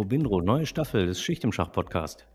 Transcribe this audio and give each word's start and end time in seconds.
Robindro, 0.00 0.40
neue 0.40 0.64
Staffel 0.64 1.04
des 1.04 1.20
Schicht 1.20 1.44
im 1.44 1.52
Schach 1.52 1.72
Podcast. 1.72 2.26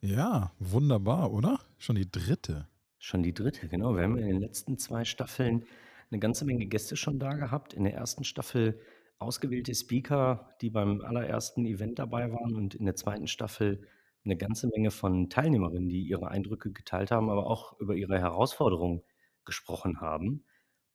Ja, 0.00 0.52
wunderbar, 0.58 1.30
oder? 1.30 1.58
Schon 1.76 1.96
die 1.96 2.10
dritte. 2.10 2.66
Schon 2.98 3.22
die 3.22 3.34
dritte, 3.34 3.68
genau. 3.68 3.94
Wir 3.94 4.04
haben 4.04 4.16
in 4.16 4.26
den 4.26 4.40
letzten 4.40 4.78
zwei 4.78 5.04
Staffeln 5.04 5.66
eine 6.10 6.18
ganze 6.18 6.46
Menge 6.46 6.64
Gäste 6.64 6.96
schon 6.96 7.18
da 7.18 7.34
gehabt. 7.34 7.74
In 7.74 7.84
der 7.84 7.92
ersten 7.92 8.24
Staffel 8.24 8.80
ausgewählte 9.18 9.74
Speaker, 9.74 10.48
die 10.62 10.70
beim 10.70 11.02
allerersten 11.02 11.66
Event 11.66 11.98
dabei 11.98 12.32
waren 12.32 12.56
und 12.56 12.74
in 12.74 12.86
der 12.86 12.96
zweiten 12.96 13.26
Staffel 13.26 13.86
eine 14.24 14.38
ganze 14.38 14.66
Menge 14.68 14.90
von 14.90 15.28
Teilnehmerinnen, 15.28 15.90
die 15.90 16.04
ihre 16.04 16.28
Eindrücke 16.28 16.72
geteilt 16.72 17.10
haben, 17.10 17.28
aber 17.28 17.48
auch 17.48 17.78
über 17.80 17.96
ihre 17.96 18.18
Herausforderungen 18.18 19.02
gesprochen 19.44 20.00
haben. 20.00 20.46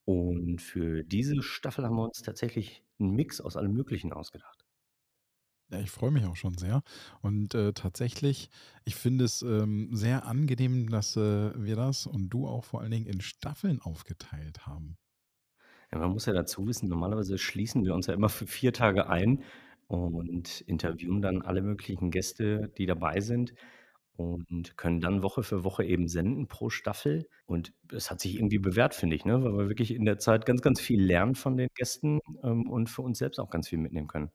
Und 0.06 0.60
für 0.60 1.04
diese 1.04 1.44
Staffel 1.44 1.86
haben 1.86 1.98
wir 1.98 2.06
uns 2.06 2.24
tatsächlich 2.24 2.84
einen 3.00 3.12
Mix 3.12 3.40
aus 3.40 3.56
allem 3.56 3.74
Möglichen 3.74 4.12
ausgedacht. 4.12 4.67
Ja, 5.70 5.80
ich 5.80 5.92
freue 5.92 6.12
mich 6.12 6.26
auch 6.26 6.36
schon 6.36 6.58
sehr. 6.58 6.82
Und 7.22 7.54
äh, 7.54 7.74
tatsächlich, 7.74 8.50
ich 8.86 8.96
finde 8.96 9.26
es 9.26 9.42
ähm, 9.42 9.90
sehr 9.96 10.26
angenehm, 10.26 10.90
dass 10.90 11.16
äh, 11.18 11.52
wir 11.56 11.76
das 11.76 12.06
und 12.08 12.30
du 12.30 12.48
auch 12.48 12.64
vor 12.64 12.82
allen 12.82 12.92
Dingen 12.92 13.06
in 13.06 13.20
Staffeln 13.22 13.82
aufgeteilt 13.82 14.66
haben. 14.66 14.98
Ja, 15.92 16.00
man 16.00 16.12
muss 16.12 16.26
ja 16.26 16.34
dazu 16.34 16.68
wissen, 16.68 16.90
normalerweise 16.90 17.38
schließen 17.38 17.86
wir 17.86 17.94
uns 17.96 18.08
ja 18.08 18.14
immer 18.14 18.30
für 18.30 18.48
vier 18.48 18.74
Tage 18.74 19.10
ein 19.10 19.44
und 19.88 20.62
interviewen 20.62 21.22
dann 21.22 21.42
alle 21.42 21.62
möglichen 21.62 22.12
Gäste, 22.12 22.72
die 22.78 22.86
dabei 22.86 23.22
sind 23.22 23.54
und 24.14 24.76
können 24.78 25.00
dann 25.02 25.24
Woche 25.24 25.44
für 25.44 25.64
Woche 25.64 25.86
eben 25.86 26.08
senden 26.10 26.48
pro 26.48 26.70
Staffel. 26.70 27.30
Und 27.46 27.74
es 27.94 28.12
hat 28.12 28.20
sich 28.20 28.36
irgendwie 28.36 28.60
bewährt, 28.60 28.96
finde 28.96 29.16
ich, 29.16 29.26
ne? 29.26 29.44
weil 29.44 29.54
wir 29.58 29.70
wirklich 29.70 29.94
in 29.94 30.06
der 30.06 30.18
Zeit 30.20 30.46
ganz, 30.46 30.62
ganz 30.62 30.82
viel 30.82 31.02
lernen 31.02 31.36
von 31.36 31.56
den 31.58 31.70
Gästen 31.76 32.20
ähm, 32.44 32.70
und 32.70 32.90
für 32.90 33.02
uns 33.04 33.20
selbst 33.20 33.40
auch 33.40 33.50
ganz 33.50 33.70
viel 33.70 33.80
mitnehmen 33.80 34.08
können. 34.08 34.32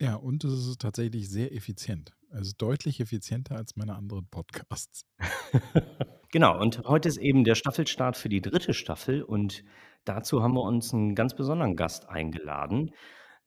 Ja, 0.00 0.14
und 0.14 0.44
es 0.44 0.66
ist 0.66 0.80
tatsächlich 0.80 1.28
sehr 1.28 1.54
effizient. 1.54 2.16
Also 2.30 2.52
deutlich 2.56 3.00
effizienter 3.00 3.56
als 3.56 3.76
meine 3.76 3.96
anderen 3.96 4.26
Podcasts. 4.30 5.04
genau, 6.32 6.58
und 6.58 6.84
heute 6.84 7.06
ist 7.10 7.18
eben 7.18 7.44
der 7.44 7.54
Staffelstart 7.54 8.16
für 8.16 8.30
die 8.30 8.40
dritte 8.40 8.72
Staffel 8.72 9.22
und 9.22 9.62
dazu 10.06 10.42
haben 10.42 10.54
wir 10.54 10.62
uns 10.62 10.94
einen 10.94 11.14
ganz 11.14 11.34
besonderen 11.34 11.76
Gast 11.76 12.08
eingeladen, 12.08 12.92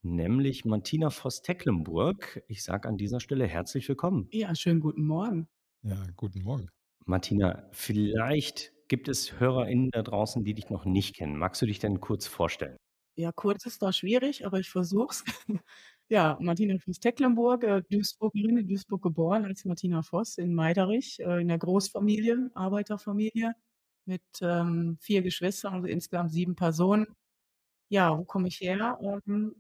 nämlich 0.04 0.64
Martina 0.64 1.10
Voss-Tecklenburg. 1.10 2.44
Ich 2.48 2.64
sage 2.64 2.88
an 2.88 2.98
dieser 2.98 3.20
Stelle 3.20 3.48
herzlich 3.48 3.90
willkommen. 3.90 4.28
Ja, 4.32 4.54
schönen 4.54 4.80
guten 4.80 5.08
Morgen. 5.08 5.48
Ja, 5.82 6.06
guten 6.16 6.44
Morgen. 6.44 6.70
Martina, 7.06 7.68
vielleicht 7.72 8.74
gibt 8.90 9.08
es 9.08 9.40
HörerInnen 9.40 9.90
da 9.90 10.04
draußen, 10.04 10.44
die 10.44 10.54
dich 10.54 10.70
noch 10.70 10.86
nicht 10.86 11.16
kennen. 11.16 11.36
Magst 11.36 11.64
du 11.64 11.66
dich 11.66 11.80
denn 11.80 12.00
kurz 12.00 12.28
vorstellen? 12.28 12.78
Ja, 13.16 13.32
kurz 13.32 13.66
ist 13.66 13.82
da 13.82 13.94
schwierig, 13.94 14.46
aber 14.46 14.60
ich 14.60 14.70
versuch's. 14.70 15.24
Ja, 16.10 16.38
Martina 16.40 16.78
Voss-Tecklenburg, 16.78 17.64
äh, 17.64 17.82
Duisburgerin, 17.90 18.58
in 18.58 18.68
Duisburg 18.68 19.02
geboren 19.02 19.46
als 19.46 19.66
Martina 19.66 20.02
Voss 20.04 20.38
in 20.38 20.54
Meiderich, 20.54 21.20
äh, 21.20 21.42
in 21.42 21.48
der 21.48 21.58
Großfamilie, 21.58 22.52
Arbeiterfamilie 22.54 23.54
mit 24.06 24.22
ähm, 24.42 24.98
vier 25.02 25.22
Geschwistern, 25.24 25.74
also 25.76 25.88
insgesamt 25.88 26.32
sieben 26.32 26.56
Personen. 26.56 27.08
Ja, 27.90 28.18
wo 28.18 28.26
komme 28.26 28.48
ich 28.50 28.60
her? 28.62 29.00
Ähm, 29.28 29.56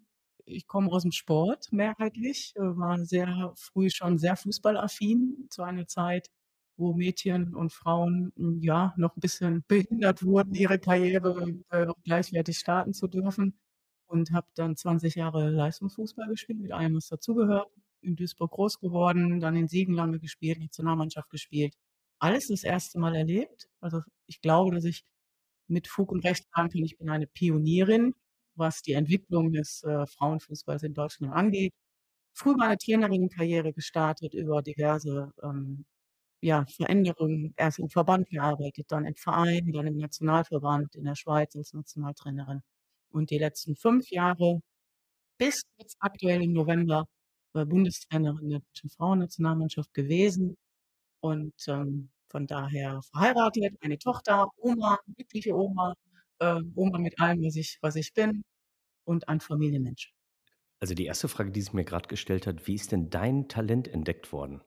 ich 0.45 0.67
komme 0.67 0.91
aus 0.91 1.03
dem 1.03 1.11
Sport 1.13 1.71
mehrheitlich, 1.71 2.53
äh, 2.57 2.61
war 2.61 2.99
sehr 3.05 3.53
früh 3.57 3.89
schon 3.89 4.17
sehr 4.19 4.35
fußballaffin, 4.37 5.47
zu 5.49 5.63
einer 5.63 5.87
Zeit, 5.87 6.29
wo 6.77 6.93
Mädchen 6.93 7.55
und 7.55 7.73
Frauen 7.73 8.33
hm, 8.37 8.61
ja 8.61 8.93
noch 8.97 9.15
ein 9.17 9.21
bisschen 9.21 9.63
behindert 9.67 10.23
wurden, 10.23 10.55
ihre 10.55 10.79
Karriere 10.79 11.55
gleichwertig 12.03 12.59
starten 12.59 12.93
zu 12.93 13.07
dürfen 13.07 13.55
und 14.13 14.31
habe 14.31 14.47
dann 14.56 14.75
20 14.78 15.16
Jahre 15.16 15.50
Leistungsfußball 15.50 16.28
gespielt, 16.29 16.59
mit 16.59 16.72
allem, 16.72 16.96
was 16.96 17.07
dazugehört. 17.07 17.68
In 18.01 18.16
Duisburg 18.16 18.51
groß 18.51 18.79
geworden, 18.79 19.40
dann 19.40 19.56
in 19.56 19.68
Siegen 19.68 19.96
lange 19.96 20.19
gespielt, 20.19 20.59
Nationalmannschaft 20.59 21.29
gespielt. 21.29 21.74
Alles 22.19 22.47
das 22.47 22.63
erste 22.63 23.00
Mal 23.00 23.16
erlebt. 23.16 23.69
Also 23.81 24.02
ich 24.28 24.41
glaube, 24.41 24.75
dass 24.75 24.85
ich 24.85 25.03
mit 25.68 25.88
Fug 25.88 26.12
und 26.12 26.25
Recht 26.25 26.46
sagen 26.56 26.69
kann, 26.69 26.84
ich 26.84 26.97
bin 26.97 27.09
eine 27.09 27.28
Pionierin, 27.28 28.13
was 28.56 28.81
die 28.81 28.94
Entwicklung 28.94 29.53
des 29.53 29.84
äh, 29.84 30.06
Frauenfußballs 30.07 30.84
in 30.84 30.94
Deutschland 30.94 31.34
angeht. 31.34 31.73
Früh 32.34 32.56
meine 32.56 32.78
Trainerinnenkarriere 32.78 33.73
gestartet 33.73 34.34
über 34.35 34.62
diverse 34.62 35.31
ähm, 35.44 35.85
ja, 36.41 36.66
Veränderungen. 36.68 37.53
Erst 37.57 37.79
im 37.79 37.90
Verband 37.90 38.29
gearbeitet, 38.29 38.88
dann 38.90 39.06
im 39.06 39.16
Verein, 39.16 39.72
dann 39.73 39.88
im 39.88 39.97
Nationalverband 39.97 40.96
in 40.96 41.06
der 41.06 41.16
Schweiz 41.16 41.56
als 41.56 41.73
Nationaltrainerin 41.73 42.62
und 43.13 43.29
die 43.29 43.38
letzten 43.38 43.75
fünf 43.75 44.09
Jahre 44.09 44.62
bis 45.38 45.63
jetzt 45.78 45.97
aktuell 46.00 46.44
im 46.44 46.53
November 46.53 47.06
äh, 47.53 47.66
Bundestrainerin 47.66 48.50
der 48.50 48.59
deutschen 48.59 48.90
Frauennationalmannschaft 48.90 49.94
gewesen 49.94 50.57
und 51.22 51.53
ähm, 51.68 52.09
von 52.29 52.47
daher 52.47 53.02
verheiratet, 53.12 53.75
eine 53.81 54.00
Tochter, 54.00 54.50
Oma, 54.57 54.97
glückliche 55.16 55.56
Oma, 55.56 55.94
äh, 56.40 56.62
Oma 56.75 56.97
mit 56.97 57.19
allem, 57.19 57.44
was 57.44 57.56
ich, 57.56 57.78
was 57.81 57.96
ich 57.96 58.13
bin 58.13 58.44
und 59.06 59.29
ein 59.29 59.40
Familienmensch. 59.40 60.13
Also 60.79 60.96
die 60.96 61.06
erste 61.06 61.28
Frage, 61.28 61.52
die 61.52 61.62
sich 61.62 61.73
mir 61.73 61.85
gerade 61.85 62.07
gestellt 62.07 62.47
hat, 62.47 62.68
wie 62.68 62.75
ist 62.75 62.91
denn 62.91 63.09
dein 63.09 63.47
Talent 63.47 63.88
entdeckt 63.88 64.34
worden? 64.34 64.62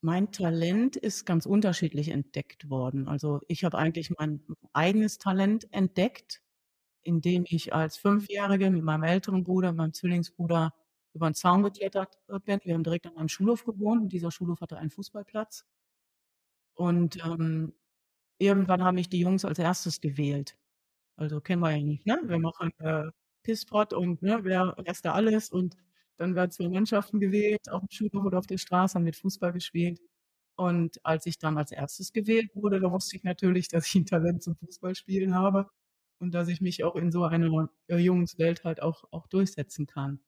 Mein 0.00 0.30
Talent 0.30 0.96
ist 0.96 1.24
ganz 1.24 1.46
unterschiedlich 1.46 2.08
entdeckt 2.08 2.70
worden. 2.70 3.08
Also 3.08 3.40
ich 3.48 3.64
habe 3.64 3.78
eigentlich 3.78 4.10
mein 4.18 4.44
eigenes 4.72 5.18
Talent 5.18 5.72
entdeckt 5.72 6.42
indem 7.08 7.44
ich 7.48 7.72
als 7.74 7.96
Fünfjährige 7.96 8.70
mit 8.70 8.84
meinem 8.84 9.04
älteren 9.04 9.42
Bruder, 9.42 9.72
meinem 9.72 9.94
Zwillingsbruder 9.94 10.74
über 11.14 11.30
den 11.30 11.34
Zaun 11.34 11.62
geklettert 11.62 12.18
bin. 12.44 12.60
Wir 12.64 12.74
haben 12.74 12.84
direkt 12.84 13.06
an 13.06 13.16
einem 13.16 13.28
Schulhof 13.28 13.64
gewohnt 13.64 14.02
und 14.02 14.12
dieser 14.12 14.30
Schulhof 14.30 14.60
hatte 14.60 14.76
einen 14.76 14.90
Fußballplatz. 14.90 15.64
Und 16.74 17.16
ähm, 17.24 17.72
irgendwann 18.38 18.84
haben 18.84 18.96
mich 18.96 19.08
die 19.08 19.20
Jungs 19.20 19.44
als 19.44 19.58
erstes 19.58 20.00
gewählt. 20.00 20.56
Also 21.16 21.40
kennen 21.40 21.62
wir 21.62 21.72
ja 21.76 21.82
nicht, 21.82 22.06
ne? 22.06 22.20
Wir 22.24 22.38
machen 22.38 22.72
äh, 22.78 23.10
Pisspot 23.42 23.92
und 23.94 24.22
ne, 24.22 24.40
wer 24.44 24.76
erst 24.84 25.04
da 25.06 25.14
alles 25.14 25.50
und 25.50 25.76
dann 26.18 26.34
werden 26.34 26.50
zwei 26.50 26.68
Mannschaften 26.68 27.20
gewählt, 27.20 27.70
auf 27.70 27.80
dem 27.80 27.90
Schulhof 27.90 28.24
oder 28.26 28.38
auf 28.38 28.46
der 28.46 28.58
Straße, 28.58 28.96
haben 28.96 29.04
mit 29.04 29.16
Fußball 29.16 29.52
gespielt. 29.52 30.00
Und 30.56 31.04
als 31.04 31.26
ich 31.26 31.38
dann 31.38 31.58
als 31.58 31.72
erstes 31.72 32.12
gewählt 32.12 32.50
wurde, 32.54 32.80
da 32.80 32.90
wusste 32.92 33.16
ich 33.16 33.24
natürlich, 33.24 33.68
dass 33.68 33.86
ich 33.88 33.94
ein 33.96 34.06
Talent 34.06 34.42
zum 34.42 34.56
Fußballspielen 34.56 35.34
habe 35.34 35.68
und 36.18 36.32
dass 36.32 36.48
ich 36.48 36.60
mich 36.60 36.84
auch 36.84 36.96
in 36.96 37.10
so 37.10 37.24
einer 37.24 37.70
äh, 37.88 37.96
Jungswelt 37.96 38.64
halt 38.64 38.82
auch, 38.82 39.04
auch 39.10 39.26
durchsetzen 39.28 39.86
kann. 39.86 40.20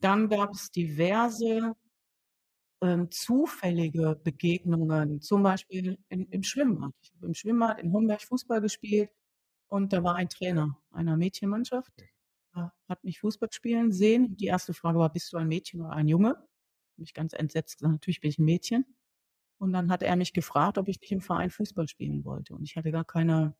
Dann 0.00 0.28
gab 0.28 0.52
es 0.52 0.70
diverse 0.70 1.74
ähm, 2.80 3.10
zufällige 3.10 4.20
Begegnungen, 4.22 5.20
zum 5.20 5.42
Beispiel 5.42 5.98
in, 6.08 6.28
im 6.28 6.42
Schwimmbad. 6.42 6.92
Ich 7.00 7.12
habe 7.14 7.26
im 7.26 7.34
Schwimmbad 7.34 7.80
in 7.80 7.92
Homberg 7.92 8.22
Fußball 8.22 8.60
gespielt 8.60 9.10
und 9.68 9.92
da 9.92 10.02
war 10.04 10.16
ein 10.16 10.28
Trainer 10.28 10.78
einer 10.90 11.16
Mädchenmannschaft, 11.16 11.92
hat 12.88 13.04
mich 13.04 13.20
Fußball 13.20 13.50
spielen 13.52 13.92
sehen. 13.92 14.36
Die 14.36 14.46
erste 14.46 14.74
Frage 14.74 14.98
war, 14.98 15.12
bist 15.12 15.32
du 15.32 15.36
ein 15.36 15.48
Mädchen 15.48 15.80
oder 15.80 15.92
ein 15.92 16.08
Junge? 16.08 16.34
Und 16.96 17.04
ich 17.04 17.14
ganz 17.14 17.32
entsetzt 17.32 17.78
gesagt, 17.78 17.92
natürlich 17.92 18.20
bin 18.20 18.30
ich 18.30 18.38
ein 18.38 18.44
Mädchen. 18.44 18.84
Und 19.58 19.72
dann 19.72 19.90
hat 19.90 20.02
er 20.02 20.16
mich 20.16 20.32
gefragt, 20.32 20.78
ob 20.78 20.88
ich 20.88 21.00
nicht 21.00 21.12
im 21.12 21.20
Verein 21.20 21.50
Fußball 21.50 21.88
spielen 21.88 22.24
wollte. 22.24 22.54
Und 22.54 22.64
ich 22.64 22.76
hatte 22.76 22.92
gar 22.92 23.04
keine 23.04 23.56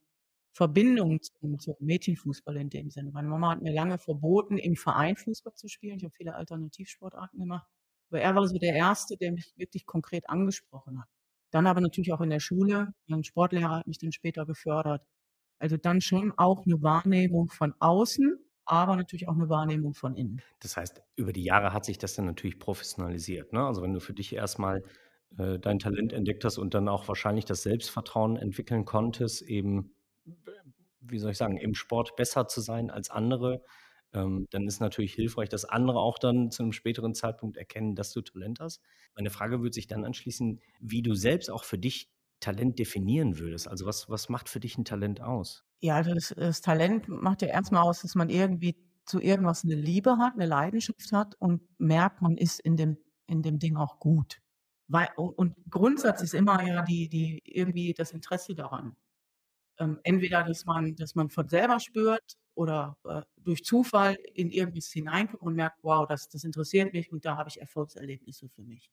Verbindung 0.53 1.21
zum, 1.23 1.59
zum 1.59 1.75
Mädchenfußball 1.79 2.57
in 2.57 2.71
dem 2.71 2.91
Sinne. 2.91 3.11
Meine 3.13 3.29
Mama 3.29 3.51
hat 3.51 3.63
mir 3.63 3.73
lange 3.73 3.99
verboten, 3.99 4.59
im 4.59 4.77
Verein 4.77 5.17
Fußball 5.17 5.55
zu 5.55 5.69
spielen. 5.69 5.99
Ich 5.99 6.05
habe 6.05 6.15
viele 6.15 6.35
Alternativsportarten 6.35 7.39
gemacht. 7.39 7.67
Aber 8.11 8.21
er 8.21 8.35
war 8.35 8.47
so 8.47 8.59
der 8.59 8.75
Erste, 8.75 9.17
der 9.17 9.33
mich 9.33 9.53
wirklich 9.57 9.87
konkret 9.87 10.29
angesprochen 10.29 11.01
hat. 11.01 11.09
Dann 11.51 11.67
aber 11.67 11.81
natürlich 11.81 12.13
auch 12.13 12.21
in 12.21 12.31
der 12.31 12.41
Schule. 12.41 12.93
Mein 13.07 13.25
Sportlehrer 13.25 13.77
hat 13.77 13.87
mich 13.87 13.99
dann 13.99 14.13
später 14.13 14.47
gefördert. 14.47 15.03
Also 15.59 15.77
dann 15.77 16.01
schon 16.01 16.33
auch 16.37 16.65
eine 16.67 16.83
Wahrnehmung 16.83 17.49
von 17.49 17.75
außen, 17.81 18.39
aber 18.65 18.97
natürlich 18.97 19.29
auch 19.29 19.35
eine 19.35 19.49
Wahrnehmung 19.49 19.95
von 19.95 20.17
innen. 20.17 20.43
Das 20.61 20.77
heißt, 20.77 21.03
über 21.17 21.33
die 21.33 21.43
Jahre 21.43 21.73
hat 21.73 21.85
sich 21.85 21.99
das 21.99 22.15
dann 22.15 22.27
natürlich 22.27 22.59
professionalisiert. 22.59 23.53
Ne? 23.53 23.65
Also 23.65 23.83
wenn 23.83 23.93
du 23.93 24.01
für 24.01 24.13
dich 24.13 24.35
erstmal 24.35 24.83
äh, 25.37 25.59
dein 25.59 25.79
Talent 25.79 26.13
entdeckt 26.13 26.45
hast 26.45 26.59
und 26.59 26.75
dann 26.75 26.89
auch 26.89 27.09
wahrscheinlich 27.09 27.45
das 27.45 27.63
Selbstvertrauen 27.63 28.37
entwickeln 28.37 28.85
konntest, 28.85 29.43
eben 29.43 29.95
wie 31.01 31.19
soll 31.19 31.33
ich 31.33 31.39
sagen, 31.39 31.57
im 31.59 31.75
Sport 31.75 32.17
besser 32.17 32.49
zu 32.49 32.61
sein 32.61 32.91
als 32.91 33.11
andere, 33.11 33.63
ähm, 34.15 34.47
dann 34.51 34.67
ist 34.69 34.81
natürlich 34.81 35.15
hilfreich, 35.15 35.49
dass 35.51 35.65
andere 35.67 36.01
auch 36.01 36.19
dann 36.19 36.51
zu 36.51 36.63
'nem 36.65 36.73
späteren 36.73 37.15
Zeitpunkt 37.15 37.57
erkennen, 37.59 37.95
dass 37.97 38.13
du 38.13 38.23
Talent 38.23 38.61
hast. 38.61 38.81
Meine 39.17 39.31
Frage 39.31 39.61
würde 39.63 39.75
sich 39.75 39.87
dann 39.89 40.05
anschließen, 40.05 40.61
wie 40.81 41.03
du 41.03 41.15
selbst 41.15 41.51
auch 41.51 41.65
für 41.65 41.79
dich 41.79 42.11
Talent 42.41 42.79
definieren 42.79 43.39
würdest. 43.39 43.69
Also, 43.69 43.87
was 43.87 44.09
was 44.11 44.29
macht 44.31 44.49
für 44.49 44.61
dich 44.61 44.79
'n 44.79 44.85
Talent 44.87 45.21
aus? 45.23 45.63
Ja, 45.83 45.95
also 45.95 46.13
das 46.15 46.35
das 46.37 46.61
Talent 46.61 47.07
macht 47.09 47.41
ja 47.43 47.49
erst 47.49 47.71
mal 47.71 47.83
aus, 47.83 48.03
dass 48.03 48.15
man 48.17 48.31
irgendwie 48.31 48.77
zu 49.05 49.21
irgendwas 49.21 49.63
'ne 49.65 49.77
Liebe 49.77 50.19
hat, 50.19 50.37
'ne 50.37 50.45
Leidenschaft 50.47 51.13
hat 51.13 51.37
und 51.39 51.63
merkt, 51.79 52.21
man 52.21 52.37
ist 52.37 52.59
in 52.61 52.77
dem 52.77 52.99
in 53.27 53.43
dem 53.43 53.59
Ding 53.61 53.77
auch 53.77 54.01
gut. 54.01 54.41
Weil 54.89 55.09
und 55.17 55.55
Grundsatz 55.71 56.23
ist 56.23 56.35
immer 56.35 56.63
ja 56.67 56.83
die 56.83 57.09
die 57.09 57.41
irgendwie 57.45 57.93
das 57.95 58.11
Interesse 58.13 58.55
daran. 58.57 58.97
Ähm, 59.81 59.99
entweder, 60.05 60.45
dass 60.45 60.65
man 60.67 60.97
dass 60.97 61.15
man 61.15 61.31
von 61.31 61.49
selber 61.49 61.81
spürt 61.81 62.37
oder, 62.55 62.97
äh, 63.05 63.23
durch 63.39 63.65
Zufall 63.65 64.17
in 64.35 64.51
irgendwas 64.51 64.89
hineinkommt 64.93 65.43
und 65.43 65.55
merkt: 65.55 65.79
„Wow, 65.83 66.07
das 66.09 66.29
das 66.29 66.45
interessiert 66.45 66.93
mich 66.93 67.13
und 67.13 67.25
da 67.25 67.37
habe 67.37 67.49
ich 67.51 67.61
Erfolgserlebnisse 67.61 68.49
für 68.51 68.63
mich.“ 68.65 68.91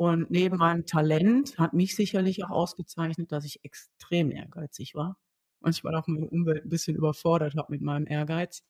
Und 0.00 0.30
neben 0.30 0.56
meinem 0.58 0.86
Talent 0.86 1.58
hat 1.58 1.72
mich 1.74 1.94
sicherlich 1.96 2.44
auch 2.44 2.50
ausgezeichnet, 2.50 3.32
dass 3.32 3.44
ich 3.44 3.64
extrem 3.64 4.30
ehrgeizig 4.32 4.94
war. 4.94 5.16
Manchmal 5.60 5.94
auch 5.96 6.06
meine 6.08 6.28
Umwelt 6.28 6.64
'n 6.64 6.68
bisschen 6.68 6.96
überfordert 6.96 7.54
habe 7.56 7.72
mit 7.72 7.80
meinem 7.82 8.06
Ehrgeiz. 8.08 8.62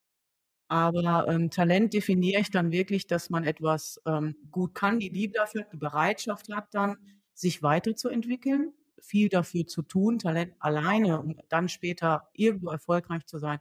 Aber, 0.68 1.26
ähm, 1.28 1.50
Talent 1.50 1.94
definiere 1.94 2.40
ich 2.42 2.50
dann 2.50 2.72
wirklich, 2.72 3.06
dass 3.08 3.30
man 3.30 3.44
etwas, 3.44 4.00
ähm, 4.06 4.36
gut 4.52 4.74
kann, 4.74 4.98
die 5.00 5.10
Liebe 5.10 5.34
dafür 5.34 5.64
die 5.72 5.76
Bereitschaft 5.78 6.52
hat 6.54 6.68
dann, 6.74 6.96
sich 7.34 7.62
weiterzuentwickeln, 7.62 8.72
viel 9.00 9.28
dafür 9.28 9.66
zu 9.66 9.82
tun. 9.82 10.18
Talent 10.18 10.54
alleine, 10.60 11.20
um 11.20 11.36
dann 11.48 11.68
später 11.68 12.28
irgendwo 12.34 12.70
erfolgreich 12.70 13.26
zu 13.26 13.38
sein, 13.38 13.58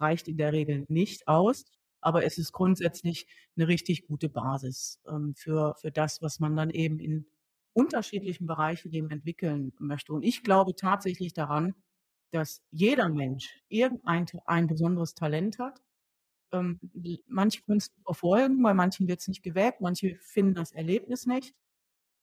reicht 0.00 0.28
in 0.28 0.36
der 0.38 0.52
Regel 0.52 0.84
nicht 0.88 1.28
aus, 1.28 1.64
aber 2.00 2.24
es 2.24 2.38
ist 2.38 2.52
grundsätzlich 2.52 3.26
'ne 3.56 3.68
richtig 3.68 4.06
gute 4.06 4.28
Basis, 4.28 5.00
ähm, 5.08 5.34
für 5.36 5.74
für 5.80 5.90
das, 5.92 6.22
was 6.22 6.40
man 6.40 6.56
dann 6.56 6.70
eben 6.70 6.98
in 7.00 7.26
unterschiedlichen 7.74 8.46
Bereichen 8.46 8.92
eben 8.92 9.10
entwickeln 9.10 9.72
möchte. 9.78 10.12
Und 10.12 10.22
ich 10.24 10.42
glaube 10.44 10.74
tatsächlich 10.76 11.32
daran, 11.34 11.74
dass 12.32 12.62
jeder 12.70 13.08
Mensch 13.08 13.62
irgendein 13.68 14.26
ein 14.46 14.66
besonderes 14.66 15.14
Talent 15.14 15.58
hat. 15.58 15.80
Ähm, 16.52 16.80
manche 17.28 17.62
können's 17.62 17.90
verfolgen, 18.04 18.62
bei 18.62 18.74
manchen 18.74 19.08
wird's 19.08 19.28
nicht 19.28 19.42
geweckt, 19.44 19.80
manche 19.82 20.18
finden 20.22 20.54
das 20.54 20.72
Erlebnis 20.72 21.26
nicht. 21.26 21.54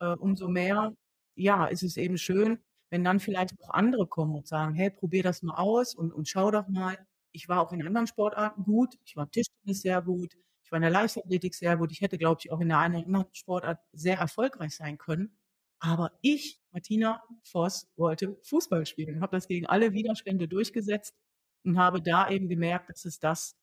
Äh, 0.01 0.15
umso 0.17 0.47
mehr, 0.49 0.93
ja, 1.39 1.65
ist 1.67 1.83
es 1.83 1.97
eben 1.97 2.17
schön, 2.17 2.59
wenn 2.89 3.03
dann 3.03 3.19
vielleicht 3.19 3.53
auch 3.63 3.69
andere 3.71 4.07
kommen 4.07 4.35
und 4.35 4.47
sagen: 4.47 4.73
„Hey, 4.75 4.89
probier 4.89 5.23
das 5.23 5.41
mal 5.43 5.55
aus 5.55 5.95
und 5.95 6.11
und 6.13 6.27
schau 6.27 6.51
doch 6.51 6.67
mal. 6.67 6.97
Ich 7.31 7.47
war 7.49 7.61
auch 7.61 7.71
in 7.73 7.85
anderen 7.85 8.07
Sportarten 8.07 8.63
gut. 8.63 8.95
Ich 9.05 9.15
war 9.15 9.25
im 9.25 9.31
Tischtennis 9.31 9.81
sehr 9.81 10.01
gut. 10.01 10.35
Ich 10.63 10.71
war 10.71 10.77
in 10.77 10.81
der 10.83 10.91
Leichtathletik 10.91 11.55
sehr 11.55 11.77
gut. 11.77 11.91
Ich 11.91 12.01
hätte, 12.01 12.17
glaube 12.17 12.41
ich, 12.43 12.51
auch 12.51 12.59
in 12.59 12.69
der 12.69 12.79
einen 12.79 12.95
oder 12.95 13.05
anderen 13.05 13.27
Sportart 13.35 13.79
sehr 13.93 14.17
erfolgreich 14.17 14.75
sein 14.75 14.97
können. 14.97 15.37
Aber 15.79 16.11
ich, 16.21 16.59
Martina 16.71 17.23
Voss, 17.43 17.87
wollte 17.95 18.37
Fußball 18.43 18.85
spielen, 18.85 19.21
habe 19.21 19.35
das 19.37 19.47
gegen 19.47 19.65
alle 19.67 19.93
Widerstände 19.93 20.47
durchgesetzt 20.47 21.15
und 21.63 21.77
habe 21.79 22.01
da 22.01 22.29
eben 22.29 22.49
gemerkt, 22.49 22.89
das 22.89 23.05
ist 23.05 23.23
das, 23.23 23.55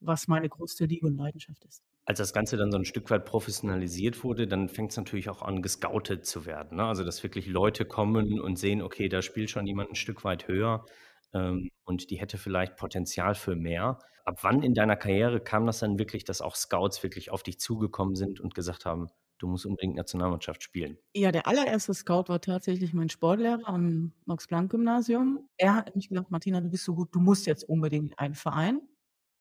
was 0.00 0.28
meine 0.28 0.48
größte 0.48 0.86
Liebe 0.86 1.06
und 1.08 1.16
Leidenschaft 1.16 1.64
ist.“ 1.64 1.82
Als 2.08 2.18
das 2.18 2.34
Ganze 2.34 2.58
dann 2.58 2.70
so 2.70 2.76
'n 2.76 2.84
Stück 2.84 3.10
weit 3.10 3.24
professionalisiert 3.24 4.24
wurde, 4.24 4.46
dann 4.46 4.68
fängt's 4.68 4.96
natürlich 4.98 5.30
auch 5.30 5.40
an, 5.40 5.62
gescoutet 5.62 6.26
zu 6.26 6.44
werden, 6.44 6.76
ne? 6.76 6.84
Also, 6.84 7.02
dass 7.02 7.22
wirklich 7.22 7.46
Leute 7.46 7.86
kommen 7.86 8.40
und 8.40 8.56
sehen: 8.58 8.82
„Okay, 8.82 9.08
da 9.08 9.22
spielt 9.22 9.48
schon 9.48 9.66
jemand 9.66 9.88
'n 9.90 9.94
Stück 9.94 10.22
weit 10.22 10.46
höher, 10.46 10.84
ähm, 11.32 11.70
und 11.84 12.10
die 12.10 12.16
hätte 12.20 12.36
vielleicht 12.36 12.76
Potenzial 12.76 13.34
für 13.34 13.56
mehr.“ 13.56 13.98
Ab 14.26 14.38
wann 14.42 14.62
in 14.62 14.74
deiner 14.74 14.96
Karriere 14.96 15.40
kam 15.40 15.64
das 15.66 15.78
dann 15.78 15.98
wirklich, 15.98 16.24
dass 16.24 16.42
auch 16.42 16.56
Scouts 16.56 17.02
wirklich 17.02 17.30
auf 17.30 17.42
dich 17.42 17.58
zugekommen 17.58 18.16
sind 18.16 18.38
und 18.38 18.54
gesagt 18.54 18.84
haben: 18.84 19.08
„Du 19.38 19.46
musst 19.48 19.64
unbedingt 19.64 19.96
Nationalmannschaft 19.96 20.62
spielen?“ 20.62 20.98
Ja, 21.16 21.30
der 21.30 21.46
allererste 21.46 21.94
Scout 21.94 22.24
war 22.26 22.40
tatsächlich 22.40 22.92
mein 22.92 23.08
Sportlehrer 23.08 23.60
am 23.68 24.10
Max-Planck-Gymnasium. 24.24 25.48
Er 25.56 25.76
hat 25.76 25.86
nämlich 25.94 26.08
gesagt: 26.08 26.32
„Martina, 26.32 26.60
du 26.60 26.68
bist 26.70 26.82
so 26.84 26.96
gut, 26.96 27.14
du 27.14 27.20
musst 27.20 27.46
jetzt 27.46 27.62
unbedingt 27.68 28.10
in 28.12 28.18
einen 28.18 28.34
Verein.“ 28.34 28.80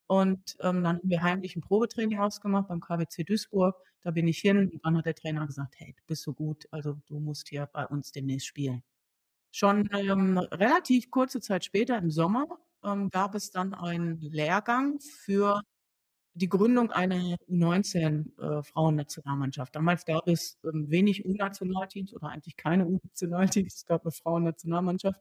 Und, 0.09 0.57
ähm, 0.61 0.83
dann 0.83 0.97
haben 0.97 1.09
wir 1.09 1.21
heimlich 1.23 1.55
'n 1.55 1.61
Probetraining 1.61 2.19
ausgemacht 2.19 2.67
beim 2.67 2.81
KBC 2.81 3.23
Duisburg. 3.23 3.75
Da 4.03 4.11
bin 4.11 4.27
ich 4.27 4.39
hin 4.39 4.69
und 4.73 4.85
dann 4.85 4.97
hat 4.97 5.05
der 5.05 5.15
Trainer 5.15 5.47
gesagt: 5.47 5.75
„Hey, 5.77 5.93
du 5.97 6.03
bist 6.07 6.23
so 6.23 6.33
gut, 6.33 6.67
also 6.71 6.95
du 7.07 7.19
musst 7.19 7.49
hier 7.49 7.67
bei 7.73 7.85
uns 7.87 8.11
demnächst 8.11 8.47
spielen.“ 8.47 8.83
Schon, 9.51 9.89
ähm, 9.93 10.37
relativ 10.39 11.11
kurze 11.11 11.41
Zeit 11.41 11.65
später 11.65 11.97
im 11.99 12.11
Sommer, 12.11 12.47
ähm, 12.83 13.09
gab 13.11 13.35
es 13.35 13.51
dann 13.51 13.73
einen 13.75 14.19
Lehrgang 14.21 14.99
für 15.01 15.61
die 16.35 16.49
Gründung 16.49 16.91
einer 16.91 17.37
U19, 17.47 18.33
äh, 18.39 18.63
Frauennationalmannschaft. 18.63 19.75
Damals 19.75 20.05
gab 20.05 20.27
es, 20.27 20.57
ähm, 20.65 20.89
wenig 20.91 21.25
U-Nationalteams 21.25 22.13
oder 22.15 22.29
eigentlich 22.29 22.57
keine 22.57 22.87
U-Nationalteams. 22.87 23.75
Es 23.75 23.85
gab 23.85 24.05
'ne 24.05 24.11
Frauennationalmannschaft. 24.11 25.19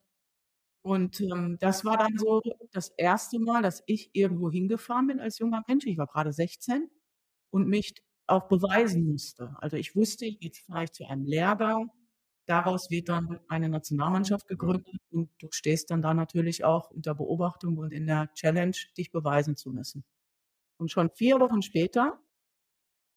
Und, 0.85 1.21
ähm, 1.21 1.59
das 1.61 1.85
war 1.85 1.97
dann 1.97 2.19
so 2.19 2.43
das 2.73 2.91
1. 2.99 3.39
Mal, 3.39 3.63
dass 3.63 3.83
ich 3.87 4.11
irgendwo 4.15 4.51
hingefahren 4.51 5.07
bin 5.07 5.21
als 5.21 5.39
junger 5.39 5.63
Mensch. 5.69 5.87
Ich 5.87 5.97
war 5.99 6.07
grade 6.09 6.33
16 6.33 6.91
und 7.51 7.69
mich 7.69 7.95
auch 8.27 8.49
beweisen 8.49 9.07
musste. 9.13 9.55
Also, 9.61 9.77
ich 9.77 9.95
wusste, 9.97 10.27
jetzt 10.27 10.61
fahre 10.67 10.85
ich 10.85 10.93
zu 10.93 11.05
einem 11.07 11.25
Lehrgang, 11.25 11.91
daraus 12.47 12.91
wird 12.91 13.09
dann 13.09 13.39
eine 13.49 13.69
Nationalmannschaft 13.69 14.49
gegründet 14.49 14.97
und 15.13 15.31
du 15.41 15.49
stehst 15.53 15.91
dann 15.91 16.03
da 16.03 16.15
natürlich 16.15 16.65
auch 16.65 16.91
unter 16.91 17.15
Beobachtung 17.15 17.79
und 17.79 17.93
in 17.93 18.07
der 18.09 18.33
Challenge, 18.35 18.77
dich 18.99 19.13
beweisen 19.13 19.57
zu 19.57 19.71
müssen. 19.71 20.05
Und 20.79 20.91
schon 20.93 21.11
4 21.11 21.41
Wochen 21.41 21.63
später 21.63 22.19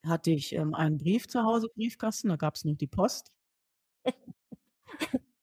hatte 0.05 0.31
ich, 0.31 0.53
ähm, 0.53 0.73
einen 0.73 0.97
Brief 0.97 1.27
zu 1.27 1.43
Hause 1.43 1.67
Briefkasten, 1.75 2.29
da 2.29 2.35
gab's 2.37 2.63
noch 2.65 2.75
die 2.75 2.87
Post. 2.87 3.31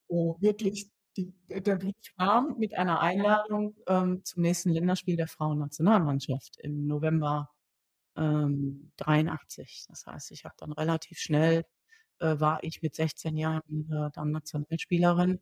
Wo 0.09 0.37
wirklich 0.41 0.92
die 1.17 1.33
der 1.49 1.77
Brief 1.77 1.95
kam 2.19 2.59
mit 2.59 2.75
einer 2.75 3.01
Einladung, 3.01 3.77
ähm, 3.87 4.25
zum 4.25 4.43
nächsten 4.43 4.71
Länderspiel 4.71 5.17
der 5.17 5.29
Frauennationalmannschaft 5.29 6.59
im 6.61 6.87
November, 6.87 7.51
ähm, 8.17 8.93
83. 8.97 9.85
Das 9.89 10.07
heißt, 10.07 10.31
ich 10.33 10.45
habe 10.45 10.55
dann 10.59 10.73
relativ 10.73 11.19
schnell 11.19 11.65
äh, 12.23 12.41
war 12.41 12.63
ich 12.63 12.83
mit 12.83 12.95
16 12.95 13.37
Jahren, 13.37 13.91
äh, 13.91 14.11
dann 14.13 14.31
Nationalspielerin 14.31 15.41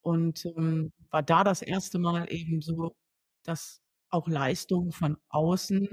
und, 0.00 0.46
ähm, 0.46 0.92
war 1.10 1.22
da 1.22 1.44
das 1.44 1.62
1. 1.62 1.98
Mal 1.98 2.32
eben 2.32 2.62
so, 2.62 2.96
dass 3.44 3.82
auch 4.10 4.28
Leistung 4.28 4.92
von 4.92 5.18
außen, 5.28 5.88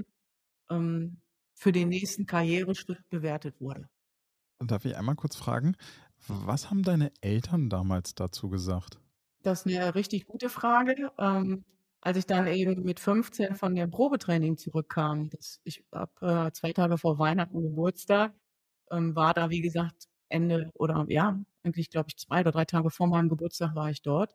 ähm, 0.70 1.20
für 1.54 1.72
den 1.72 1.88
nächsten 1.90 2.26
Karriereschritt 2.26 3.08
bewertet 3.10 3.60
wurde. 3.60 3.88
Darf 4.60 4.84
ich 4.84 4.96
einmal 4.96 5.14
kurz 5.14 5.36
fragen, 5.36 5.76
was 6.26 6.70
haben 6.70 6.82
deine 6.82 7.12
Eltern 7.20 7.68
damals 7.68 8.14
dazu 8.14 8.48
gesagt? 8.48 8.98
Das 9.44 9.66
'ne 9.66 9.94
richtig 9.94 10.26
gute 10.26 10.48
Frage. 10.48 11.12
Ähm, 11.18 11.64
als 12.00 12.16
ich 12.16 12.24
dann 12.26 12.46
eben 12.46 12.82
mit 12.82 12.98
15 12.98 13.54
von 13.56 13.74
dem 13.74 13.90
Probetraining 13.90 14.56
zurückkam, 14.56 15.28
das 15.28 15.60
ich 15.64 15.84
habe, 15.92 16.46
äh, 16.48 16.52
2 16.52 16.72
Tage 16.72 16.96
vor 16.96 17.18
Weihnachten 17.18 17.60
Geburtstag, 17.62 18.32
ähm, 18.90 19.14
war 19.14 19.34
da, 19.34 19.50
wie 19.50 19.60
gesagt, 19.60 20.08
Ende 20.30 20.70
oder 20.74 21.04
ja, 21.08 21.38
eigentlich, 21.62 21.90
glaube 21.90 22.08
ich, 22.08 22.16
2 22.16 22.40
oder 22.40 22.52
3 22.52 22.64
Tage 22.64 22.88
vor 22.90 23.06
meinem 23.06 23.28
Geburtstag 23.28 23.74
war 23.74 23.90
ich 23.90 24.00
dort 24.00 24.34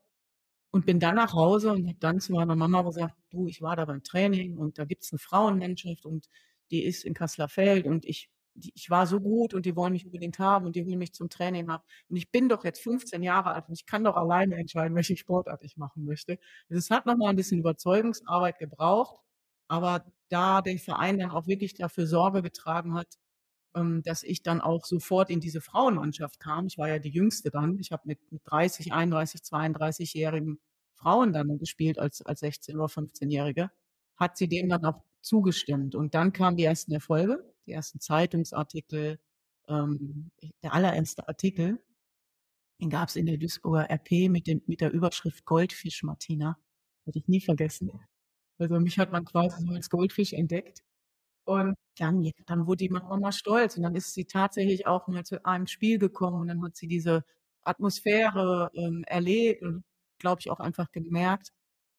und 0.71 0.85
bin 0.85 0.99
dann 0.99 1.15
nach 1.15 1.33
Hause 1.33 1.73
und 1.73 1.87
habe 1.87 1.99
dann 1.99 2.19
zu 2.21 2.33
meiner 2.33 2.55
Mama 2.55 2.83
gesagt: 2.83 3.15
„Du, 3.31 3.47
ich 3.47 3.61
war 3.61 3.75
da 3.77 3.85
beim 3.85 4.03
Training 4.03 4.57
und 4.57 4.79
da 4.79 4.85
gibt's 4.85 5.11
'ne 5.13 5.19
Frauenmannschaft 5.19 6.05
und 6.05 6.27
die 6.71 6.83
ist 6.85 7.05
in 7.05 7.13
Kassler-Feld 7.15 7.87
und 7.87 8.05
ich 8.05 8.29
die 8.55 8.71
ich 8.75 8.89
war 8.89 9.07
so 9.07 9.19
gut 9.21 9.53
und 9.53 9.65
die 9.65 9.75
wollen 9.75 9.93
mich 9.93 10.05
unbedingt 10.05 10.39
haben 10.39 10.65
und 10.65 10.75
die 10.75 10.83
holen 10.85 10.97
mich 10.99 11.13
zum 11.13 11.29
Training 11.29 11.69
ab. 11.69 11.85
Und 12.09 12.17
ich 12.17 12.31
bin 12.31 12.49
doch 12.49 12.63
jetzt 12.65 12.81
15 12.81 13.23
Jahre 13.23 13.53
alt 13.53 13.67
und 13.69 13.73
ich 13.75 13.85
kann 13.85 14.03
doch 14.03 14.15
alleine 14.17 14.55
entscheiden, 14.57 14.95
welche 14.97 15.17
Sportart 15.17 15.63
ich 15.63 15.77
machen 15.77 16.05
möchte.“ 16.05 16.39
Es 16.69 16.89
hat 16.89 17.05
noch 17.05 17.17
mal 17.17 17.29
'n 17.31 17.35
bisschen 17.35 17.59
Überzeugungsarbeit 17.59 18.59
gebraucht, 18.59 19.17
aber 19.67 20.05
da 20.29 20.61
der 20.61 20.77
Verein 20.79 21.17
dann 21.19 21.31
auch 21.31 21.47
wirklich 21.47 21.73
dafür 21.75 22.07
Sorge 22.07 22.41
getragen 22.43 22.93
hat, 22.95 23.17
ähm, 23.75 24.01
dass 24.03 24.23
ich 24.23 24.43
dann 24.43 24.61
auch 24.61 24.85
sofort 24.85 25.29
in 25.29 25.39
diese 25.41 25.61
Frauenmannschaft 25.61 26.39
kam. 26.39 26.67
Ich 26.67 26.77
war 26.77 26.89
ja 26.89 26.99
die 26.99 27.09
Jüngste 27.09 27.51
dann. 27.51 27.77
Ich 27.79 27.91
habe 27.91 28.03
mit 28.05 28.19
mit 28.31 28.41
30, 28.45 28.93
31, 28.93 29.43
32-jährigen 29.43 30.59
Frauen 30.95 31.33
dann 31.33 31.57
gespielt 31.59 31.99
als 31.99 32.21
als 32.23 32.41
16 32.41 32.77
oder 32.77 32.89
15-Jährige. 32.89 33.71
Hat 34.17 34.37
sie 34.37 34.47
dem 34.49 34.69
dann 34.69 34.85
auch 34.85 35.03
zugestimmt. 35.21 35.95
Und 35.95 36.15
dann 36.15 36.33
kamen 36.33 36.57
die 36.57 36.63
ersten 36.65 36.91
Erfolge, 36.93 37.43
die 37.69 37.73
ersten 37.73 37.99
Zeitungsartikel. 38.01 39.19
Ähm, 39.69 40.31
der 40.63 40.73
allererste 40.73 41.27
Artikel, 41.29 41.79
den 42.81 42.89
gab's 42.89 43.15
in 43.15 43.25
der 43.27 43.37
Duisburger 43.37 43.89
RP 43.89 44.29
mit 44.29 44.47
dem 44.47 44.61
mit 44.67 44.81
der 44.81 44.91
Überschrift 44.91 45.45
„Goldfisch 45.45 46.03
Martina“. 46.03 46.57
Werde 47.05 47.19
ich 47.19 47.27
nie 47.27 47.41
vergessen. 47.41 47.91
Also, 48.59 48.79
mich 48.79 48.99
hat 48.99 49.11
man 49.11 49.25
quasi 49.25 49.65
so 49.65 49.73
als 49.73 49.89
Goldfisch 49.89 50.33
entdeckt. 50.33 50.83
Und 51.45 51.75
dann 51.97 52.31
dann 52.47 52.67
wurde 52.67 52.77
die 52.85 52.89
Mama 52.89 53.31
stolz 53.31 53.77
und 53.77 53.83
dann 53.83 53.95
ist 53.95 54.13
sie 54.13 54.25
tatsächlich 54.25 54.87
auch 54.87 55.07
mal 55.07 55.25
zu 55.25 55.45
einem 55.45 55.67
Spiel 55.67 55.99
gekommen 55.99 56.41
und 56.41 56.47
dann 56.49 56.63
hat 56.63 56.75
sie 56.77 56.87
diese 56.87 57.23
Atmosphäre, 57.63 58.71
ähm, 58.75 59.03
erlebt 59.07 59.63
und 59.63 59.83
glaube 60.19 60.41
ich 60.41 60.51
auch 60.51 60.59
einfach 60.61 60.91
gemerkt, 60.91 61.51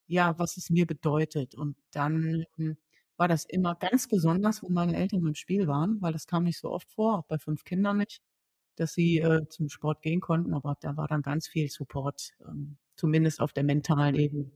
ja, 0.09 0.39
was 0.39 0.57
es 0.59 0.71
mir 0.71 0.87
bedeutet. 0.87 1.55
Und 1.57 1.77
dann, 1.93 2.45
hm, 2.57 2.77
war 3.21 3.29
das 3.29 3.45
immer 3.47 3.77
ganz 3.77 4.09
besonders, 4.09 4.63
wenn 4.65 4.73
meine 4.75 4.97
Eltern 4.97 5.27
im 5.27 5.37
Spiel 5.37 5.69
waren, 5.69 6.03
weil 6.03 6.13
das 6.15 6.27
kam 6.27 6.45
nicht 6.45 6.59
so 6.61 6.71
oft 6.73 6.91
vor, 6.93 7.21
auch 7.21 7.27
bei 7.27 7.39
5 7.39 7.65
Kindern 7.65 7.99
nicht, 7.99 8.23
dass 8.77 8.95
sie, 8.95 9.19
äh, 9.21 9.49
zum 9.51 9.69
Sport 9.71 10.03
gehen 10.03 10.21
konnten, 10.23 10.55
aber 10.55 10.77
da 10.81 10.97
war 10.99 11.09
dann 11.09 11.23
ganz 11.23 11.49
viel 11.49 11.71
Support, 11.71 12.33
ähm, 12.49 12.79
zumindest 12.97 13.41
auf 13.41 13.53
der 13.55 13.65
mentalen 13.65 14.17
Ebene. 14.17 14.53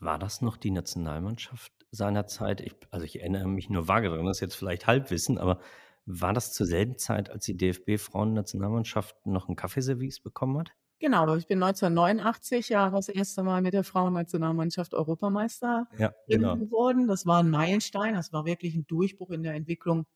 War 0.00 0.18
das 0.18 0.42
noch 0.42 0.56
die 0.56 0.70
Nationalmannschaft 0.70 1.72
seinerzeit? 1.90 2.60
Ich 2.60 2.74
also, 2.90 3.04
ich 3.04 3.20
erinnere 3.20 3.48
mich 3.48 3.68
nur 3.70 3.88
vage 3.88 4.08
daran, 4.10 4.26
das 4.26 4.38
ist 4.38 4.40
jetzt 4.42 4.54
vielleicht 4.56 4.86
Halbwissen, 4.86 5.38
aber 5.38 5.60
war 6.06 6.32
das 6.32 6.52
zur 6.52 6.66
selben 6.66 6.98
Zeit, 6.98 7.30
als 7.30 7.44
die 7.44 7.56
DFB-Frauennationalmannschaft 7.56 9.26
noch 9.26 9.48
'n 9.48 9.56
Kaffeeservice 9.56 10.20
bekommen 10.20 10.58
hat? 10.58 10.72
Genau, 11.00 11.32
ich 11.36 11.46
bin 11.46 11.60
1989 11.60 12.70
ja 12.70 12.90
das 12.90 13.08
1. 13.08 13.44
Mal 13.44 13.62
mit 13.62 13.72
der 13.72 13.84
Frauennationalmannschaft 13.84 14.94
Europameisterin 14.94 15.86
Ja, 15.96 16.14
genau. 16.28 16.58
geworden. 16.58 17.06
Das 17.06 17.24
war 17.24 17.40
'n 17.40 17.50
Meilenstein. 17.50 18.14
Das 18.14 18.32
war 18.32 18.44
wirklich 18.46 18.74
'n 18.74 18.84
Durchbruch 18.86 19.30
in 19.30 19.44
der 19.44 19.54
Entwicklung 19.54 20.06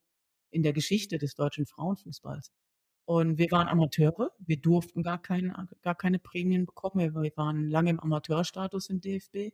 in 0.51 0.61
der 0.63 0.73
Geschichte 0.73 1.17
des 1.17 1.35
deutschen 1.35 1.65
Frauenfußballs. 1.65 2.51
Und 3.05 3.37
wir 3.39 3.51
waren 3.51 3.67
Amateure. 3.69 4.31
Wir 4.39 4.57
durften 4.61 5.03
gar 5.03 5.21
kein 5.21 5.53
gar 5.83 5.95
keine 5.95 6.19
Prämien 6.19 6.65
bekommen. 6.65 7.13
Wir 7.15 7.31
waren 7.37 7.69
lange 7.69 7.91
im 7.91 7.99
Amateurstatus 8.01 8.89
im 8.89 9.01
DFB. 9.01 9.53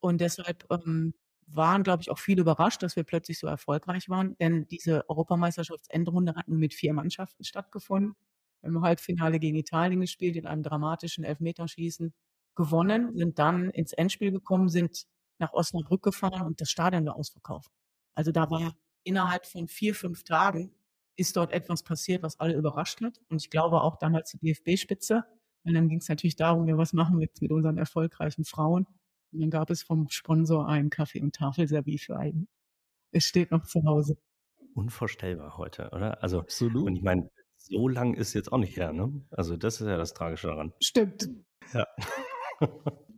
Und 0.00 0.20
deshalb, 0.20 0.66
ähm, 0.72 1.14
waren, 1.48 1.82
glaube 1.84 2.02
ich, 2.02 2.10
auch 2.10 2.18
viele 2.20 2.42
überrascht, 2.42 2.82
dass 2.82 2.96
wir 2.96 3.04
plötzlich 3.04 3.38
so 3.40 3.46
erfolgreich 3.48 4.08
waren, 4.10 4.36
denn 4.38 4.66
diese 4.68 5.08
Europameisterschafts-Endrunde 5.10 6.34
hat 6.36 6.48
nur 6.48 6.58
mit 6.58 6.74
4 6.74 6.94
Mannschaften 6.94 7.44
stattgefunden. 7.44 8.16
Im 8.64 8.82
Halbfinale 8.82 9.38
gegen 9.38 9.56
Italien 9.56 10.00
gespielt, 10.00 10.36
in 10.36 10.46
einem 10.46 10.62
dramatischen 10.62 11.24
Elfmeterschießen 11.24 12.12
gewonnen, 12.56 13.16
sind 13.16 13.38
dann 13.38 13.70
ins 13.70 13.92
Endspiel 13.92 14.30
gekommen, 14.32 14.68
sind 14.68 15.04
nach 15.38 15.52
Osnabrück 15.52 16.02
gefahren 16.02 16.46
und 16.46 16.60
das 16.60 16.70
Stadion 16.70 17.06
war 17.06 17.16
ausverkauft. 17.16 17.70
Also, 18.14 18.32
da 18.32 18.50
war 18.50 18.72
innerhalb 19.04 19.46
von 19.46 19.68
4, 19.68 19.94
5 19.94 20.24
Tagen 20.24 20.72
ist 21.16 21.36
dort 21.36 21.52
etwas 21.52 21.82
passiert, 21.84 22.22
was 22.22 22.40
alle 22.40 22.54
überrascht 22.54 23.00
hat. 23.02 23.20
Und 23.28 23.40
ich 23.40 23.50
glaube 23.50 23.82
auch 23.82 23.96
damals 23.98 24.30
die 24.32 24.38
DFB-Spitze. 24.38 25.24
Und 25.64 25.74
dann 25.74 25.88
ging's 25.88 26.08
natürlich 26.08 26.36
darum: 26.36 26.66
„Ja, 26.68 26.76
was 26.78 26.92
machen 26.92 27.18
wir 27.18 27.26
jetzt 27.26 27.40
mit 27.42 27.52
unseren 27.52 27.78
erfolgreichen 27.78 28.44
Frauen?“ 28.44 28.86
Und 29.32 29.40
dann 29.40 29.50
gab 29.50 29.70
es 29.70 29.82
vom 29.82 30.08
Sponsor 30.10 30.68
ein 30.68 30.90
Kaffee 30.90 31.20
und 31.22 31.34
Tafelservice 31.34 32.04
für 32.04 32.16
einen. 32.18 32.48
Es 33.12 33.24
steht 33.24 33.50
noch 33.52 33.64
zu 33.66 33.84
Hause. 33.84 34.18
Unvorstellbar 34.74 35.56
heute, 35.56 35.90
oder? 35.92 36.22
Also 36.22 36.40
und 36.40 36.44
Absolut. 36.44 36.96
ich 36.96 37.02
meine, 37.02 37.30
so 37.66 37.88
lang 37.88 38.14
ist 38.14 38.34
jetzt 38.34 38.52
auch 38.52 38.58
nicht 38.58 38.76
her, 38.76 38.92
ne? 38.92 39.22
Also, 39.30 39.56
das 39.56 39.80
ist 39.80 39.86
ja 39.86 39.96
das 39.96 40.12
Tragische 40.12 40.48
daran. 40.48 40.72
Stimmt. 40.80 41.28
Ja. 41.72 41.86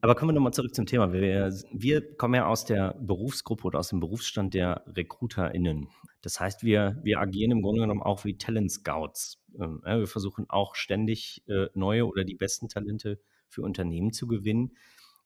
Aber 0.01 0.15
kommen 0.15 0.31
wir 0.31 0.35
noch 0.35 0.43
mal 0.43 0.53
zurück 0.53 0.75
zum 0.75 0.87
Thema. 0.87 1.13
Wir 1.13 1.53
wir 1.73 2.17
kommen 2.17 2.35
ja 2.35 2.47
aus 2.47 2.65
der 2.65 2.95
Berufsgruppe 3.01 3.65
oder 3.65 3.79
aus 3.81 3.89
dem 3.89 3.99
Berufsstand 3.99 4.55
der 4.55 4.85
RekruterInnen. 4.87 5.89
Das 6.23 6.39
heißt, 6.39 6.63
wir 6.63 7.01
wir 7.03 7.19
agieren 7.19 7.51
im 7.51 7.63
Grunde 7.63 7.81
genommen 7.81 8.03
auch 8.03 8.25
wie 8.25 8.39
Talent 8.39 8.71
Scouts. 8.71 9.43
Ähm, 9.59 9.81
wir 9.85 10.07
versuchen 10.07 10.49
auch 10.49 10.77
ständig, 10.77 11.43
äh, 11.49 11.67
neue 11.75 12.07
oder 12.07 12.25
die 12.25 12.37
besten 12.37 12.69
Talente 12.69 13.19
für 13.49 13.63
Unternehmen 13.63 14.13
zu 14.13 14.29
gewinnen. 14.29 14.77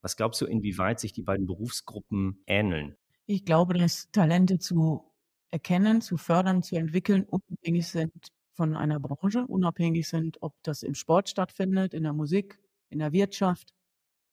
Was 0.00 0.16
glaubst 0.16 0.40
du, 0.40 0.46
inwieweit 0.46 0.98
sich 0.98 1.12
die 1.12 1.22
beiden 1.22 1.46
Berufsgruppen 1.46 2.42
ähneln? 2.46 2.96
Ich 3.26 3.44
glaube, 3.44 3.74
dass 3.74 4.10
Talente 4.12 4.58
zu 4.58 5.04
erkennen, 5.50 6.00
zu 6.00 6.16
fördern, 6.16 6.62
zu 6.62 6.76
entwickeln, 6.76 7.24
unabhängig 7.24 7.86
sind 7.86 8.12
von 8.60 8.76
einer 8.76 9.00
Branche, 9.00 9.46
unabhängig 9.46 10.06
sind, 10.08 10.36
ob 10.42 10.54
das 10.64 10.82
im 10.82 10.94
Sport 10.94 11.30
stattfindet, 11.30 11.94
in 11.94 12.02
der 12.02 12.12
Musik, 12.12 12.58
in 12.90 12.98
der 12.98 13.12
Wirtschaft, 13.12 13.72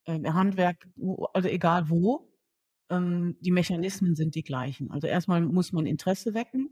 ähm, 0.08 0.26
im 0.26 0.34
Handwerk, 0.36 0.88
also 1.34 1.50
egal 1.50 1.90
wo. 1.90 2.30
Ähm, 2.90 3.38
die 3.42 3.52
Mechanismen 3.52 4.16
sind 4.16 4.36
die 4.36 4.44
gleichen. 4.44 4.92
Also, 4.92 5.08
erst 5.08 5.28
mal 5.30 5.42
muss 5.42 5.74
man 5.74 5.86
Interesse 5.88 6.34
wecken. 6.36 6.70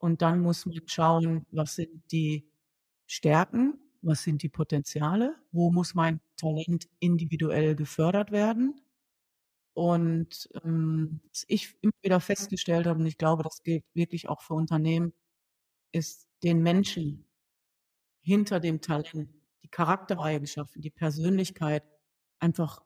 Und 0.00 0.22
dann 0.22 0.40
muss 0.40 0.66
man 0.66 0.80
schauen, 0.86 1.46
was 1.50 1.76
sind 1.76 2.02
die 2.10 2.48
Stärken, 3.06 3.78
was 4.02 4.22
sind 4.24 4.42
die 4.42 4.48
Potenziale, 4.48 5.36
wo 5.52 5.70
muss 5.70 5.94
mein 5.94 6.20
Talent 6.36 6.88
individuell 6.98 7.76
gefördert 7.76 8.32
werden? 8.32 8.80
Und, 9.74 10.48
ähm, 10.64 11.20
was 11.30 11.44
ich 11.48 11.74
immer 11.82 11.92
wieder 12.02 12.20
festgestellt 12.20 12.86
habe, 12.86 13.00
und 13.00 13.06
ich 13.06 13.18
glaube, 13.18 13.42
das 13.44 13.62
gilt 13.62 13.84
wirklich 13.94 14.28
auch 14.28 14.42
für 14.42 14.54
Unternehmen, 14.54 15.12
ist 15.92 16.28
den 16.42 16.62
Menschen 16.62 17.26
hinter 18.22 18.60
dem 18.60 18.80
Talent, 18.80 19.30
die 19.62 19.68
Charaktereigenschaften, 19.68 20.82
die 20.82 20.90
Persönlichkeit 20.90 21.84
einfach 22.38 22.82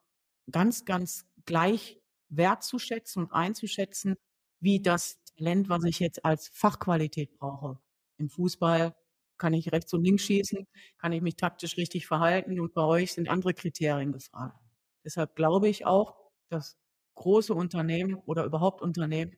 ganz, 0.51 0.85
ganz 0.85 1.27
gleich 1.45 2.01
wertzuschätzen 2.29 3.25
und 3.25 3.33
einzuschätzen, 3.33 4.17
wie 4.61 4.81
das 4.81 5.23
Talent, 5.37 5.69
was 5.69 5.85
ich 5.85 6.01
jetzt 6.01 6.25
als 6.25 6.49
Fachqualität 6.49 7.37
brauche. 7.39 7.79
Im 8.19 8.29
Fußball 8.29 8.95
kann 9.39 9.53
ich 9.53 9.71
rechts 9.73 9.93
und 9.93 10.05
links 10.05 10.25
schießen, 10.25 10.67
kann 10.99 11.13
ich 11.13 11.21
mich 11.23 11.37
taktisch 11.37 11.77
richtig 11.77 12.07
verhalten 12.07 12.59
und 12.59 12.73
bei 12.75 12.83
euch 12.83 13.13
sind 13.13 13.29
andere 13.29 13.53
Kriterien 13.55 14.13
gefragt. 14.13 14.59
Deshalb 15.05 15.37
glaube 15.37 15.69
ich 15.69 15.85
auch, 15.85 16.17
dass 16.49 16.77
große 17.15 17.53
Unternehmen 17.55 18.15
oder 18.15 18.45
überhaupt 18.45 18.81
Unternehmen 18.81 19.37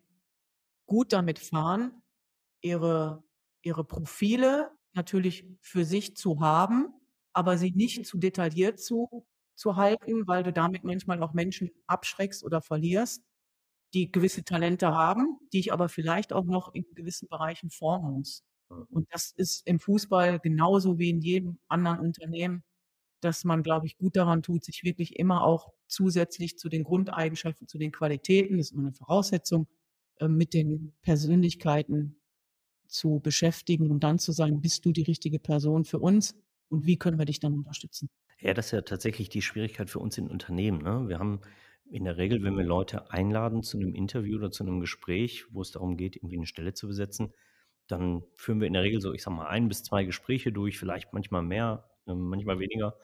gut 0.86 1.12
damit 1.12 1.38
fahren, 1.38 2.02
ihre 2.60 3.24
ihre 3.62 3.84
Profile 3.84 4.70
natürlich 4.94 5.46
für 5.60 5.84
sich 5.84 6.16
zu 6.16 6.40
haben, 6.40 6.88
aber 7.32 7.58
sie 7.58 7.72
nicht 7.72 8.06
zu 8.06 8.18
detailliert 8.18 8.80
zu 8.80 9.26
zu 9.56 9.76
halten, 9.76 10.26
weil 10.28 10.44
du 10.44 10.52
damit 10.52 10.84
manchmal 10.84 11.22
auch 11.22 11.34
Menschen 11.34 11.70
abschreckst 11.88 12.44
oder 12.44 12.62
verlierst, 12.62 13.22
die 13.94 14.12
gewisse 14.12 14.44
Talente 14.44 14.88
haben, 14.94 15.38
die 15.52 15.60
ich 15.60 15.72
aber 15.72 15.88
vielleicht 15.90 16.32
auch 16.34 16.44
noch 16.44 16.74
in 16.74 16.84
gewissen 16.94 17.28
Bereichen 17.28 17.70
formen 17.70 18.14
muss. 18.14 18.44
Und 18.90 19.08
das 19.12 19.32
ist 19.32 19.66
im 19.66 19.80
Fußball 19.80 20.40
genauso 20.40 20.98
wie 20.98 21.10
in 21.10 21.20
jedem 21.22 21.58
anderen 21.68 22.00
Unternehmen, 22.00 22.64
dass 23.22 23.44
man, 23.44 23.62
glaube 23.64 23.86
ich, 23.86 23.98
gut 23.98 24.16
daran 24.16 24.42
tut, 24.44 24.64
sich 24.64 24.84
wirklich 24.84 25.18
immer 25.18 25.44
auch 25.44 25.72
zusätzlich 25.88 26.58
zu 26.58 26.68
den 26.70 26.84
Grundeigenschaften, 26.84 27.68
zu 27.68 27.78
den 27.78 27.92
Qualitäten, 27.92 28.58
das 28.58 28.68
ist 28.68 28.72
immer 28.74 28.84
'ne 28.84 28.94
Voraussetzung, 28.94 29.68
ähm, 30.20 30.36
mit 30.38 30.54
den 30.54 30.94
Persönlichkeiten 31.02 32.17
zu 32.88 33.20
beschäftigen 33.22 33.90
und 33.90 34.02
dann 34.04 34.18
zu 34.18 34.32
sagen: 34.32 34.60
„Bist 34.62 34.84
du 34.86 34.92
die 34.92 35.02
richtige 35.02 35.38
Person 35.40 35.84
für 35.86 36.00
uns 36.00 36.36
und 36.70 36.86
wie 36.86 36.98
können 36.98 37.18
wir 37.18 37.26
dich 37.26 37.40
dann 37.40 37.54
unterstützen?“ 37.54 38.08
Ja, 38.40 38.54
das 38.54 38.66
ist 38.66 38.72
ja 38.72 38.82
tatsächlich 38.82 39.28
die 39.28 39.42
Schwierigkeit 39.42 39.90
für 39.90 39.98
uns 39.98 40.16
in 40.16 40.28
Unternehmen, 40.28 40.78
ne? 40.82 41.08
Wir 41.08 41.18
haben 41.18 41.40
in 41.90 42.04
der 42.04 42.18
Regel, 42.18 42.42
wenn 42.44 42.56
wir 42.56 42.62
Leute 42.64 43.10
einladen 43.10 43.64
zu 43.64 43.78
'nem 43.78 43.94
Interview 43.94 44.36
oder 44.38 44.52
zu 44.52 44.62
'nem 44.62 44.78
Gespräch, 44.78 45.46
wo 45.52 45.60
es 45.62 45.72
darum 45.72 45.96
geht, 45.96 46.14
irgendwie 46.16 46.36
'ne 46.38 46.46
Stelle 46.46 46.72
zu 46.72 46.86
besetzen, 46.86 47.32
dann 47.88 48.22
führen 48.36 48.60
wir 48.60 48.68
in 48.68 48.74
der 48.74 48.82
Regel 48.84 49.00
so, 49.00 49.12
ich 49.12 49.22
sage 49.24 49.36
mal, 49.36 49.48
1 49.48 49.66
bis 49.68 49.82
2 49.82 50.04
Gespräche 50.04 50.52
durch, 50.52 50.78
vielleicht 50.78 51.12
manchmal 51.12 51.42
mehr, 51.42 51.90
ähm, 52.06 52.28
manchmal 52.28 52.60
weniger. 52.60 52.96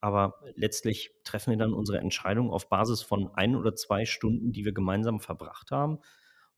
Aber 0.00 0.34
letztlich 0.56 1.10
treffen 1.24 1.50
wir 1.52 1.58
dann 1.58 1.72
unsere 1.74 1.98
Entscheidung 1.98 2.50
auf 2.50 2.68
Basis 2.68 3.02
von 3.02 3.28
1 3.34 3.56
oder 3.56 3.74
2 3.76 4.04
Stunden, 4.06 4.52
die 4.52 4.64
wir 4.64 4.72
gemeinsam 4.72 5.20
verbracht 5.20 5.70
haben. 5.72 5.98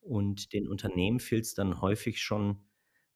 Und 0.03 0.53
den 0.53 0.69
Unternehmen 0.69 1.21
fehlt's 1.21 1.55
dann 1.55 1.81
häufig 1.81 2.21
schon, 2.23 2.65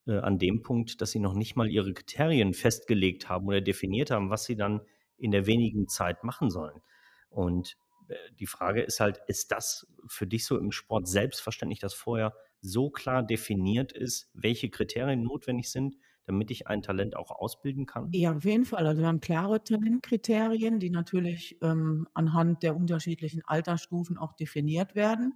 äh, 0.06 0.18
an 0.18 0.38
dem 0.38 0.62
Punkt, 0.62 1.00
dass 1.00 1.10
sie 1.10 1.18
noch 1.20 1.34
nicht 1.34 1.56
mal 1.56 1.68
ihre 1.70 1.92
Kriterien 1.92 2.54
festgelegt 2.54 3.28
haben 3.28 3.46
oder 3.48 3.60
definiert 3.60 4.10
haben, 4.10 4.30
was 4.30 4.44
sie 4.44 4.56
dann 4.56 4.80
in 5.18 5.30
der 5.32 5.46
wenigen 5.46 5.88
Zeit 5.88 6.24
machen 6.24 6.50
sollen. 6.50 6.80
Und, 7.28 7.76
äh, 8.08 8.14
die 8.38 8.46
Frage 8.46 8.82
ist 8.82 9.00
halt, 9.00 9.20
ist 9.26 9.50
das 9.52 9.86
für 10.06 10.26
dich 10.26 10.44
so 10.46 10.58
im 10.58 10.72
Sport 10.72 11.08
selbstverständlich, 11.08 11.80
dass 11.80 11.94
vorher 11.94 12.34
so 12.60 12.90
klar 12.90 13.22
definiert 13.24 13.92
ist, 13.92 14.30
welche 14.34 14.70
Kriterien 14.70 15.22
notwendig 15.22 15.70
sind, 15.70 15.96
damit 16.24 16.50
ich 16.50 16.66
ein 16.68 16.82
Talent 16.82 17.16
auch 17.16 17.30
ausbilden 17.30 17.86
kann? 17.86 18.14
Ja, 18.14 18.34
auf 18.36 18.44
jeden 18.44 18.64
Fall. 18.64 18.86
Also, 18.86 19.02
wir 19.02 19.08
haben 19.08 19.20
klare 19.20 19.62
Talentkriterien, 19.62 20.78
die 20.80 20.90
natürlich, 20.90 21.58
ähm, 21.62 22.08
anhand 22.14 22.62
der 22.62 22.76
unterschiedlichen 22.76 23.42
Altersstufen 23.44 24.16
auch 24.16 24.32
definiert 24.32 24.94
werden. 24.94 25.34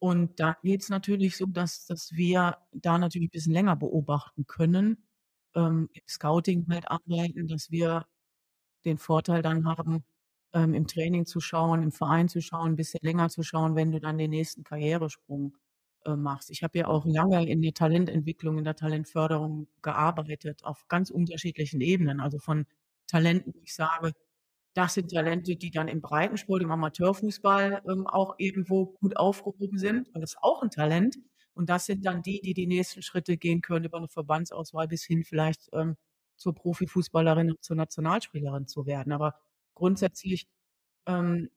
Und 0.00 0.38
da 0.40 0.56
geht's 0.62 0.88
natürlich 0.90 1.36
so, 1.36 1.46
dass 1.46 1.86
dass 1.86 2.12
wir 2.12 2.58
da 2.72 2.98
natürlich 2.98 3.30
bisschen 3.30 3.52
länger 3.52 3.76
beobachten 3.76 4.46
können, 4.46 5.04
ähm, 5.54 5.88
im 5.92 6.02
Scouting 6.08 6.66
halt 6.70 6.88
arbeiten, 6.90 7.48
dass 7.48 7.70
wir 7.70 8.06
den 8.84 8.98
Vorteil 8.98 9.42
dann 9.42 9.66
haben, 9.66 10.04
ähm, 10.54 10.74
im 10.74 10.86
Training 10.86 11.26
zu 11.26 11.40
schauen, 11.40 11.82
im 11.82 11.92
Verein 11.92 12.28
zu 12.28 12.40
schauen, 12.40 12.76
bisschen 12.76 13.00
länger 13.02 13.28
zu 13.30 13.42
schauen, 13.42 13.76
wenn 13.76 13.92
du 13.92 14.00
dann 14.00 14.18
den 14.18 14.30
nächsten 14.30 14.64
Karrieresprung, 14.64 15.56
äh, 16.06 16.16
machst. 16.16 16.50
Ich 16.50 16.62
habe 16.62 16.78
ja 16.78 16.86
auch 16.88 17.04
lange 17.06 17.46
in 17.48 17.62
der 17.62 17.74
Talententwicklung, 17.74 18.58
in 18.58 18.64
der 18.64 18.76
Talentförderung 18.76 19.68
gearbeitet 19.82 20.64
auf 20.64 20.86
ganz 20.88 21.10
unterschiedlichen 21.10 21.80
Ebenen. 21.80 22.20
Also, 22.20 22.38
von 22.38 22.66
Talenten, 23.08 23.54
wo 23.54 23.60
ich 23.64 23.74
sage, 23.74 24.12
das 24.78 24.94
sind 24.94 25.12
Talente, 25.12 25.56
die 25.56 25.70
dann 25.72 25.88
im 25.88 26.02
Breitensport, 26.02 26.62
im 26.62 26.72
Amateurfußball, 26.72 27.82
ähm, 27.90 28.06
auch 28.08 28.36
irgendwo 28.38 28.86
gut 29.00 29.16
aufgehoben 29.18 29.78
sind, 29.78 30.08
und 30.14 30.22
das 30.22 30.32
ist 30.32 30.38
auch 30.42 30.62
'n 30.64 30.70
Talent. 30.70 31.18
Und 31.54 31.70
das 31.70 31.86
sind 31.86 32.06
dann 32.06 32.22
die, 32.22 32.40
die 32.42 32.54
die 32.54 32.68
nächsten 32.68 33.02
Schritte 33.02 33.36
gehen 33.38 33.62
können 33.62 33.86
über 33.86 34.00
'ne 34.00 34.08
Verbandsauswahl 34.08 34.88
bis 34.88 35.04
hin 35.04 35.24
vielleicht, 35.24 35.68
ähm, 35.74 35.96
zur 36.36 36.54
Profifußballerin 36.54 37.50
und 37.52 37.64
zur 37.64 37.76
Nationalspielerin 37.76 38.68
zu 38.68 38.86
werden. 38.86 39.12
Aber 39.12 39.34
grundsätzlich, 39.74 40.48
ähm 41.06 41.50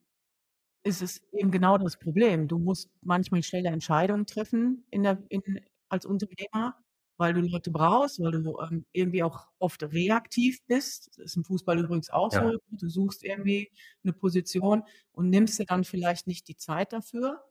ist 0.86 1.02
es 1.04 1.22
eben 1.34 1.52
genau 1.52 1.78
das 1.80 1.98
Problem. 2.00 2.48
Du 2.50 2.60
musst 2.60 2.90
manchmal 3.04 3.44
schnelle 3.44 3.70
Entscheidungen 3.70 4.26
treffen 4.28 4.86
in 4.92 5.04
der 5.04 5.20
in 5.30 5.62
als 5.90 6.06
Unternehmer, 6.08 6.76
weil 7.22 7.36
du 7.36 7.42
Leute 7.44 7.72
brauchst, 7.72 8.22
weil 8.22 8.34
du, 8.34 8.60
ähm, 8.62 8.86
irgendwie 8.94 9.24
auch 9.24 9.48
oft 9.60 9.84
reaktiv 9.84 10.60
bist. 10.68 11.10
Das 11.18 11.28
ist 11.28 11.38
im 11.38 11.46
Fußball 11.46 11.80
übrigens 11.80 12.12
auch 12.12 12.32
Ja. 12.32 12.52
so. 12.52 12.60
Du 12.72 12.90
suchst 12.90 13.24
irgendwie 13.26 13.72
'ne 14.04 14.14
Position 14.14 14.84
und 15.14 15.30
nimmst 15.32 15.60
dir 15.60 15.66
dann 15.68 15.86
vielleicht 15.86 16.28
nicht 16.28 16.50
die 16.50 16.58
Zeit 16.58 16.94
dafür. 16.94 17.44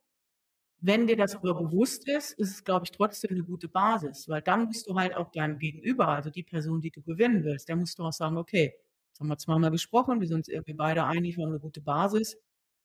Wenn 0.81 1.07
dir 1.09 1.17
das 1.17 1.35
aber 1.37 1.55
bewusst 1.55 2.09
ist, 2.09 2.33
ist 2.35 2.51
es, 2.51 2.65
glaube 2.65 2.85
ich, 2.87 2.93
trotzdem 2.93 3.37
'ne 3.37 3.45
gute 3.45 3.69
Basis, 3.69 4.29
weil 4.29 4.43
dann 4.43 4.67
musst 4.67 4.89
du 4.89 4.97
halt 4.97 5.17
auch 5.17 5.31
deinem 5.33 5.59
Gegenüber, 5.59 6.09
also 6.09 6.31
die 6.31 6.45
Person, 6.45 6.81
die 6.83 6.91
du 6.93 7.03
gewinnen 7.03 7.45
willst, 7.45 7.69
der 7.69 7.77
musst 7.77 7.99
du 7.99 8.05
auch 8.05 8.13
sagen: 8.15 8.37
„Okay, 8.39 8.75
jetzt 9.11 9.21
haben 9.21 9.29
wir 9.29 9.39
zweimal 9.39 9.71
gesprochen, 9.73 10.21
wir 10.21 10.29
sind 10.29 10.39
uns 10.39 10.49
irgendwie 10.49 10.75
beide 10.75 11.05
einig, 11.07 11.37
wir 11.39 11.45
haben 11.47 11.53
'ne 11.55 11.61
gute 11.61 11.83
Basis. 11.83 12.37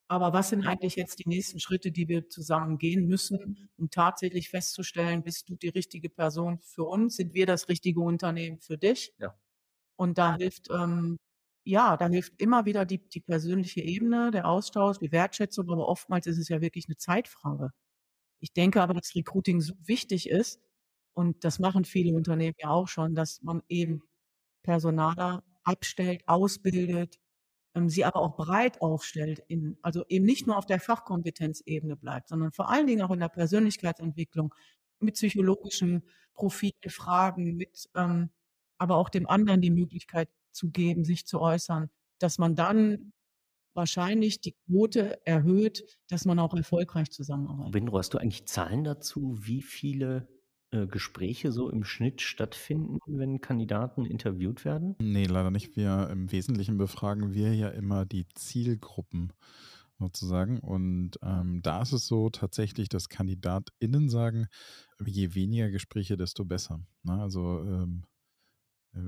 Aber 0.10 0.34
was 0.34 0.50
sind 0.50 0.68
eigentlich 0.68 0.96
jetzt 0.96 1.20
die 1.20 1.28
nächsten 1.28 1.60
Schritte, 1.60 1.92
die 1.92 2.08
wir 2.08 2.30
zusammen 2.30 2.78
gehen 2.78 3.08
müssen, 3.08 3.70
um 3.78 3.90
tatsächlich 3.90 4.50
festzustellen, 4.50 5.24
bist 5.24 5.50
du 5.50 5.56
die 5.56 5.70
richtige 5.70 6.10
Person 6.10 6.60
für 6.60 6.84
uns? 6.84 7.16
Sind 7.16 7.34
wir 7.34 7.48
das 7.48 7.68
richtige 7.70 8.02
Unternehmen 8.02 8.60
für 8.62 8.78
dich?“ 8.78 9.14
Ja. 9.20 9.36
Und 9.98 10.18
da 10.18 10.38
hilft, 10.38 10.70
ähm 10.72 11.18
ja, 11.66 11.98
da 11.98 12.08
hilft 12.10 12.42
immer 12.42 12.66
wieder 12.66 12.86
die 12.86 13.00
die 13.10 13.22
persönliche 13.22 13.82
Ebene, 13.82 14.32
der 14.32 14.48
Austausch, 14.50 15.00
die 15.00 15.12
Wertschätzung, 15.14 15.70
aber 15.72 15.88
oftmals 15.90 16.28
ist 16.28 16.38
es 16.40 16.50
ja 16.50 16.62
wirklich 16.62 16.88
'ne 16.90 16.98
Zeitfrage. 16.98 17.72
Ich 18.42 18.54
denke 18.54 18.82
aber, 18.82 18.94
dass 18.96 19.16
Recruiting 19.16 19.62
so 19.62 19.74
wichtig 19.86 20.30
ist 20.30 20.62
und 21.16 21.44
das 21.46 21.60
machen 21.60 21.86
viele 21.86 22.16
Unternehmen 22.16 22.56
ja 22.60 22.70
auch 22.72 22.88
schon, 22.90 23.16
dass 23.16 23.42
man 23.44 23.64
eben 23.70 24.02
Personaler 24.64 25.44
abstellt, 25.66 26.24
ausbildet, 26.28 27.20
sie 27.90 28.06
aber 28.06 28.22
auch 28.22 28.38
breit 28.38 28.82
aufstellt 28.82 29.44
in 29.48 29.78
also 29.82 30.06
eben 30.08 30.26
nicht 30.26 30.48
nur 30.48 30.58
auf 30.58 30.66
der 30.66 30.80
Fachkompetenzebene 30.80 31.98
bleibt, 31.98 32.30
sondern 32.30 32.52
vor 32.52 32.70
allen 32.70 32.88
Dingen 32.88 33.02
auch 33.02 33.12
in 33.12 33.20
der 33.20 33.30
Persönlichkeitsentwicklung 33.30 34.54
mit 35.00 35.16
psychologischen 35.16 36.04
Profilfragen, 36.34 37.56
mit, 37.56 37.90
ähm 37.96 38.30
aber 38.78 38.98
auch 38.98 39.10
dem 39.10 39.28
anderen 39.28 39.62
die 39.62 39.72
Möglichkeit 39.72 40.30
zu 40.52 40.70
geben, 40.70 41.06
sich 41.06 41.26
zu 41.26 41.40
äußern, 41.40 41.90
dass 42.20 42.38
man 42.38 42.56
dann 42.56 43.14
wahrscheinlich 43.74 44.40
die 44.40 44.56
Quote 44.66 45.26
erhöht, 45.26 45.98
dass 46.08 46.26
man 46.26 46.40
auch 46.40 46.54
erfolgreich 46.54 47.12
zusammenarbeitet. 47.12 47.74
Winro, 47.74 47.98
hast 47.98 48.14
du 48.14 48.18
eigentlich 48.18 48.46
Zahlen 48.46 48.84
dazu, 48.84 49.38
wie 49.42 49.62
viele, 49.62 50.28
äh, 50.72 50.88
Gespräche 50.88 51.52
so 51.52 51.70
im 51.70 51.84
Schnitt 51.84 52.22
stattfinden, 52.22 53.00
wenn 53.08 53.42
Kandidaten 53.42 54.06
interviewt 54.06 54.66
werden? 54.66 54.98
Ne, 55.02 55.26
leider 55.26 55.52
nicht. 55.52 55.76
Wir 55.76 56.10
im 56.10 56.32
Wesentlichen 56.32 56.78
befragen 56.78 57.34
wir 57.34 57.54
ja 57.54 57.68
immer 57.70 58.06
die 58.06 58.28
Zielgruppen 58.34 59.34
sozusagen. 60.00 60.60
Und, 60.60 61.20
ähm, 61.22 61.62
da 61.62 61.82
ist 61.82 61.92
es 61.94 62.08
so 62.08 62.30
tatsächlich, 62.30 62.88
dass 62.90 63.10
KandidatInnen 63.10 64.10
sagen, 64.10 64.48
je 65.06 65.36
weniger 65.36 65.70
Gespräche, 65.72 66.16
desto 66.18 66.46
besser, 66.46 66.80
ne? 67.04 67.22
Also, 67.22 67.60
ähm, 67.62 68.06
äh, 68.94 69.02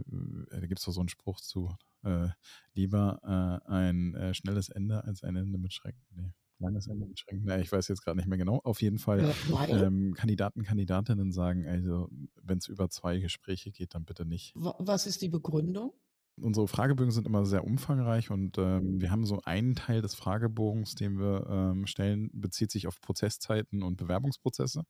da 0.52 0.68
gibt's 0.68 0.86
doch 0.86 0.94
so 0.94 1.02
'n 1.02 1.10
Spruch 1.10 1.42
zu, 1.42 1.76
äh, 2.04 2.30
lieber, 2.76 3.20
äh, 3.24 3.72
ein, 3.72 4.16
äh, 4.16 4.34
schnelles 4.36 4.70
Ende 4.70 5.04
als 5.06 5.24
ein 5.24 5.36
Ende 5.38 5.58
mit 5.60 5.74
Schrecken. 5.74 6.02
Ne, 6.16 6.34
langes 6.60 6.88
Ende 6.88 7.06
mit 7.06 7.20
Schrecken. 7.20 7.42
Na 7.46 7.56
ja, 7.58 7.62
ich 7.62 7.72
weiß 7.72 7.88
jetzt 7.88 8.04
grad 8.04 8.16
nicht 8.16 8.28
mehr 8.28 8.38
genau. 8.38 8.60
Auf 8.64 8.82
jeden 8.82 9.00
Fall, 9.00 9.28
ähm, 9.68 10.14
Kandidaten, 10.16 10.64
Kandidatinnen 10.64 11.32
sagen, 11.32 11.68
also, 11.68 12.10
wenn's 12.42 12.68
über 12.68 12.90
2 12.90 13.20
Gespräche 13.20 13.72
geht, 13.72 13.96
dann 13.96 14.06
bitte 14.06 14.26
nicht. 14.26 14.56
Wa 14.56 14.76
was 14.80 15.08
ist 15.08 15.22
die 15.22 15.30
Begründung? 15.30 15.94
Unsere 16.40 16.68
Fragebögen 16.68 17.10
sind 17.12 17.26
immer 17.26 17.46
sehr 17.48 17.64
umfangreich 17.64 18.30
und, 18.30 18.60
ähm, 18.60 19.02
wir 19.02 19.10
haben 19.10 19.26
so 19.26 19.42
einen 19.44 19.74
Teil 19.76 20.04
des 20.04 20.14
Fragebogens, 20.14 20.94
den 20.94 21.18
wir, 21.20 21.48
ähm, 21.50 21.88
stellen, 21.88 22.30
bezieht 22.32 22.70
sich 22.72 22.86
auf 22.86 23.02
Prozesszeiten 23.02 23.82
und 23.82 23.98
Bewerbungsprozesse. 23.98 24.84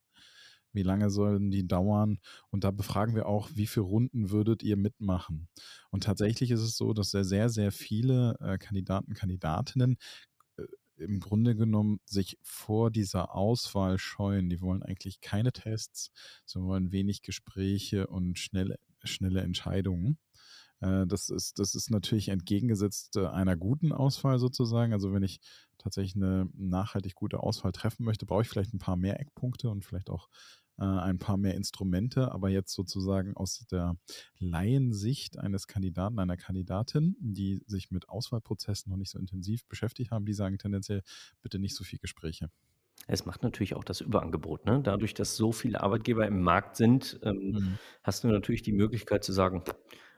Wie 0.74 0.84
lange 0.84 1.10
sollen 1.10 1.50
die 1.52 1.65
dauern? 1.68 2.20
Und 2.52 2.63
da 2.65 2.72
befragen 2.72 3.15
wir 3.15 3.28
auch: 3.28 3.50
„Wie 3.56 3.68
viel 3.68 3.84
Runden 3.84 4.32
würdet 4.32 4.63
ihr 4.63 4.78
mitmachen?“ 4.78 5.48
Und 5.91 6.04
tatsächlich 6.04 6.52
ist 6.52 6.62
es 6.62 6.76
so, 6.78 6.94
dass 6.94 7.12
sehr, 7.12 7.24
sehr, 7.26 7.50
sehr 7.50 7.72
viele, 7.72 8.36
äh, 8.41 8.58
Kandidaten, 8.58 9.13
Kandidatinnen, 9.13 9.98
im 11.00 11.20
Grunde 11.20 11.56
genommen 11.56 12.00
sich 12.06 12.38
vor 12.44 12.92
dieser 12.92 13.34
Auswahl 13.36 13.98
scheuen. 14.00 14.50
Die 14.50 14.62
wollen 14.62 14.84
eigentlich 14.84 15.22
keine 15.22 15.52
Tests, 15.54 16.12
sie 16.46 16.62
wollen 16.62 16.92
wenig 16.92 17.22
Gespräche 17.24 18.08
und 18.08 18.40
schnelle 18.40 18.78
schnelle 19.04 19.42
Entscheidungen. 19.42 20.18
Äh, 20.82 21.08
das 21.08 21.30
ist 21.30 21.60
das 21.60 21.76
ist 21.76 21.92
natürlich 21.92 22.30
entgegengesetzt, 22.30 23.16
äh, 23.18 23.28
einer 23.28 23.58
guten 23.58 23.92
Auswahl 23.94 24.40
sozusagen. 24.40 24.94
Also, 24.94 25.14
wenn 25.14 25.24
ich 25.24 25.40
tatsächlich 25.78 26.16
'ne 26.16 26.50
nachhaltig 26.56 27.16
gute 27.16 27.42
Auswahl 27.42 27.72
treffen 27.74 28.04
möchte, 28.06 28.26
brauche 28.26 28.42
ich 28.44 28.50
vielleicht 28.50 28.74
'n 28.74 28.80
paar 28.80 28.98
mehr 28.98 29.20
Eckpunkte 29.20 29.70
und 29.70 29.86
vielleicht 29.86 30.10
auch, 30.10 30.30
äh, 30.80 30.84
ein 30.84 31.18
paar 31.20 31.38
mehr 31.38 31.56
Instrumente. 31.56 32.32
Aber 32.32 32.50
jetzt 32.50 32.74
sozusagen 32.74 33.36
aus 33.36 33.66
der 33.72 33.96
Laiensicht 34.40 35.38
eines 35.40 35.68
Kandidaten, 35.68 36.20
einer 36.20 36.38
Kandidatin, 36.38 37.16
die 37.20 37.62
sich 37.68 37.92
mit 37.92 38.10
Auswahlprozessen 38.10 38.90
noch 38.90 38.98
nicht 38.98 39.12
so 39.12 39.20
intensiv 39.20 39.66
beschäftigt 39.68 40.12
haben, 40.12 40.26
die 40.26 40.34
sagen 40.34 40.58
tendenziell: 40.58 41.02
„Bitte 41.42 41.60
nicht 41.60 41.76
so 41.76 41.84
viel 41.84 42.00
Gespräche.“ 42.00 42.50
Es 43.08 43.26
macht 43.26 43.44
natürlich 43.44 43.76
auch 43.76 43.84
das 43.84 44.02
Überangebot, 44.02 44.66
ne? 44.66 44.82
Dadurch, 44.84 45.13
dass 45.13 45.36
so 45.38 45.52
viele 45.52 45.82
Arbeitgeber 45.82 46.28
im 46.28 46.42
Markt 46.42 46.76
sind, 46.76 47.20
ähm, 47.24 47.54
Mhm. 47.54 47.78
hast 48.04 48.24
du 48.24 48.28
natürlich 48.28 48.63
die 48.63 48.74
Möglichkeit 48.74 49.24
zu 49.24 49.32
sagen: 49.34 49.63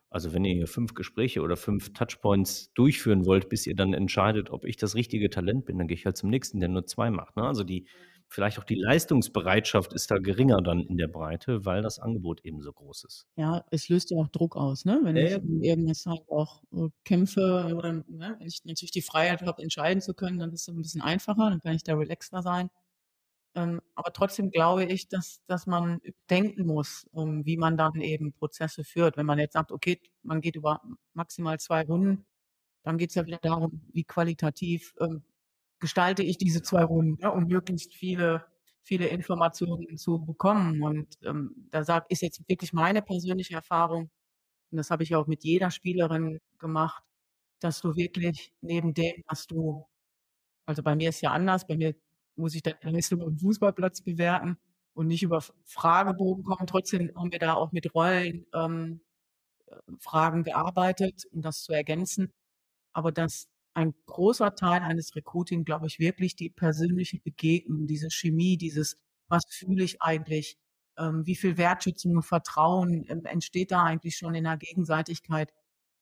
„Also, 0.09 0.33
wenn 0.33 0.43
ihr 0.45 0.55
hier 0.55 0.67
5 0.67 0.93
Gespräche 0.95 1.41
oder 1.41 1.55
5 1.57 1.93
Touchpoints 1.93 2.73
durchführen 2.73 3.25
wollt, 3.25 3.49
bis 3.49 3.67
ihr 3.67 3.75
dann 3.75 3.93
entscheidet, 3.93 4.49
ob 4.49 4.65
ich 4.65 4.77
das 4.77 4.95
richtige 4.95 5.29
Talent 5.29 5.65
bin, 5.65 5.77
dann 5.77 5.87
gehe 5.87 5.95
ich 5.97 6.05
halt 6.05 6.17
zum 6.17 6.29
nächsten, 6.31 6.59
der 6.59 6.69
nur 6.69 6.85
2 6.87 7.11
macht“, 7.11 7.35
ne? 7.35 7.43
Also, 7.43 7.63
die 7.63 7.87
vielleicht 8.29 8.59
auch 8.59 8.63
die 8.63 8.75
Leistungsbereitschaft 8.75 9.93
ist 9.93 10.11
da 10.11 10.17
geringer 10.19 10.61
dann 10.61 10.81
in 10.81 10.97
der 10.97 11.07
Breite, 11.07 11.65
weil 11.65 11.81
das 11.81 11.99
Angebot 11.99 12.45
eben 12.45 12.61
so 12.61 12.71
groß 12.73 13.03
ist. 13.05 13.25
Ja, 13.37 13.63
es 13.71 13.87
löst 13.89 14.09
ja 14.11 14.17
auch 14.17 14.27
Druck 14.27 14.55
aus, 14.57 14.83
ne? 14.85 14.99
Wenn 15.03 15.15
Ja, 15.15 15.21
ich 15.21 15.41
um 15.41 15.61
irgendwas 15.61 16.05
halt 16.05 16.27
auch, 16.29 16.61
äh, 16.73 16.89
kämpfe 17.05 17.73
oder, 17.75 17.93
ne, 17.93 18.35
wenn 18.37 18.47
ich 18.47 18.65
natürlich 18.65 18.91
die 18.91 19.01
Freiheit 19.01 19.41
habe, 19.43 19.61
entscheiden 19.61 20.01
zu 20.01 20.13
können, 20.13 20.39
dann 20.39 20.51
ist 20.51 20.67
es 20.67 20.73
'n 20.75 20.81
bisschen 20.81 21.01
einfacher, 21.01 21.49
dann 21.49 21.59
kann 21.61 21.75
ich 21.75 21.83
da 21.83 21.95
relaxter 21.95 22.41
sein. 22.41 22.69
Ähm, 23.55 23.81
aber 23.95 24.13
trotzdem 24.13 24.51
glaube 24.51 24.85
ich, 24.85 25.09
dass 25.09 25.41
dass 25.47 25.67
man 25.67 26.01
denken 26.29 26.65
muss, 26.67 27.07
ähm, 27.15 27.45
wie 27.45 27.57
man 27.57 27.77
dann 27.77 28.01
eben 28.01 28.33
Prozesse 28.33 28.83
führt. 28.85 29.17
Wenn 29.17 29.25
man 29.27 29.39
jetzt 29.39 29.53
sagt: 29.53 29.71
„Okay, 29.71 30.01
man 30.23 30.41
geht 30.41 30.55
über 30.57 30.81
maximal 31.13 31.59
2 31.59 31.83
Runden“, 31.83 32.25
dann 32.83 32.97
geht's 32.99 33.15
ja 33.15 33.25
wieder 33.27 33.39
darum, 33.41 33.81
wie 33.93 34.05
qualitativ, 34.05 34.95
ähm, 35.01 35.23
gestalte 35.79 36.23
ich 36.23 36.37
diese 36.37 36.61
2 36.61 36.83
Runden, 36.83 37.21
ne, 37.21 37.31
um 37.31 37.45
möglichst 37.47 37.93
viele 37.93 38.45
viele 38.83 39.07
Informationen 39.09 39.97
zu 39.97 40.19
bekommen. 40.25 40.81
Und, 40.81 41.07
ähm, 41.23 41.67
da 41.71 41.83
sage 41.83 42.05
ist 42.09 42.21
jetzt 42.23 42.41
wirklich 42.49 42.73
meine 42.73 43.01
persönliche 43.03 43.53
Erfahrung, 43.55 44.09
und 44.71 44.77
das 44.77 44.91
habe 44.91 45.03
ich 45.03 45.15
auch 45.15 45.27
mit 45.27 45.43
jeder 45.43 45.71
Spielerin 45.71 46.39
gemacht, 46.59 47.03
dass 47.61 47.81
du 47.81 47.95
wirklich 47.95 48.53
neben 48.61 48.93
dem, 48.95 49.23
was 49.27 49.47
du 49.47 49.85
also, 50.65 50.83
bei 50.83 50.95
mir 50.95 51.09
ist 51.09 51.21
ja 51.21 51.31
anders, 51.31 51.65
bei 51.67 51.77
mir 51.77 51.95
muss 52.35 52.55
ich 52.55 52.61
deine 52.63 52.77
Leistung 52.91 53.21
aufm 53.21 53.37
Fußballplatz 53.39 54.01
bewerten 54.01 54.57
und 54.93 55.07
nicht 55.07 55.23
über 55.23 55.41
Fragebogen 55.65 56.43
kommen. 56.43 56.67
Trotzdem 56.67 57.11
haben 57.15 57.31
wir 57.31 57.39
da 57.39 57.53
auch 57.55 57.71
mit 57.71 57.93
Rollen 57.95 58.45
ähm, 58.53 59.01
äh, 59.67 59.75
Fragen 59.99 60.43
gearbeitet, 60.43 61.25
um 61.31 61.41
das 61.41 61.63
zu 61.63 61.73
ergänzen. 61.73 62.33
Aber 62.93 63.11
dass 63.11 63.47
ein 63.79 63.93
großer 64.05 64.55
Teil 64.55 64.81
eines 64.81 65.15
Recruiting, 65.15 65.63
glaube 65.65 65.87
ich, 65.87 65.99
wirklich 65.99 66.35
die 66.35 66.49
persönliche 66.49 67.19
Begegnung, 67.19 67.87
diese 67.87 68.09
Chemie, 68.11 68.57
dieses: 68.57 68.97
„Was 69.29 69.43
fühle 69.49 69.83
ich 69.83 70.01
eigentlich? 70.01 70.57
Ähm, 70.97 71.25
wie 71.25 71.35
viel 71.35 71.57
Wertschätzung 71.57 72.15
und 72.17 72.23
Vertrauen, 72.23 73.05
ähm, 73.09 73.25
entsteht 73.25 73.71
da 73.71 73.83
eigentlich 73.83 74.17
schon 74.17 74.35
in 74.35 74.43
der 74.45 74.57
Gegenseitigkeit?“ 74.57 75.53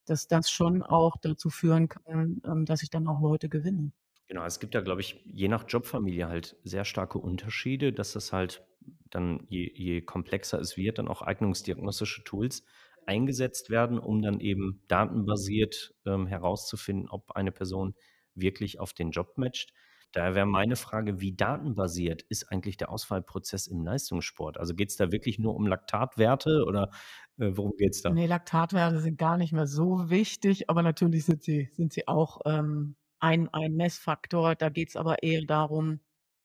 Dass 0.05 0.27
das 0.27 0.49
schon 0.51 0.81
auch 0.83 1.17
dazu 1.21 1.49
führen 1.49 1.87
kann, 1.89 2.41
ähm, 2.45 2.65
dass 2.65 2.81
ich 2.83 2.89
dann 2.89 3.07
auch 3.07 3.21
Leute 3.21 3.49
gewinne. 3.49 3.91
Genau, 4.27 4.43
es 4.45 4.59
gibt 4.59 4.75
da, 4.75 4.81
glaube 4.81 5.01
ich, 5.01 5.21
je 5.25 5.47
nach 5.47 5.63
Jobfamilie 5.67 6.27
halt 6.27 6.57
sehr 6.63 6.83
starke 6.85 7.17
Unterschiede, 7.17 7.93
dass 7.93 8.11
das 8.13 8.33
halt 8.33 8.65
dann, 9.09 9.45
je 9.49 9.71
je 9.73 10.01
komplexer 10.01 10.59
es 10.59 10.75
wird, 10.75 10.97
dann 10.97 11.07
auch 11.07 11.21
eignungsdiagnostische 11.21 12.23
Tools 12.25 12.63
eingesetzt 13.07 13.69
werden, 13.69 13.99
um 13.99 14.21
dann 14.21 14.39
eben 14.39 14.83
datenbasiert, 14.87 15.93
ähm, 16.05 16.27
herauszufinden, 16.27 17.09
ob 17.09 17.31
eine 17.31 17.51
Person 17.51 17.95
wirklich 18.35 18.79
auf 18.79 18.93
den 18.93 19.11
Job 19.11 19.37
matcht. 19.37 19.73
Daher 20.13 20.35
wäre 20.35 20.45
meine 20.45 20.75
Frage: 20.75 21.19
Wie 21.21 21.35
datenbasiert 21.35 22.23
ist 22.23 22.51
eigentlich 22.51 22.77
der 22.77 22.89
Auswahlprozess 22.89 23.67
im 23.67 23.83
Leistungssport? 23.83 24.57
Also, 24.57 24.73
geht's 24.73 24.95
da 24.95 25.11
wirklich 25.11 25.37
nur 25.39 25.55
um 25.55 25.67
Laktatwerte 25.67 26.63
oder, 26.65 26.91
äh, 27.37 27.51
worum 27.55 27.73
geht's 27.77 28.01
da? 28.01 28.11
Ne, 28.11 28.25
Laktatwerte 28.27 28.99
sind 29.01 29.17
gar 29.17 29.37
nicht 29.37 29.53
mehr 29.53 29.67
so 29.67 30.09
wichtig, 30.09 30.69
aber 30.69 30.81
natürlich 30.81 31.25
sind 31.25 31.43
sie 31.43 31.69
sind 31.73 31.93
sie 31.93 32.07
auch, 32.07 32.39
ähm, 32.45 32.95
ein 33.19 33.49
ein 33.53 33.73
Messfaktor. 33.75 34.55
Da 34.55 34.69
geht's 34.69 34.95
aber 34.95 35.23
eher 35.23 35.41
darum, 35.45 35.99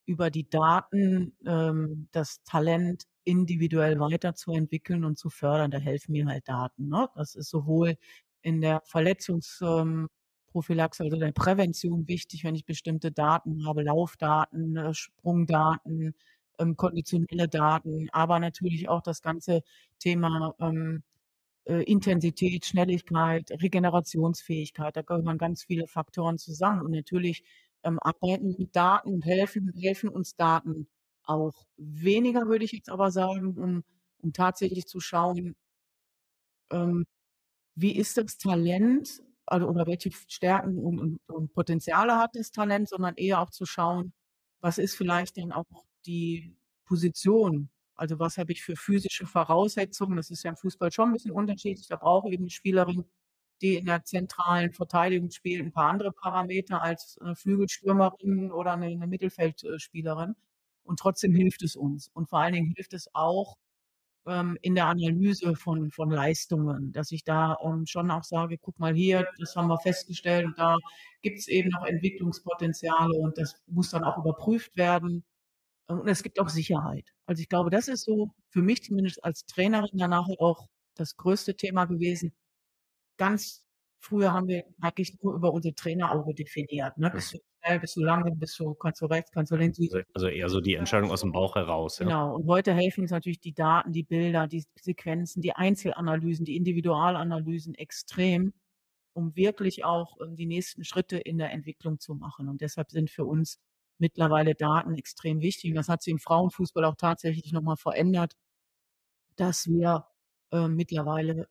über 0.07 0.31
die 0.31 0.49
Daten, 0.49 1.37
ähm, 1.47 2.09
das 2.13 2.43
Talent 2.45 3.05
individuell 3.25 4.01
weiterzuentwickeln 4.01 5.05
und 5.05 5.19
zu 5.19 5.31
fördern. 5.31 5.71
Da 5.71 5.79
helfen 5.79 6.13
mir 6.13 6.27
halt 6.27 6.49
Daten, 6.49 6.89
ne? 6.89 7.09
Das 7.15 7.35
ist 7.35 7.51
sowohl 7.51 7.97
in 8.43 8.61
der 8.61 8.83
Verletzungs 8.85 9.61
ähm, 9.63 10.09
Verletzungsprophylaxe, 10.53 11.05
also 11.05 11.17
der 11.17 11.33
Prävention 11.33 12.07
wichtig, 12.09 12.45
wenn 12.45 12.55
ich 12.55 12.65
bestimmte 12.65 13.11
Daten 13.13 13.67
habe, 13.67 13.83
Laufdaten, 13.83 14.77
äh, 14.77 14.95
Sprungdaten, 14.95 16.15
ähm, 16.59 16.77
konditionelle 16.77 17.49
Daten, 17.49 18.09
aber 18.13 18.39
natürlich 18.39 18.89
auch 18.89 19.03
das 19.03 19.23
ganze 19.23 19.63
Thema 19.99 20.55
ähm, 20.61 21.03
äh, 21.65 21.83
Intensität, 21.85 22.67
Schnelligkeit, 22.67 23.51
Regenerationsfähigkeit. 23.51 24.97
Da 24.97 25.03
gehören 25.03 25.39
ganz 25.39 25.65
viele 25.65 25.87
Faktoren 25.89 26.39
zusammen. 26.39 26.83
Und 26.83 26.93
natürlich 26.93 27.45
ähm, 27.85 27.99
arbeiten 28.01 28.55
mit 28.59 28.77
Daten 28.77 29.15
und 29.15 29.25
helfen, 29.25 29.73
helfen 29.81 30.09
uns 30.11 30.37
Daten 30.37 30.89
auch. 31.25 31.67
Weniger 31.77 32.47
würde 32.49 32.65
ich 32.65 32.73
jetzt 32.73 32.91
aber 32.91 33.11
sagen, 33.11 33.57
um, 33.59 33.85
um 34.23 34.33
tatsächlich 34.33 34.87
zu 34.87 35.01
schauen, 35.01 35.55
ähm, 36.71 37.05
wie 37.77 37.97
ist 37.97 38.17
das 38.19 38.39
Talent 38.39 39.23
also, 39.47 39.69
oder 39.69 39.87
welche 39.87 40.11
Stärken 40.29 40.79
und, 40.79 41.01
und, 41.01 41.21
und 41.29 41.53
Potenziale 41.55 42.17
hat 42.19 42.33
das 42.37 42.53
Talent, 42.53 42.89
sondern 42.89 43.17
eher 43.17 43.41
auch 43.41 43.51
zu 43.51 43.67
schauen, 43.67 44.13
was 44.61 44.79
ist 44.79 44.97
vielleicht 44.97 45.37
denn 45.39 45.53
auch 45.53 45.67
die 46.07 46.57
Position 46.87 47.71
also 47.97 48.19
was 48.19 48.39
habe 48.39 48.53
ich 48.53 48.63
für 48.65 48.77
physische 48.77 49.27
Voraussetzungen? 49.27 50.17
Das 50.17 50.31
ist 50.31 50.43
ja 50.45 50.51
im 50.51 50.57
Fußball 50.57 50.93
schon 50.93 51.11
ein 51.11 51.13
bisschen 51.15 51.33
unterschiedlich. 51.33 51.87
Da 51.89 51.97
braucht 51.97 52.29
eben 52.33 52.45
'ne 52.45 52.51
Spielerin, 52.51 53.05
die 53.63 53.77
in 53.77 53.87
der 53.87 54.05
zentralen 54.05 54.73
Verteidigung 54.73 55.31
spielt, 55.31 55.63
ein 55.63 55.73
paar 55.73 55.91
andere 55.91 56.13
Parameter 56.13 56.83
als 56.83 57.19
'ne 57.23 57.37
Flügelstürmerin 57.37 58.53
oder 58.53 58.73
eine 58.75 58.97
'ne 58.97 59.07
Mittelfeldspielerin. 59.07 60.37
Und 60.85 60.99
trotzdem 61.01 61.35
hilft 61.35 61.63
es 61.63 61.77
uns. 61.77 62.11
Und 62.15 62.29
vor 62.29 62.41
allen 62.41 62.55
Dingen 62.55 62.73
hilft 62.77 62.93
es 62.95 63.09
auch, 63.15 63.57
ähm, 64.27 64.57
in 64.63 64.75
der 64.77 64.87
Analyse 64.87 65.57
von 65.57 65.91
von 65.91 66.11
Leistungen, 66.11 66.93
dass 66.93 67.11
ich 67.13 67.25
da, 67.25 67.57
ähm, 67.65 67.87
schon 67.87 68.11
auch 68.11 68.25
sage: 68.25 68.59
„Guck 68.59 68.79
mal 68.79 68.95
hier, 68.95 69.27
das 69.39 69.57
haben 69.57 69.69
wir 69.69 69.79
festgestellt 69.81 70.47
und 70.47 70.59
da 70.59 70.77
gibt's 71.23 71.49
eben 71.49 71.71
noch 71.71 71.85
Entwicklungspotenziale 71.87 73.15
und 73.19 73.39
das 73.39 73.63
muss 73.67 73.91
dann 73.91 74.05
auch 74.05 74.19
überprüft 74.19 74.77
werden.“ 74.77 75.25
und 75.89 76.09
es 76.09 76.23
gibt 76.23 76.41
auch 76.41 76.49
Sicherheit. 76.51 77.07
Also, 77.27 77.43
ich 77.43 77.49
glaube, 77.49 77.71
das 77.71 77.89
ist 77.89 78.05
so 78.05 78.31
für 78.51 78.63
mich 78.63 78.83
zumindest 78.85 79.25
als 79.25 79.47
Trainerin 79.47 79.99
danach 79.99 80.29
auch 80.41 80.69
das 80.97 81.17
größte 81.17 81.57
Thema 81.57 81.87
gewesen. 81.87 82.33
Ganz 83.19 83.65
früher 84.03 84.33
haben 84.33 84.49
wir 84.49 84.65
eigentlich 84.81 85.17
nur 85.23 85.35
über 85.35 85.53
unser 85.53 85.75
Trainerauge 85.75 86.35
definiert, 86.35 86.99
ne? 86.99 87.11
Bist 87.11 87.35
du 87.35 87.39
schnell, 87.65 87.81
bist 87.81 87.97
du 87.97 88.01
lang, 88.03 88.39
bist 88.39 88.59
du 88.59 88.75
kannst 88.75 89.01
du 89.01 89.07
rechts, 89.07 89.31
kannst 89.31 89.53
du 89.53 89.57
links. 89.57 89.79
Also 89.81 90.01
also 90.15 90.27
eher 90.29 90.49
so 90.49 90.61
die 90.61 90.75
Entscheidung 90.75 91.11
aus 91.11 91.21
dem 91.21 91.33
Bauch 91.33 91.55
heraus, 91.55 91.99
ja? 91.99 92.07
Genau. 92.07 92.35
Und 92.37 92.49
heute 92.49 92.75
helfen 92.75 93.03
uns 93.03 93.11
natürlich 93.11 93.41
die 93.41 93.55
Daten, 93.55 93.93
die 93.93 94.03
Bilder, 94.03 94.47
die 94.49 94.65
Sequenzen, 94.81 95.41
die 95.41 95.53
Einzelanalysen, 95.53 96.45
die 96.45 96.57
Individualanalysen 96.57 97.75
extrem, 97.77 98.53
um 99.15 99.37
wirklich 99.37 99.85
auch, 99.85 100.17
ähm, 100.21 100.37
die 100.37 100.47
nächsten 100.47 100.85
Schritte 100.85 101.19
in 101.19 101.39
der 101.39 101.53
Entwicklung 101.53 102.01
zu 102.01 102.15
machen. 102.15 102.49
Und 102.49 102.61
deshalb 102.61 102.91
sind 102.91 103.11
für 103.11 103.25
uns 103.25 103.61
mittlerweile 103.99 104.55
Daten 104.55 104.95
extrem 104.95 105.41
wichtig. 105.41 105.71
Und 105.71 105.77
das 105.77 105.89
hat 105.89 106.03
sich 106.03 106.13
im 106.13 106.19
Frauenfußball 106.19 106.85
auch 106.85 106.97
tatsächlich 106.97 107.53
noch 107.53 107.63
mal 107.63 107.77
verändert, 107.77 108.35
dass 109.37 109.67
wir, 109.69 110.07
äh, 110.53 110.69
mittlerweile 110.69 111.49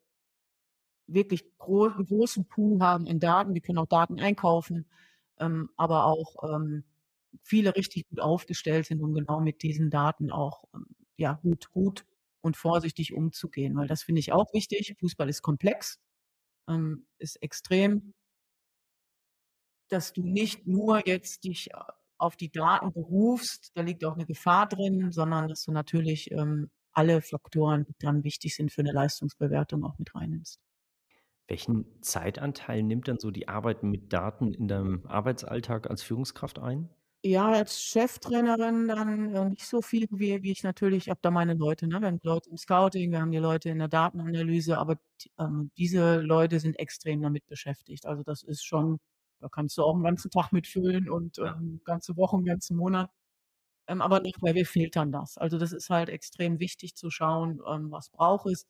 wirklich 1.13 1.45
gro 1.57 1.89
großen 1.89 2.45
Pool 2.47 2.79
haben 2.81 3.05
in 3.07 3.19
Daten. 3.19 3.53
Wir 3.53 3.61
können 3.61 3.77
auch 3.79 3.87
Daten 3.87 4.19
einkaufen, 4.19 4.85
ähm, 5.39 5.69
aber 5.77 6.05
auch, 6.05 6.35
ähm, 6.55 6.83
viele 7.43 7.75
richtig 7.75 8.07
gut 8.09 8.19
aufgestellt 8.19 8.87
sind, 8.87 9.01
um 9.01 9.13
genau 9.13 9.39
mit 9.41 9.63
diesen 9.63 9.89
Daten 9.89 10.31
auch, 10.31 10.65
ähm, 10.73 10.87
ja, 11.17 11.33
gut 11.43 11.71
gut 11.71 12.05
und 12.41 12.57
vorsichtig 12.57 13.13
umzugehen, 13.13 13.75
weil 13.77 13.87
das 13.87 14.03
finde 14.03 14.19
ich 14.19 14.31
auch 14.33 14.53
wichtig. 14.53 14.95
Fußball 14.99 15.29
ist 15.29 15.41
komplex, 15.41 15.99
ähm, 16.69 17.05
ist 17.19 17.37
extrem 17.43 18.13
dass 19.89 20.13
du 20.13 20.23
nicht 20.23 20.65
nur 20.67 21.05
jetzt 21.07 21.43
dich 21.43 21.69
auf 22.17 22.35
die 22.37 22.51
Daten 22.51 22.93
berufst, 22.93 23.71
da 23.75 23.81
liegt 23.81 24.05
auch 24.05 24.15
eine 24.15 24.25
Gefahr 24.25 24.67
drin, 24.67 25.11
sondern 25.11 25.47
dass 25.49 25.63
du 25.65 25.71
natürlich, 25.71 26.31
ähm, 26.31 26.69
alle 26.93 27.21
Faktoren, 27.21 27.85
die 27.85 27.95
dann 27.99 28.23
wichtig 28.25 28.53
sind 28.55 28.71
für 28.71 28.81
eine 28.81 28.91
Leistungsbewertung, 28.91 29.83
auch 29.85 29.97
mit 29.97 30.13
reinnimmst. 30.13 30.59
Welchen 31.51 31.85
Zeitanteil 32.01 32.81
nimmt 32.81 33.07
dann 33.07 33.19
so 33.19 33.29
die 33.29 33.47
Arbeit 33.47 33.83
mit 33.83 34.11
Daten 34.11 34.53
in 34.55 34.67
deinem 34.67 35.05
Arbeitsalltag 35.05 35.87
als 35.87 36.01
Führungskraft 36.01 36.57
ein? 36.57 36.89
Ja, 37.23 37.51
als 37.51 37.79
Cheftrainerin 37.83 38.87
dann, 38.87 39.35
äh, 39.35 39.49
nicht 39.49 39.67
so 39.67 39.83
viel, 39.83 40.07
wie 40.09 40.41
wie 40.41 40.51
ich 40.51 40.63
natürlich 40.63 41.07
habe 41.07 41.19
da 41.21 41.29
meine 41.29 41.53
Leute, 41.53 41.85
ne? 41.87 41.99
Wir 42.01 42.07
haben 42.07 42.19
Leute 42.23 42.49
im 42.49 42.57
Scouting, 42.57 43.11
wir 43.11 43.21
haben 43.21 43.31
die 43.31 43.37
Leute 43.37 43.69
in 43.69 43.77
der 43.77 43.87
Datenanalyse, 43.89 44.75
aber 44.79 44.97
ähm, 45.37 45.69
diese 45.77 46.19
Leute 46.21 46.59
sind 46.59 46.79
extrem 46.79 47.21
damit 47.21 47.45
beschäftigt. 47.45 48.07
Also, 48.07 48.23
das 48.23 48.41
ist 48.41 48.63
schon 48.65 48.97
da 49.39 49.49
kannst 49.49 49.77
du 49.77 49.83
auch 49.83 49.95
'n 49.95 50.01
ganzen 50.03 50.31
Tag 50.31 50.51
mitfüllen 50.51 51.09
und, 51.09 51.37
ähm, 51.39 51.81
ganze 51.83 52.15
Wochen, 52.17 52.43
ganzen 52.43 52.75
Monat. 52.77 53.11
Ähm, 53.87 54.01
aber 54.01 54.19
nicht, 54.21 54.41
weil 54.41 54.55
wir 54.55 54.65
filtern 54.65 55.11
das. 55.11 55.37
Also, 55.37 55.57
das 55.59 55.73
ist 55.73 55.89
halt 55.89 56.09
extrem 56.09 56.59
wichtig 56.59 56.95
zu 56.95 57.09
schauen, 57.11 57.61
ähm, 57.67 57.91
was 57.91 58.09
braucht 58.09 58.47
es. 58.47 58.65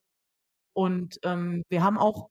Und, 0.74 1.20
ähm, 1.24 1.64
wir 1.70 1.84
haben 1.84 1.98
auch 2.00 2.30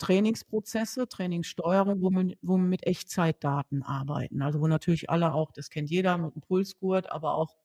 Trainingsprozesse, 0.00 1.08
Trainingssteuerung, 1.08 2.02
wo 2.02 2.10
wir 2.10 2.36
wo 2.42 2.58
wir 2.58 2.64
mit 2.64 2.86
Echtzeitdaten 2.86 3.84
arbeiten. 3.84 4.42
Also, 4.42 4.60
wo 4.60 4.68
natürlich 4.68 5.10
alle 5.10 5.34
auch 5.34 5.52
das 5.52 5.70
kennt 5.70 5.90
jeder 5.90 6.18
mit 6.18 6.34
'm 6.36 6.42
Pulsgurt, 6.42 7.10
aber 7.12 7.34
auch, 7.36 7.56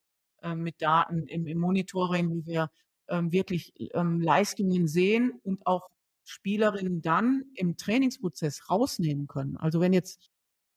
ähm, 0.43 0.63
mit 0.63 0.81
Daten 0.83 1.27
im 1.27 1.47
im 1.47 1.59
Monitoring, 1.59 2.29
wo 2.31 2.45
wir, 2.47 2.71
ähm, 3.09 3.31
wirklich, 3.33 3.73
ähm, 3.95 4.21
Leistungen 4.21 4.87
sehen 4.87 5.33
und 5.43 5.65
auch 5.67 5.89
Spielerinnen 6.25 7.01
dann 7.03 7.45
im 7.55 7.77
Trainingsprozess 7.77 8.69
rausnehmen 8.69 9.27
können. 9.27 9.57
Also, 9.57 9.81
wenn 9.81 9.93
jetzt 9.93 10.29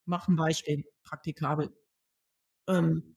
mach 0.06 0.28
'n 0.28 0.36
Beispiel, 0.36 0.84
praktikabel. 1.04 1.70
Ähm, 2.68 3.16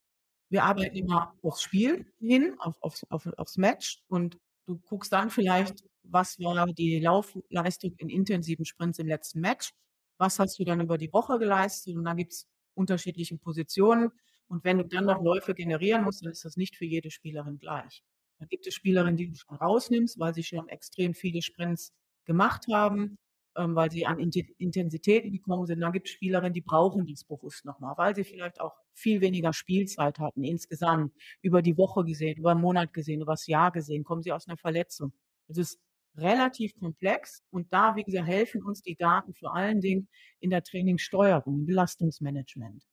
wir 0.51 0.63
arbeiten 0.65 0.97
immer 0.97 1.36
aufs 1.43 1.62
Spiel 1.63 2.08
hin, 2.19 2.56
auf 2.60 2.77
aufs 2.84 3.06
auf 3.12 3.27
aufs 3.38 3.58
Match 3.58 4.04
und 4.10 4.39
du 4.67 4.80
guckst 4.80 5.13
dann 5.13 5.30
vielleicht, 5.32 5.84
was 6.03 6.39
war 6.39 6.67
die 6.73 6.99
Laufleistung 6.99 7.93
in 7.97 8.09
intensiven 8.09 8.65
Sprints 8.65 8.99
im 8.99 9.07
letzten 9.07 9.41
Match? 9.41 9.71
Was 10.17 10.39
hast 10.39 10.59
du 10.59 10.63
dann 10.65 10.81
über 10.81 10.97
die 10.97 11.11
Woche 11.13 11.39
geleistet? 11.39 11.95
Und 11.97 12.05
dann 12.05 12.17
gibt's 12.17 12.47
unterschiedliche 12.75 13.37
Positionen. 13.37 14.11
Und 14.47 14.63
wenn 14.63 14.77
du 14.79 14.85
dann 14.85 15.05
noch 15.05 15.21
Läufe 15.23 15.53
generieren 15.53 16.03
musst, 16.03 16.23
dann 16.25 16.31
ist 16.31 16.45
das 16.45 16.57
nicht 16.57 16.75
für 16.75 16.85
jede 16.85 17.11
Spielerin 17.11 17.57
gleich. 17.59 18.03
Dann 18.39 18.47
gibt 18.49 18.67
es 18.67 18.73
Spielerinnen, 18.75 19.17
die 19.17 19.29
du 19.29 19.35
schon 19.35 19.57
rausnimmst, 19.57 20.19
weil 20.19 20.33
sie 20.33 20.43
schon 20.43 20.67
extrem 20.69 21.13
viele 21.13 21.41
Sprints 21.41 21.93
gemacht 22.25 22.65
haben, 22.71 23.17
ähm, 23.57 23.75
weil 23.75 23.91
sie 23.91 24.05
an 24.05 24.19
Intensitäten 24.19 25.31
gekommen 25.31 25.65
sind. 25.67 25.79
Dann 25.81 25.91
gibt's 25.93 26.11
Spielerinnen, 26.11 26.53
die 26.53 26.61
brauchen 26.61 27.05
dies 27.05 27.23
bewusst 27.23 27.65
noch 27.65 27.79
mal, 27.79 27.93
weil 27.97 28.15
sie 28.15 28.23
vielleicht 28.23 28.59
auch 28.61 28.75
viel 28.93 29.21
weniger 29.21 29.53
Spielzeit 29.53 30.19
hatten 30.19 30.43
insgesamt, 30.43 31.13
über 31.41 31.61
die 31.61 31.77
Woche 31.77 32.03
gesehen, 32.05 32.37
über 32.37 32.51
'n 32.53 32.61
Monat 32.61 32.93
gesehen, 32.93 33.21
übers 33.21 33.47
Jahr 33.47 33.71
gesehen, 33.71 34.03
kommen 34.03 34.21
sie 34.23 34.31
aus 34.33 34.47
'ner 34.47 34.57
Verletzung. 34.57 35.13
Es 35.47 35.57
ist 35.57 35.79
relativ 36.17 36.76
komplex 36.80 37.43
und 37.52 37.71
da, 37.74 37.95
wie 37.95 38.04
gesagt, 38.04 38.28
helfen 38.28 38.63
uns 38.63 38.82
die 38.82 38.95
Daten 38.95 39.34
vor 39.34 39.56
allen 39.56 39.82
Dingen 39.82 40.10
in 40.39 40.50
der 40.52 40.63
Trainingssteuerung, 40.63 41.60
im 41.62 41.65
Belastungsmanagement. 41.67 42.84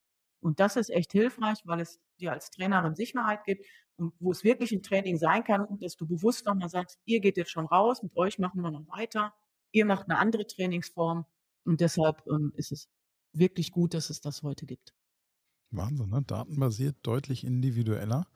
Und 0.40 0.60
das 0.60 0.76
ist 0.76 0.90
echt 0.90 1.12
hilfreich, 1.12 1.58
weil 1.64 1.80
es 1.80 2.00
dir 2.20 2.32
als 2.32 2.50
Trainerin 2.50 2.94
Sicherheit 2.94 3.44
gibt 3.44 3.66
und 3.96 4.14
wo 4.20 4.30
es 4.32 4.44
wirklich 4.44 4.72
'n 4.72 4.82
Training 4.82 5.16
sein 5.18 5.44
kann, 5.44 5.66
dass 5.80 5.96
du 5.96 6.06
bewusst 6.06 6.46
noch 6.46 6.54
mal 6.54 6.68
sagst: 6.68 6.98
„Ihr 7.06 7.20
geht 7.20 7.36
jetzt 7.36 7.50
schon 7.50 7.66
raus, 7.66 8.02
mit 8.02 8.16
euch 8.16 8.38
machen 8.38 8.60
wir 8.62 8.70
noch 8.70 8.86
weiter. 8.88 9.34
Ihr 9.72 9.84
macht 9.86 10.08
'ne 10.08 10.18
andere 10.18 10.46
Trainingsform.“ 10.46 11.26
Und 11.64 11.80
deshalb, 11.80 12.22
ähm, 12.28 12.52
ist 12.56 12.72
es 12.72 12.88
wirklich 13.32 13.72
gut, 13.72 13.94
dass 13.94 14.10
es 14.10 14.20
das 14.20 14.42
heute 14.44 14.66
gibt. 14.66 14.92
Wahnsinn, 15.70 16.08
ne? 16.08 16.22
Datenbasiert, 16.22 16.96
deutlich 17.02 17.44
individueller. 17.44 18.26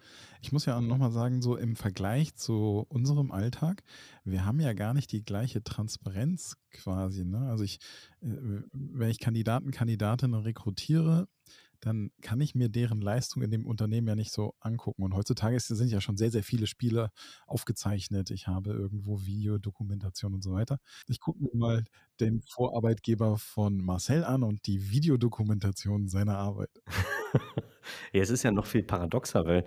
Ich 0.43 0.53
muss 0.53 0.67
ja 0.67 0.77
auch 0.77 0.83
noch 0.83 0.99
mal 0.99 1.13
sagen, 1.13 1.41
so 1.41 1.57
im 1.57 1.77
Vergleich 1.77 2.35
zu 2.35 2.85
unserem 2.89 3.31
Alltag, 3.33 3.83
wir 4.25 4.45
haben 4.45 4.61
ja 4.61 4.73
gar 4.75 4.93
nicht 4.93 5.13
die 5.13 5.25
gleiche 5.25 5.63
Transparenz 5.63 6.57
quasi, 6.71 7.25
ne? 7.25 7.49
Also, 7.49 7.65
ich 7.65 7.79
äh, 8.21 8.63
wenn 8.73 9.11
ich 9.11 9.19
Kandidaten, 9.19 9.71
Kandidatinnen 9.71 10.41
rekrutiere, 10.41 11.29
dann 11.81 12.11
kann 12.21 12.41
ich 12.41 12.55
mir 12.55 12.69
deren 12.69 13.01
Leistung 13.01 13.43
in 13.43 13.51
dem 13.51 13.67
Unternehmen 13.67 14.07
ja 14.09 14.15
nicht 14.15 14.33
so 14.33 14.55
angucken. 14.61 15.03
Und 15.03 15.15
heutzutage 15.15 15.59
sind 15.61 15.91
ja 15.91 16.01
schon 16.01 16.17
sehr, 16.17 16.31
sehr 16.31 16.45
viele 16.45 16.67
Spiele 16.67 17.11
aufgezeichnet. 17.47 18.31
Ich 18.31 18.47
habe 18.47 18.71
irgendwo 18.73 19.25
Videodokumentation 19.27 20.35
und 20.35 20.43
so 20.45 20.53
weiter. 20.53 20.79
Ich 21.09 21.21
gucke 21.21 21.43
mir 21.43 21.51
mal 21.55 21.85
den 22.21 22.41
Vorarbeitgeber 22.43 23.37
von 23.39 23.79
Marcel 23.85 24.25
an 24.25 24.43
und 24.45 24.67
die 24.67 24.91
Videodokumentation 24.91 26.09
seiner 26.09 26.39
Arbeit. 26.39 26.71
Ja, 28.13 28.23
es 28.23 28.31
ist 28.31 28.43
ja 28.45 28.53
noch 28.53 28.67
viel 28.67 28.83
paradoxer, 28.85 29.45
weil 29.45 29.65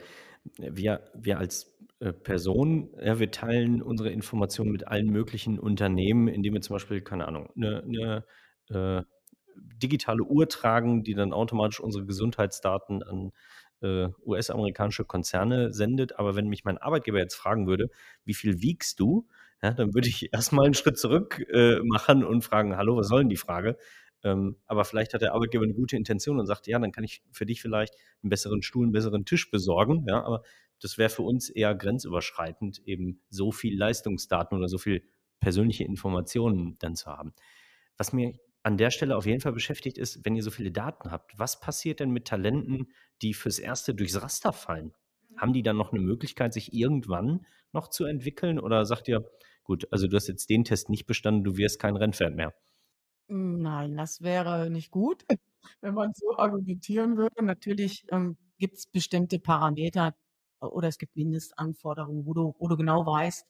wir 0.58 1.02
wir 1.16 1.38
als, 1.40 1.76
äh, 2.00 2.14
Person, 2.14 2.90
ja, 3.04 3.20
wir 3.20 3.32
teilen 3.32 3.82
unsere 3.82 4.10
Informationen 4.12 4.72
mit 4.72 4.88
allen 4.88 5.08
möglichen 5.08 5.60
Unternehmen, 5.60 6.28
indem 6.28 6.54
wir 6.54 6.62
zum 6.62 6.76
Beispiel, 6.76 7.02
keine 7.02 7.28
Ahnung, 7.28 7.50
'ne 7.56 7.84
'ne, 7.86 8.26
äh, 8.70 9.04
digitale 9.58 10.24
Uhr 10.24 10.48
tragen, 10.50 11.04
die 11.04 11.14
dann 11.16 11.34
automatisch 11.34 11.80
unsere 11.80 12.06
Gesundheitsdaten 12.06 13.04
an, 13.04 13.32
äh, 13.82 14.10
US-amerikanische 14.26 15.06
Konzerne 15.06 15.74
sendet. 15.74 16.18
Aber 16.20 16.36
wenn 16.36 16.48
mich 16.50 16.64
mein 16.66 16.78
Arbeitgeber 16.78 17.20
jetzt 17.20 17.36
fragen 17.36 17.68
würde: 17.68 17.90
„Wie 18.26 18.34
viel 18.34 18.62
wiegst 18.62 19.00
du?“ 19.00 19.28
Ja, 19.64 19.72
dann 19.74 19.94
würde 19.94 20.08
ich 20.10 20.30
erst 20.34 20.54
mal 20.54 20.66
'n 20.68 20.74
Schritt 20.74 20.98
zurück, 21.00 21.40
äh, 21.52 21.80
machen 21.84 22.24
und 22.24 22.44
fragen: 22.44 22.78
„Hallo, 22.78 22.98
was 22.98 23.08
soll 23.10 23.22
'n 23.22 23.30
die 23.30 23.38
Frage?“ 23.38 23.78
Ähm, 24.24 24.58
aber 24.66 24.86
vielleicht 24.86 25.14
hat 25.14 25.22
der 25.22 25.34
Arbeitgeber 25.34 25.66
'ne 25.68 25.74
gute 25.74 25.96
Intention 25.98 26.40
und 26.40 26.46
sagt: 26.48 26.68
„Ja, 26.68 26.80
dann 26.80 26.92
kann 26.92 27.04
ich 27.04 27.22
für 27.32 27.46
dich 27.46 27.62
vielleicht 27.62 27.94
'n 28.24 28.30
besseren 28.30 28.62
Stuhl, 28.64 28.88
'n 28.88 28.92
besseren 28.92 29.26
Tisch 29.26 29.52
besorgen“, 29.52 30.06
ja? 30.08 30.24
Aber 30.24 30.42
das 30.82 30.98
wäre 30.98 31.10
für 31.10 31.22
uns 31.24 31.50
eher 31.50 31.76
grenzüberschreitend, 31.76 32.80
eben 32.88 33.22
so 33.30 33.52
viel 33.52 33.78
Leistungsdaten 33.78 34.58
oder 34.58 34.68
so 34.68 34.78
viel 34.78 35.04
persönliche 35.40 35.84
Informationen 35.86 36.78
dann 36.80 36.96
zu 36.96 37.08
haben. 37.08 37.34
Was 37.98 38.14
mich 38.14 38.40
an 38.66 38.78
der 38.78 38.92
Stelle 38.92 39.16
auf 39.18 39.26
jeden 39.26 39.42
Fall 39.42 39.54
beschäftigt, 39.54 39.98
ist, 39.98 40.26
wenn 40.26 40.36
ihr 40.36 40.44
so 40.44 40.52
viele 40.52 40.72
Daten 40.72 41.12
habt, 41.12 41.38
was 41.40 41.60
passiert 41.60 42.00
denn 42.00 42.12
mit 42.12 42.28
Talenten, 42.28 42.88
die 43.22 43.34
fürs 43.34 43.60
Erste 43.60 43.96
durchs 43.96 44.22
Raster 44.22 44.54
fallen? 44.54 44.94
Haben 45.38 45.54
die 45.54 45.64
dann 45.64 45.78
noch 45.78 45.92
'ne 45.94 46.00
Möglichkeit, 46.00 46.54
sich 46.54 46.74
irgendwann 46.74 47.46
noch 47.74 47.90
zu 47.90 48.06
entwickeln 48.06 48.60
oder 48.60 48.86
sagt 48.86 49.08
ihr: 49.08 49.30
„Gut, 49.64 49.88
also 49.92 50.08
du 50.08 50.16
hast 50.18 50.28
jetzt 50.28 50.50
den 50.50 50.64
Test 50.66 50.90
nicht 50.90 51.06
bestanden, 51.06 51.44
du 51.44 51.58
wirst 51.58 51.80
kein 51.80 51.96
Rennpferd 51.98 52.36
mehr?“ 52.36 52.54
Hm, 53.30 53.58
nein, 53.62 53.98
das 53.98 54.22
wäre 54.22 54.70
nicht 54.70 54.92
gut, 54.92 55.26
wenn 55.82 55.94
man 55.96 56.12
so 56.14 56.38
argumentieren 56.38 57.18
würde. 57.18 57.44
Natürlich, 57.44 58.06
ähm, 58.12 58.38
gibt's 58.60 58.86
bestimmte 58.88 59.40
Parameter 59.40 60.16
oder 60.62 60.88
es 60.88 60.98
gibt 60.98 61.16
Mindestanforderungen, 61.16 62.26
wo 62.26 62.34
du 62.34 62.56
wo 62.60 62.68
du 62.68 62.78
genau 62.78 63.06
weißt, 63.06 63.46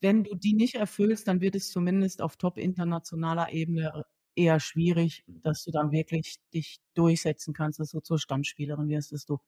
wenn 0.00 0.24
du 0.24 0.36
die 0.36 0.54
nicht 0.54 0.76
erfüllst, 0.76 1.28
dann 1.28 1.40
wird 1.42 1.56
es 1.56 1.70
zumindest 1.72 2.22
auf 2.22 2.36
top 2.36 2.58
internationaler 2.58 3.52
Ebene 3.52 4.04
eher 4.36 4.60
schwierig, 4.60 5.24
dass 5.26 5.64
du 5.64 5.70
dann 5.72 5.92
wirklich 5.92 6.36
dich 6.54 6.78
durchsetzen 6.94 7.54
kannst, 7.54 7.80
dass 7.80 7.90
du 7.90 8.00
zur 8.00 8.18
Stammspielerin 8.18 8.88
wirst, 8.88 9.12
dass 9.12 9.26
du 9.26 9.38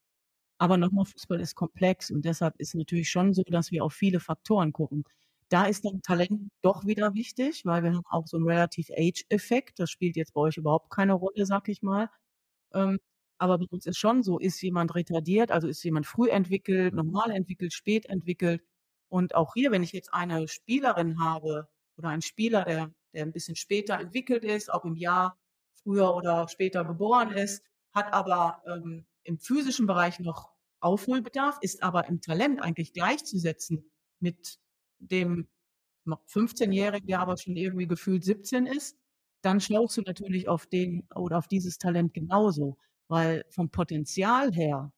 aber 0.58 0.76
noch 0.78 0.92
mal, 0.92 1.04
Fußball 1.06 1.40
ist 1.40 1.54
komplex 1.56 2.10
und 2.10 2.24
deshalb 2.24 2.54
ist 2.58 2.74
natürlich 2.76 3.10
schon 3.10 3.34
so, 3.34 3.42
dass 3.44 3.70
wir 3.72 3.84
auf 3.84 3.94
viele 3.94 4.20
Faktoren 4.20 4.72
gucken. 4.72 5.04
Da 5.50 5.66
ist 5.66 5.84
dann 5.84 6.02
Talent 6.02 6.50
doch 6.62 6.86
wieder 6.86 7.14
wichtig, 7.14 7.64
weil 7.66 7.82
wir 7.84 7.92
haben 7.94 8.04
auch 8.10 8.26
so 8.28 8.38
'n 8.38 8.44
Relative 8.48 8.92
Age 8.98 9.24
Effekt. 9.30 9.80
Das 9.80 9.90
spielt 9.90 10.16
jetzt 10.16 10.34
bei 10.34 10.40
euch 10.42 10.56
überhaupt 10.58 10.90
keine 10.90 11.14
Rolle, 11.14 11.46
sage 11.46 11.72
ich 11.72 11.82
mal. 11.82 12.10
Ähm, 12.74 12.98
aber 13.38 13.58
bei 13.58 13.66
uns 13.70 13.86
ist 13.86 13.98
schon 13.98 14.22
so, 14.22 14.38
ist 14.38 14.62
jemand 14.62 14.94
retardiert, 14.96 15.50
also 15.52 15.68
ist 15.68 15.82
jemand 15.84 16.06
früh 16.06 16.30
entwickelt, 16.30 16.94
normal 16.94 17.30
entwickelt, 17.32 17.72
spät 17.74 18.06
entwickelt? 18.06 18.62
Und 19.10 19.34
auch 19.36 19.54
hier, 19.54 19.70
wenn 19.72 19.82
ich 19.84 19.92
jetzt 19.92 20.12
eine 20.14 20.48
Spielerin 20.48 21.20
habe 21.20 21.68
oder 21.98 22.08
einen 22.10 22.22
Spieler, 22.22 22.64
der 22.64 22.92
der 23.14 23.24
'n 23.26 23.32
bisschen 23.32 23.56
später 23.56 23.98
entwickelt 24.00 24.44
ist, 24.44 24.72
auch 24.72 24.84
im 24.84 24.96
Jahr 24.96 25.38
früher 25.84 26.14
oder 26.16 26.48
später 26.48 26.84
geboren 26.84 27.32
ist, 27.32 27.64
hat 27.94 28.12
aber, 28.12 28.62
ähm, 28.66 29.06
im 29.24 29.38
physischen 29.38 29.86
Bereich 29.86 30.20
noch 30.20 30.52
Aufholbedarf, 30.80 31.58
ist 31.62 31.82
aber 31.82 32.08
im 32.08 32.20
Talent 32.22 32.60
eigentlich 32.62 32.92
gleichzusetzen 32.94 33.90
mit 34.20 34.58
dem 35.00 35.48
noch 36.06 36.22
15-Jährigen, 36.26 37.06
der 37.08 37.20
aber 37.20 37.36
schon 37.38 37.56
irgendwie 37.56 37.86
gefühlt 37.88 38.24
17 38.24 38.66
ist, 38.66 38.98
dann 39.42 39.60
schaust 39.60 39.96
du 39.98 40.02
natürlich 40.02 40.48
auf 40.48 40.66
den 40.66 41.06
oder 41.14 41.38
auf 41.38 41.48
dieses 41.48 41.78
Talent 41.78 42.14
genauso, 42.14 42.78
weil 43.08 43.44
vom 43.50 43.70
Potenzial 43.70 44.52
her, 44.52 44.92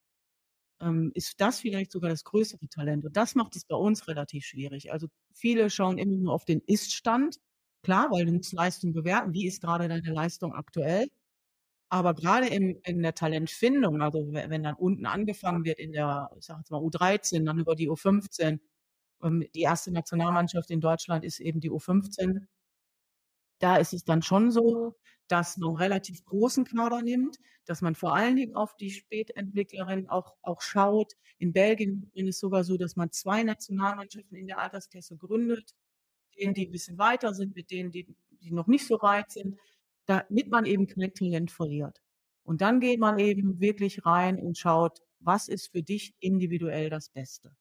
ähm, 0.81 1.12
ist 1.14 1.40
das 1.40 1.61
vielleicht 1.61 1.92
sogar 1.92 2.11
das 2.11 2.24
größere 2.24 2.68
Talent 2.68 3.05
und 3.07 3.16
das 3.16 3.35
macht 3.37 3.57
es 3.57 3.64
bei 3.66 3.76
uns 3.76 4.09
relativ 4.09 4.44
schwierig. 4.46 4.92
Also, 4.92 5.09
viele 5.35 5.70
schauen 5.70 5.98
immer 5.98 6.16
nur 6.18 6.35
auf 6.35 6.44
den 6.46 6.61
Ist-Stand. 6.66 7.38
Klar, 7.84 8.10
weil 8.10 8.26
du 8.26 8.32
musst 8.32 8.52
Leistung 8.52 8.92
bewerten. 8.92 9.32
Wie 9.32 9.46
ist 9.46 9.62
grade 9.62 9.88
deine 9.88 10.12
Leistung 10.12 10.54
aktuell? 10.54 11.08
Aber 11.90 12.14
grade 12.14 12.48
in 12.48 12.76
in 12.84 13.02
der 13.02 13.14
Talentfindung, 13.14 14.02
also 14.02 14.20
we 14.32 14.44
wenn 14.50 14.62
dann 14.64 14.74
unten 14.76 15.06
angefangen 15.06 15.64
wird 15.64 15.78
in 15.80 15.92
der, 15.92 16.30
ich 16.38 16.46
sage 16.46 16.60
jetzt 16.60 16.70
mal 16.72 16.80
U13, 16.82 17.46
dann 17.46 17.58
über 17.60 17.76
die 17.76 17.90
U15 17.90 18.60
ähm, 19.24 19.44
die 19.54 19.66
1. 19.68 19.88
Nationalmannschaft 19.88 20.70
in 20.70 20.80
Deutschland 20.80 21.24
ist 21.24 21.40
eben 21.40 21.60
die 21.60 21.70
U15. 21.70 22.46
Da 23.60 23.76
ist 23.76 23.92
es 23.94 24.04
dann 24.04 24.22
schon 24.22 24.50
so, 24.50 24.94
dass 25.28 25.56
man 25.56 25.74
relativ 25.76 26.24
großen 26.24 26.64
Kader 26.64 27.02
nimmt, 27.02 27.38
dass 27.64 27.80
man 27.82 27.94
vor 27.94 28.14
allen 28.14 28.36
Dingen 28.36 28.54
auf 28.54 28.76
die 28.76 28.90
Spätentwicklerin 28.90 30.08
auch 30.08 30.36
auch 30.42 30.60
schaut. 30.62 31.14
In 31.38 31.52
Belgien 31.52 32.10
ist 32.14 32.28
es 32.28 32.38
sogar 32.40 32.64
so, 32.64 32.76
dass 32.76 32.96
man 32.96 33.10
2 33.12 33.42
Nationalmannschaften 33.44 34.36
in 34.36 34.46
der 34.46 34.58
Altersklasse 34.58 35.16
gründet, 35.16 35.74
denen, 36.38 36.55
die 36.55 36.66
'n 36.68 36.72
bisschen 36.72 36.99
weiter 36.99 37.35
sind, 37.35 37.55
mit 37.57 37.70
denen, 37.70 37.90
die 37.92 38.07
die 38.42 38.53
noch 38.53 38.66
nicht 38.68 38.87
so 38.87 39.01
weit 39.03 39.31
sind, 39.33 39.59
damit 40.07 40.49
man 40.51 40.66
eben 40.66 40.87
kein 40.87 41.12
Talent 41.14 41.51
verliert. 41.51 42.01
Und 42.44 42.61
dann 42.61 42.81
geht 42.81 43.01
man 43.01 43.18
eben 43.18 43.61
wirklich 43.61 44.07
rein 44.07 44.38
und 44.38 44.59
schaut: 44.59 45.01
„Was 45.20 45.49
ist 45.49 45.68
für 45.72 45.83
dich 45.83 46.14
individuell 46.20 46.90
das 46.90 47.11
Beste?“ 47.11 47.57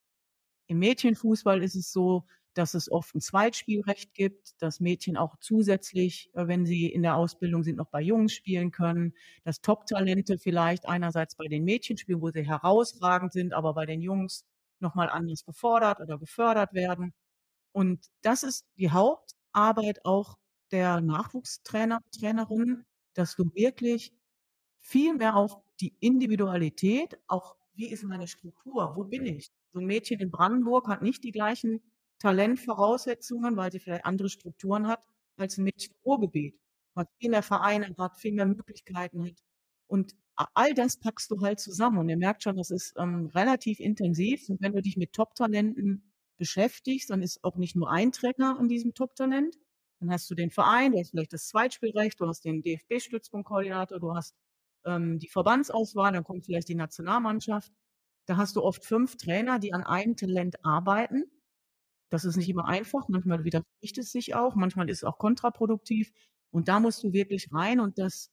Im 0.67 0.79
Mädchenfußball 0.79 1.63
ist 1.63 1.75
es 1.75 1.91
so, 1.93 2.25
dass 2.55 2.73
es 2.75 2.91
oft 2.91 3.15
'n 3.15 3.21
Zweitspielrecht 3.21 4.13
gibt, 4.15 4.61
dass 4.61 4.79
Mädchen 4.81 5.17
auch 5.17 5.37
zusätzlich, 5.41 6.29
äh, 6.35 6.47
wenn 6.47 6.65
sie 6.67 6.87
in 6.87 7.03
der 7.03 7.17
Ausbildung 7.17 7.63
sind, 7.63 7.77
noch 7.77 7.89
bei 7.91 8.01
Jungs 8.01 8.33
spielen 8.33 8.71
können, 8.71 9.13
dass 9.45 9.61
Top-Talente 9.61 10.37
vielleicht 10.39 10.87
einerseits 10.87 11.35
bei 11.35 11.47
den 11.49 11.63
Mädchen 11.65 11.97
spielen, 11.97 12.21
wo 12.21 12.31
sie 12.31 12.43
herausragend 12.47 13.33
sind, 13.33 13.53
aber 13.53 13.73
bei 13.75 13.85
den 13.87 14.01
Jungs 14.01 14.45
noch 14.81 14.95
mal 14.95 15.09
anders 15.09 15.45
gefordert 15.45 15.99
oder 16.01 16.17
gefördert 16.19 16.73
werden. 16.73 17.13
Und 17.75 18.05
das 18.21 18.43
ist 18.43 18.65
die 18.77 18.89
Hauptarbeit 18.91 20.05
auch 20.05 20.37
der 20.71 21.01
Nachwuchstrainer, 21.01 21.99
Trainerin, 22.17 22.85
dass 23.15 23.35
du 23.35 23.43
wirklich 23.53 24.13
viel 24.79 25.15
mehr 25.15 25.35
auf 25.35 25.57
die 25.81 25.95
Individualität 25.99 27.19
auch 27.27 27.57
wie 27.75 27.87
ist 27.91 28.03
meine 28.05 28.27
Struktur? 28.27 28.95
Wo 28.95 29.03
bin 29.05 29.25
ich? 29.25 29.51
So 29.73 29.79
'n 29.79 29.85
Mädchen 29.87 30.19
in 30.21 30.31
Brandenburg 30.31 30.87
hat 30.87 31.01
nicht 31.01 31.23
die 31.25 31.31
gleichen 31.33 31.81
Talentvoraussetzungen, 32.19 33.57
weil 33.57 33.71
sie 33.71 33.79
vielleicht 33.79 34.05
andere 34.05 34.29
Strukturen 34.29 34.87
hat, 34.87 35.05
als 35.37 35.57
'n 35.57 35.65
Mädchen 35.65 35.93
im 35.95 36.01
Ruhrgebiet, 36.05 36.59
was 36.95 37.07
viel 37.19 37.31
mehr 37.31 37.43
Vereine 37.43 37.93
hat, 37.97 38.17
viel 38.17 38.33
mehr 38.33 38.45
Möglichkeiten 38.47 39.25
hat. 39.25 39.43
Und 39.87 40.15
all 40.35 40.73
das 40.73 40.97
packst 40.97 41.31
du 41.31 41.41
halt 41.41 41.59
zusammen 41.59 41.97
und 41.99 42.09
ihr 42.09 42.17
merkt 42.17 42.43
schon, 42.43 42.57
das 42.57 42.71
ist, 42.71 42.93
ähm, 42.97 43.27
relativ 43.35 43.79
intensiv. 43.81 44.49
Und 44.49 44.61
wenn 44.61 44.73
du 44.73 44.81
dich 44.81 44.97
mit 44.97 45.13
Top-Talenten 45.13 46.03
beschäftigst, 46.37 47.09
dann 47.09 47.21
ist 47.21 47.43
auch 47.43 47.57
nicht 47.57 47.75
nur 47.75 47.89
ein 47.91 48.11
Trainer 48.11 48.57
an 48.59 48.67
diesem 48.69 48.93
Top-Talent. 48.93 49.57
Dann 49.99 50.11
hast 50.11 50.29
du 50.29 50.35
den 50.35 50.51
Verein, 50.51 50.91
der 50.91 51.01
hat 51.01 51.09
vielleicht 51.09 51.33
das 51.33 51.47
Zweitspielrecht, 51.47 52.19
du 52.19 52.27
hast 52.27 52.45
den 52.45 52.61
DFB-Stützpunktkoordinator, 52.61 53.99
du 53.99 54.13
hast, 54.15 54.35
ähm, 54.85 55.19
die 55.19 55.27
Verbandsauswahl, 55.29 56.11
dann 56.13 56.23
kommt 56.23 56.45
vielleicht 56.45 56.69
die 56.69 56.75
Nationalmannschaft. 56.75 57.71
Da 58.27 58.37
hast 58.37 58.55
du 58.55 58.63
oft 58.63 58.85
5 58.85 59.17
Trainer, 59.17 59.59
die 59.59 59.73
an 59.73 59.83
einem 59.83 60.15
Talent 60.17 60.63
arbeiten. 60.65 61.25
Das 62.11 62.25
ist 62.25 62.37
nicht 62.37 62.49
immer 62.49 62.65
einfach, 62.67 63.07
manchmal 63.09 63.43
widerspricht 63.43 63.97
es 63.97 64.11
sich 64.11 64.35
auch, 64.35 64.55
manchmal 64.55 64.89
ist 64.89 64.99
es 64.99 65.03
auch 65.03 65.17
kontraproduktiv. 65.17 66.11
Und 66.51 66.67
da 66.67 66.79
musst 66.79 67.03
du 67.03 67.13
wirklich 67.13 67.51
rein 67.53 67.79
und 67.79 67.97
das 67.99 68.31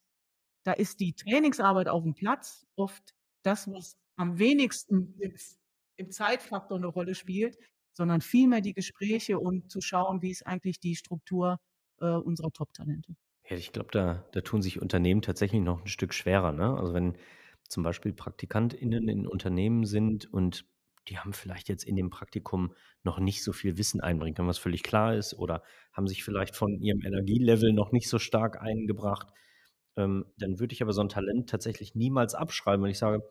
da 0.65 0.73
ist 0.73 0.99
die 1.01 1.13
Trainingsarbeit 1.15 1.87
aufm 1.89 2.13
Platz 2.15 2.65
oft 2.77 3.15
das, 3.43 3.71
was 3.71 3.97
am 4.17 4.39
wenigsten 4.39 5.19
im 5.97 6.11
Zeitfaktor 6.11 6.79
'ne 6.79 6.87
Rolle 6.87 7.15
spielt, 7.15 7.57
sondern 7.93 8.21
vielmehr 8.21 8.61
die 8.61 8.73
Gespräche 8.73 9.39
und 9.39 9.71
zu 9.71 9.81
schauen, 9.81 10.21
wie 10.21 10.31
ist 10.31 10.45
eigentlich 10.47 10.79
die 10.79 10.95
Struktur, 10.95 11.59
äh, 12.01 12.07
unserer 12.07 12.51
Top-Talente. 12.51 13.15
Ja, 13.49 13.57
ich 13.57 13.73
glaube, 13.73 13.89
da 13.91 14.25
da 14.31 14.41
tun 14.41 14.61
sich 14.61 14.81
Unternehmen 14.81 15.21
tatsächlich 15.21 15.61
noch 15.61 15.81
'n 15.81 15.87
Stück 15.87 16.13
schwerer, 16.13 16.51
ne? 16.53 16.77
Also, 16.77 16.93
wenn 16.93 17.17
zum 17.67 17.83
Beispiel 17.83 18.13
PraktikantInnen 18.13 19.09
in 19.09 19.27
Unternehmen 19.27 19.85
sind 19.85 20.31
und 20.31 20.65
die 21.09 21.17
haben 21.19 21.33
vielleicht 21.33 21.67
jetzt 21.67 21.83
in 21.83 21.97
dem 21.97 22.09
Praktikum 22.09 22.73
noch 23.03 23.19
nicht 23.19 23.43
so 23.43 23.51
viel 23.51 23.77
Wissen 23.77 23.99
einbringen 23.99 24.35
können, 24.35 24.47
was 24.47 24.57
völlig 24.59 24.83
klar 24.83 25.13
ist 25.15 25.33
oder 25.37 25.63
haben 25.91 26.07
sich 26.07 26.23
vielleicht 26.23 26.55
von 26.55 26.79
ihrem 26.79 27.01
Energielevel 27.01 27.73
noch 27.73 27.91
nicht 27.91 28.07
so 28.07 28.17
stark 28.19 28.61
eingebracht, 28.61 29.27
ähm, 29.97 30.25
dann 30.37 30.59
würde 30.59 30.73
ich 30.73 30.81
aber 30.81 30.93
so 30.93 31.01
'n 31.01 31.09
Talent 31.09 31.49
tatsächlich 31.49 31.95
niemals 31.95 32.35
abschreiben, 32.35 32.83
wenn 32.83 32.91
ich 32.91 32.99
sage: 32.99 33.23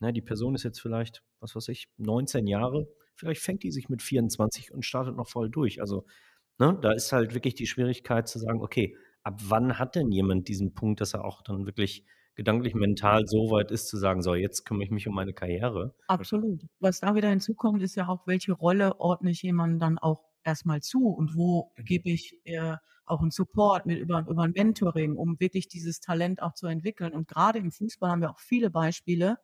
„Ne, 0.00 0.12
die 0.12 0.22
Person 0.22 0.54
ist 0.56 0.64
jetzt 0.64 0.80
vielleicht, 0.80 1.22
was 1.40 1.54
weiß 1.54 1.68
ich, 1.68 1.88
19 1.98 2.46
Jahre, 2.48 2.88
vielleicht 3.16 3.42
fängt 3.42 3.62
die 3.64 3.72
sich 3.72 3.88
mit 3.88 4.02
24 4.02 4.72
und 4.72 4.84
startet 4.86 5.16
noch 5.16 5.28
voll 5.28 5.50
durch.“ 5.50 5.80
Also, 5.80 6.06
ne, 6.58 6.78
da 6.82 6.92
ist 6.92 7.12
halt 7.12 7.34
wirklich 7.34 7.54
die 7.56 7.66
Schwierigkeit 7.68 8.28
zu 8.28 8.38
sagen: 8.40 8.62
„Okay, 8.62 8.96
ab 9.24 9.40
wann 9.48 9.78
hat 9.78 9.96
denn 9.96 10.12
jemand 10.12 10.48
diesen 10.48 10.74
Punkt, 10.74 11.00
dass 11.02 11.14
er 11.14 11.24
auch 11.24 11.42
dann 11.42 11.66
wirklich 11.66 12.04
gedanklich, 12.36 12.74
mental 12.74 13.26
so 13.28 13.50
weit 13.52 13.70
ist 13.72 13.88
zu 13.88 13.96
sagen: 13.98 14.22
‚So, 14.22 14.34
jetzt 14.36 14.64
kümmere 14.66 14.84
ich 14.84 14.90
mich 14.92 15.08
um 15.08 15.14
meine 15.16 15.34
Karriere.‘“ 15.34 15.94
Absolut. 16.10 16.66
Was 16.80 17.00
da 17.00 17.14
wieder 17.14 17.28
hinzukommt, 17.30 17.82
ist 17.82 17.94
ja 17.94 18.08
auch, 18.08 18.26
welche 18.26 18.52
Rolle 18.52 18.98
ordne 19.00 19.30
ich 19.30 19.42
jemandem 19.42 19.78
dann 19.78 19.98
auch 19.98 20.24
erst 20.42 20.66
mal 20.66 20.80
zu 20.82 21.06
und 21.08 21.36
wo 21.36 21.72
gebe 21.78 22.10
ich, 22.10 22.36
äh, 22.44 22.76
auch 23.06 23.22
'n 23.22 23.30
Support 23.30 23.86
mit 23.86 23.98
über 23.98 24.26
über 24.28 24.42
'n 24.44 24.52
Mentoring, 24.52 25.16
um 25.16 25.38
wirklich 25.38 25.68
dieses 25.68 26.00
Talent 26.00 26.42
auch 26.42 26.54
zu 26.54 26.66
entwickeln. 26.66 27.12
Und 27.12 27.28
grade 27.28 27.58
im 27.60 27.70
Fußball 27.70 28.10
haben 28.10 28.22
wir 28.22 28.30
auch 28.30 28.40
viele 28.40 28.70
Beispiele, 28.70 29.38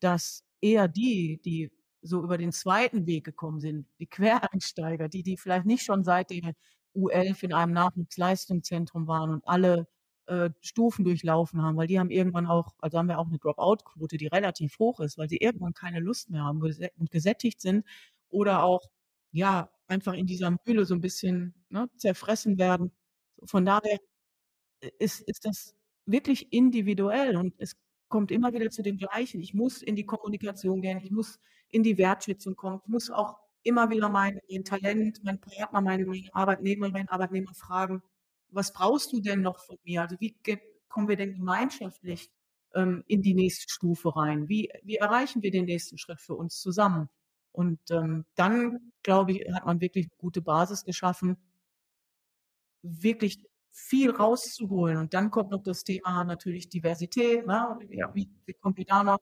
dass 0.00 0.44
eher 0.60 0.88
die, 0.88 1.40
die 1.44 1.70
so 2.02 2.22
über 2.22 2.38
den 2.38 2.52
zweiten 2.52 3.06
Weg 3.06 3.24
gekommen 3.24 3.60
sind, 3.60 3.86
die 4.00 4.06
Quereinsteiger, 4.06 5.08
die 5.08 5.22
die 5.22 5.36
vielleicht 5.36 5.66
nicht 5.66 5.84
schon 5.84 6.04
seit 6.04 6.30
der 6.30 6.54
U11 6.94 7.42
in 7.44 7.52
einem 7.54 7.72
Nachwuchsleistungszentrum 7.74 9.06
waren 9.08 9.30
und 9.30 9.42
alle, 9.48 9.86
äh, 10.26 10.50
Stufen 10.60 11.04
durchlaufen 11.04 11.62
haben, 11.62 11.76
weil 11.76 11.86
die 11.88 11.98
haben 12.00 12.10
irgendwann 12.10 12.46
auch 12.46 12.74
also, 12.80 12.98
haben 12.98 13.08
wir 13.08 13.18
auch 13.18 13.28
'ne 13.28 13.38
Dropout-Quote, 13.38 14.16
die 14.18 14.28
relativ 14.28 14.78
hoch 14.78 15.00
ist, 15.00 15.18
weil 15.18 15.28
sie 15.28 15.38
irgendwann 15.38 15.74
keine 15.74 16.00
Lust 16.00 16.30
mehr 16.30 16.44
haben, 16.44 16.62
und 16.62 17.10
gesättigt 17.10 17.60
sind 17.60 17.84
oder 18.30 18.62
auch, 18.64 18.82
ja, 19.32 19.70
einfach 19.88 20.14
in 20.14 20.26
dieser 20.26 20.50
Mühle 20.66 20.84
so 20.86 20.94
'n 20.94 21.00
bisschen, 21.00 21.54
ne, 21.70 21.88
zerfressen 21.96 22.58
werden. 22.58 22.92
Von 23.44 23.64
daher 23.66 23.98
ist 25.00 25.22
ist 25.22 25.44
das 25.46 25.74
wirklich 26.06 26.52
individuell 26.52 27.36
und 27.36 27.54
es 27.58 27.76
kommt 28.08 28.30
immer 28.32 28.52
wieder 28.54 28.70
zu 28.70 28.82
dem 28.82 28.98
Gleichen. 28.98 29.40
Ich 29.42 29.54
muss 29.54 29.82
in 29.82 29.96
die 29.96 30.06
Kommunikation 30.06 30.82
gehen, 30.82 30.98
ich 31.04 31.10
muss 31.12 31.38
in 31.70 31.82
die 31.82 31.98
Wertschätzung 31.98 32.56
kommen. 32.56 32.80
Ich 32.84 32.88
muss 32.90 33.10
auch 33.10 33.36
immer 33.62 33.90
wieder 33.90 34.08
mein 34.08 34.40
mein 34.50 34.64
Talent, 34.64 35.22
meinen 35.24 35.40
Partner, 35.40 35.80
meine 35.80 36.06
meine 36.06 36.28
Arbeitnehmer 36.34 36.90
meinen 36.90 37.08
Arbeitnehmer 37.08 37.54
fragen: 37.54 38.02
„Was 38.50 38.72
brauchst 38.72 39.12
du 39.12 39.20
denn 39.20 39.42
noch 39.42 39.60
von 39.64 39.76
mir? 39.84 40.02
Also, 40.02 40.16
wie 40.20 40.36
kommen 40.88 41.08
wir 41.08 41.16
denn 41.16 41.34
gemeinschaftlich, 41.34 42.30
ähm, 42.74 43.04
in 43.06 43.22
die 43.22 43.34
nächste 43.34 43.68
Stufe 43.68 44.14
rein? 44.16 44.48
Wie 44.48 44.70
wie 44.82 44.96
erreichen 44.96 45.42
wir 45.42 45.50
den 45.50 45.66
nächsten 45.66 45.98
Schritt 45.98 46.20
für 46.20 46.34
uns 46.34 46.60
zusammen?“ 46.60 47.08
Und, 47.52 47.80
ähm, 47.90 48.24
dann, 48.36 48.92
glaube 49.02 49.32
ich, 49.32 49.52
hat 49.54 49.66
man 49.66 49.80
wirklich 49.80 50.06
'ne 50.06 50.12
gute 50.18 50.40
Basis 50.42 50.84
geschaffen 50.84 51.36
wirklich 52.84 53.38
viel 53.72 54.10
rauszuholen. 54.10 54.96
Und 54.98 55.14
dann 55.14 55.30
kommt 55.30 55.50
noch 55.50 55.62
das 55.62 55.84
Thema 55.84 56.24
natürlich 56.24 56.68
Diversität, 56.68 57.46
ne? 57.46 57.76
Wie 58.14 58.28
wie 58.46 58.54
kommen 58.54 58.76
wir 58.76 58.84
da 58.84 59.04
noch 59.04 59.18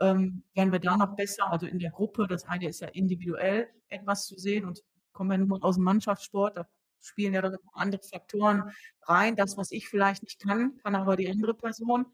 ähm, 0.00 0.44
werden 0.54 0.72
wir 0.72 0.80
da 0.80 0.96
noch 0.96 1.16
besser? 1.16 1.50
Also, 1.52 1.66
in 1.66 1.78
der 1.80 1.90
Gruppe, 1.90 2.26
das 2.28 2.44
eine 2.46 2.68
ist 2.68 2.80
ja 2.80 2.88
individuell 2.88 3.68
etwas 3.88 4.26
zu 4.26 4.36
sehen 4.38 4.64
und 4.66 4.82
komme 5.12 5.34
ja 5.34 5.38
nun 5.38 5.48
mal 5.48 5.60
aus'm 5.60 5.80
Mannschaftssport, 5.82 6.56
da 6.56 6.68
spielen 7.00 7.34
ja 7.34 7.42
dann 7.42 7.56
andere 7.74 8.02
Faktoren 8.02 8.72
rein. 9.02 9.36
Das, 9.36 9.56
was 9.56 9.72
ich 9.72 9.88
vielleicht 9.88 10.22
nicht 10.22 10.40
kann, 10.40 10.78
kann 10.78 10.94
aber 10.96 11.16
die 11.16 11.30
andere 11.30 11.54
Person. 11.54 12.06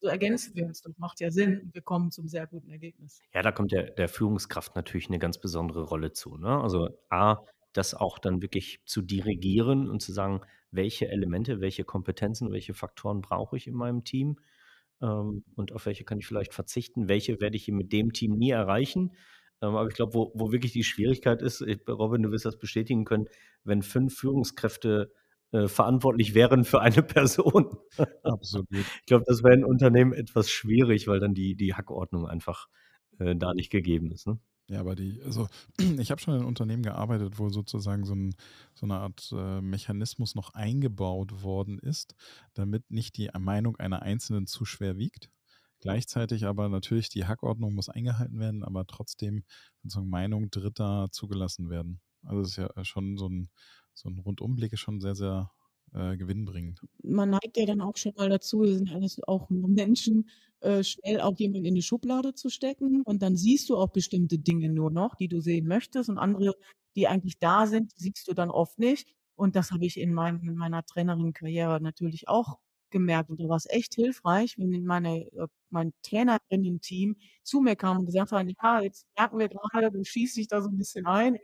So 0.00 0.08
ergänzen 0.08 0.54
wir 0.56 0.66
uns 0.66 0.82
doch, 0.82 0.92
macht 0.98 1.20
ja 1.20 1.30
Sinn 1.30 1.60
und 1.62 1.74
wir 1.74 1.82
kommen 1.82 2.10
zum 2.12 2.28
sehr 2.28 2.46
guten 2.46 2.70
Ergebnis. 2.70 3.20
Ja, 3.34 3.42
da 3.42 3.50
kommt 3.52 3.72
der 3.72 3.90
der 3.90 4.08
Führungskraft 4.08 4.76
natürlich 4.76 5.08
'ne 5.10 5.18
ganz 5.18 5.38
besondere 5.38 5.82
Rolle 5.82 6.12
zu, 6.12 6.36
ne? 6.36 6.60
Also, 6.60 6.88
A, 7.10 7.38
das 7.72 7.92
auch 7.94 8.18
dann 8.20 8.42
wirklich 8.42 8.80
zu 8.86 9.02
dirigieren 9.02 9.90
und 9.90 10.00
zu 10.00 10.12
sagen: 10.12 10.42
„Welche 10.70 11.08
Elemente, 11.08 11.60
welche 11.60 11.84
Kompetenzen, 11.84 12.52
welche 12.52 12.74
Faktoren 12.74 13.22
brauche 13.22 13.56
ich 13.56 13.66
in 13.66 13.74
meinem 13.74 14.04
Team, 14.04 14.38
ähm, 15.02 15.44
und 15.56 15.72
auf 15.72 15.86
welche 15.86 16.04
kann 16.04 16.18
ich 16.18 16.26
vielleicht 16.26 16.54
verzichten? 16.54 17.08
Welche 17.08 17.40
werde 17.40 17.56
ich 17.56 17.68
mit 17.68 17.92
dem 17.92 18.12
Team 18.12 18.36
nie 18.36 18.50
erreichen?“ 18.50 19.12
Ähm, 19.62 19.76
aber 19.76 19.88
ich 19.88 19.94
glaube, 19.94 20.14
wo 20.14 20.32
wo 20.34 20.52
wirklich 20.52 20.72
die 20.72 20.84
Schwierigkeit 20.84 21.42
ist, 21.42 21.60
äh, 21.62 21.78
Robin, 21.88 22.22
du 22.22 22.30
wirst 22.32 22.44
das 22.46 22.58
bestätigen 22.58 23.04
können, 23.04 23.26
wenn 23.64 23.82
5 23.82 24.14
Führungskräfte, 24.16 25.12
äh, 25.52 25.68
verantwortlich 25.68 26.34
wären 26.34 26.64
für 26.64 26.80
eine 26.80 27.02
Person. 27.02 27.76
Absolut. 28.22 28.68
Ich 28.72 29.06
glaube, 29.06 29.24
das 29.26 29.42
wäre 29.44 29.54
in 29.54 29.64
Unternehmen 29.64 30.12
etwas 30.12 30.50
schwierig, 30.50 31.06
weil 31.08 31.20
dann 31.20 31.34
die 31.34 31.54
die 31.56 31.74
Hackordnung 31.74 32.26
einfach, 32.26 32.68
äh, 33.18 33.36
da 33.36 33.54
nicht 33.54 33.70
gegeben 33.70 34.10
ist, 34.12 34.26
ne? 34.26 34.38
Ja, 34.70 34.80
aber 34.80 34.94
die 34.94 35.20
also, 35.22 35.46
ich 35.98 36.10
habe 36.10 36.20
schon 36.20 36.36
in 36.38 36.44
Unternehmen 36.44 36.82
gearbeitet, 36.82 37.38
wo 37.38 37.50
sozusagen 37.50 38.04
so 38.06 38.14
'n 38.14 38.34
so 38.74 38.86
'ne 38.86 38.94
Art, 38.98 39.30
äh, 39.32 39.60
Mechanismus 39.60 40.34
noch 40.34 40.54
eingebaut 40.54 41.42
worden 41.42 41.78
ist, 41.78 42.14
damit 42.54 42.90
nicht 42.90 43.16
die 43.18 43.30
Meinung 43.38 43.76
einer 43.76 44.00
Einzelnen 44.02 44.46
zu 44.46 44.64
schwer 44.64 44.96
wiegt. 44.96 45.30
Gleichzeitig 45.80 46.46
aber 46.46 46.70
natürlich 46.70 47.10
die 47.10 47.26
Hackordnung 47.26 47.74
muss 47.74 47.90
eingehalten 47.90 48.38
werden, 48.38 48.62
aber 48.64 48.86
trotzdem 48.86 49.44
sozusagen 49.82 50.08
Meinung 50.08 50.48
Dritter 50.50 51.08
zugelassen 51.12 51.68
werden. 51.68 52.00
Also, 52.22 52.40
es 52.40 52.48
ist 52.52 52.56
ja 52.56 52.84
schon 52.86 53.18
so 53.18 53.26
'n 53.26 53.50
so 53.92 54.08
'n 54.08 54.18
Rundumblick 54.18 54.72
ist 54.72 54.80
schon 54.80 55.00
sehr, 55.02 55.14
sehr, 55.14 55.50
äh, 55.94 56.16
gewinnbringend. 56.16 56.80
Man 57.02 57.30
neigt 57.30 57.56
ja 57.56 57.66
dann 57.66 57.80
auch 57.80 57.96
schon 57.96 58.12
mal 58.16 58.28
dazu, 58.30 58.62
wir 58.62 58.74
sind 58.74 58.90
alles 58.92 59.22
auch 59.26 59.48
Menschen, 59.50 60.28
äh, 60.60 60.82
schnell 60.82 61.20
auch 61.20 61.38
jemanden 61.38 61.66
in 61.66 61.74
'ne 61.74 61.82
Schublade 61.82 62.34
zu 62.34 62.48
stecken 62.50 63.02
und 63.02 63.20
dann 63.22 63.36
siehst 63.36 63.68
du 63.68 63.76
auch 63.76 63.90
bestimmte 63.90 64.38
Dinge 64.38 64.70
nur 64.70 64.90
noch, 64.90 65.14
die 65.16 65.28
du 65.28 65.40
sehen 65.40 65.66
möchtest 65.66 66.08
und 66.08 66.18
andere, 66.18 66.54
die 66.96 67.08
eigentlich 67.08 67.38
da 67.38 67.66
sind, 67.66 67.92
siehst 67.96 68.26
du 68.28 68.34
dann 68.34 68.50
oft 68.50 68.78
nicht. 68.78 69.08
Und 69.36 69.56
das 69.56 69.72
habe 69.72 69.84
ich 69.84 69.98
in 69.98 70.14
meinem 70.14 70.40
in 70.48 70.54
meiner 70.56 70.84
Trainerinnenkarriere 70.84 71.80
natürlich 71.80 72.28
auch 72.28 72.58
gemerkt 72.90 73.28
und 73.30 73.40
da 73.40 73.48
war's 73.48 73.66
echt 73.68 73.94
hilfreich, 73.96 74.56
wenn 74.56 74.84
meine 74.84 75.22
äh, 75.32 75.48
mein 75.70 75.92
Trainerinnen-Team 76.02 77.16
zu 77.42 77.60
mir 77.60 77.74
kam 77.76 77.98
und 77.98 78.06
gesagt 78.06 78.30
haben: 78.32 78.48
„Ja, 78.62 78.80
jetzt 78.80 79.06
merken 79.18 79.38
wir 79.40 79.48
grade, 79.48 79.90
du 79.90 80.04
schießt 80.04 80.36
dich 80.36 80.46
da 80.48 80.62
so 80.62 80.68
'n 80.68 80.78
bisschen 80.78 81.04
ein. 81.06 81.36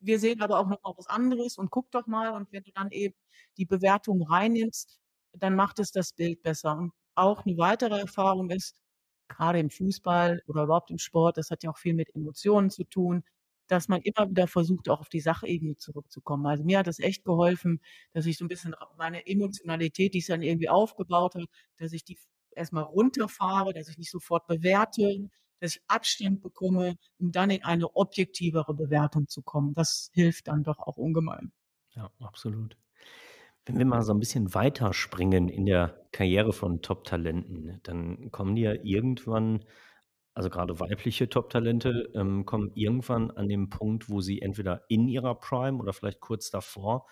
Wir 0.00 0.18
sehen 0.18 0.40
aber 0.42 0.58
auch 0.60 0.68
noch 0.68 0.82
mal 0.82 0.94
was 0.96 1.06
anderes 1.08 1.58
und 1.58 1.70
guck 1.70 1.90
doch 1.90 2.06
mal.“ 2.06 2.30
Und 2.32 2.52
wenn 2.52 2.62
du 2.64 2.72
dann 2.72 2.90
eben 2.90 3.14
die 3.56 3.66
Bewertung 3.66 4.22
reinnimmst, 4.22 4.98
dann 5.34 5.54
macht 5.56 5.78
es 5.80 5.92
das 5.92 6.12
Bild 6.12 6.42
besser. 6.42 6.76
Und 6.78 6.92
auch 7.14 7.44
'ne 7.44 7.56
weitere 7.58 7.98
Erfahrung 8.00 8.50
ist, 8.50 8.80
grade 9.28 9.58
im 9.60 9.70
Fußball 9.70 10.42
oder 10.46 10.64
überhaupt 10.64 10.90
im 10.90 10.98
Sport, 10.98 11.36
das 11.38 11.50
hat 11.50 11.62
ja 11.64 11.70
auch 11.70 11.78
viel 11.78 11.94
mit 11.94 12.14
Emotionen 12.14 12.70
zu 12.70 12.84
tun, 12.84 13.24
dass 13.68 13.88
man 13.88 14.00
immer 14.02 14.30
wieder 14.30 14.46
versucht, 14.48 14.88
auch 14.88 15.00
auf 15.00 15.08
die 15.10 15.20
Sachebene 15.20 15.76
zurückzukommen. 15.76 16.46
Also, 16.46 16.64
mir 16.64 16.78
hat 16.78 16.86
das 16.86 16.98
echt 17.00 17.24
geholfen, 17.24 17.80
dass 18.12 18.26
ich 18.26 18.38
so 18.38 18.44
'n 18.44 18.48
bisschen 18.48 18.74
meine 18.96 19.26
Emotionalität, 19.26 20.14
die 20.14 20.20
sich 20.20 20.28
dann 20.28 20.42
irgendwie 20.42 20.68
aufgebaut 20.70 21.34
hat, 21.34 21.44
dass 21.78 21.92
ich 21.92 22.04
die 22.04 22.14
f 22.14 22.26
erst 22.56 22.72
mal 22.72 22.82
runterfahre, 22.82 23.72
dass 23.74 23.88
ich 23.88 23.98
nicht 23.98 24.10
sofort 24.10 24.46
bewerte, 24.48 25.28
dass 25.60 25.76
ich 25.76 25.82
Abstand 25.88 26.42
bekomme, 26.42 26.96
um 27.18 27.32
dann 27.32 27.50
in 27.50 27.64
eine 27.64 27.96
objektivere 27.96 28.74
Bewertung 28.74 29.28
zu 29.28 29.42
kommen. 29.42 29.74
Das 29.74 30.10
hilft 30.14 30.48
dann 30.48 30.64
doch 30.64 30.78
auch 30.78 30.96
ungemein. 30.96 31.52
Ja, 31.96 32.10
absolut. 32.20 32.76
Wenn 33.66 33.78
wir 33.78 33.86
mal 33.86 34.02
so 34.02 34.12
'n 34.12 34.20
bisschen 34.20 34.54
weiterspringen 34.54 35.48
in 35.48 35.66
der 35.66 36.06
Karriere 36.12 36.52
von 36.52 36.82
Top-Talenten, 36.82 37.80
dann 37.84 38.30
kommen 38.32 38.56
die 38.56 38.62
ja 38.62 38.74
irgendwann 38.82 39.64
also, 40.34 40.50
grade 40.50 40.80
weibliche 40.80 41.28
Top-Talente, 41.28 42.10
ähm, 42.14 42.46
kommen 42.46 42.72
irgendwann 42.74 43.30
an 43.32 43.48
den 43.48 43.70
Punkt, 43.70 44.08
wo 44.10 44.20
sie 44.22 44.42
entweder 44.42 44.84
in 44.88 45.08
ihrer 45.08 45.34
Prime 45.36 45.78
oder 45.78 45.92
vielleicht 45.92 46.20
kurz 46.20 46.50
davor, 46.50 47.06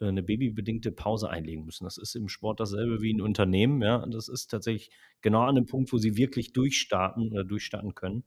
äh, 0.00 0.12
'ne 0.12 0.22
babybedingte 0.22 0.92
Pause 0.92 1.30
einlegen 1.30 1.64
müssen. 1.64 1.84
Das 1.84 1.98
ist 1.98 2.14
im 2.16 2.28
Sport 2.28 2.60
dasselbe 2.60 3.02
wie 3.02 3.10
in 3.10 3.20
Unternehmen, 3.22 3.82
ja? 3.82 4.04
Das 4.06 4.28
ist 4.28 4.48
tatsächlich 4.48 4.90
genau 5.22 5.42
an 5.42 5.56
dem 5.56 5.66
Punkt, 5.66 5.92
wo 5.92 5.98
sie 5.98 6.16
wirklich 6.16 6.52
durchstarten 6.52 7.30
oder 7.32 7.44
durchstarten 7.44 7.94
können. 7.94 8.24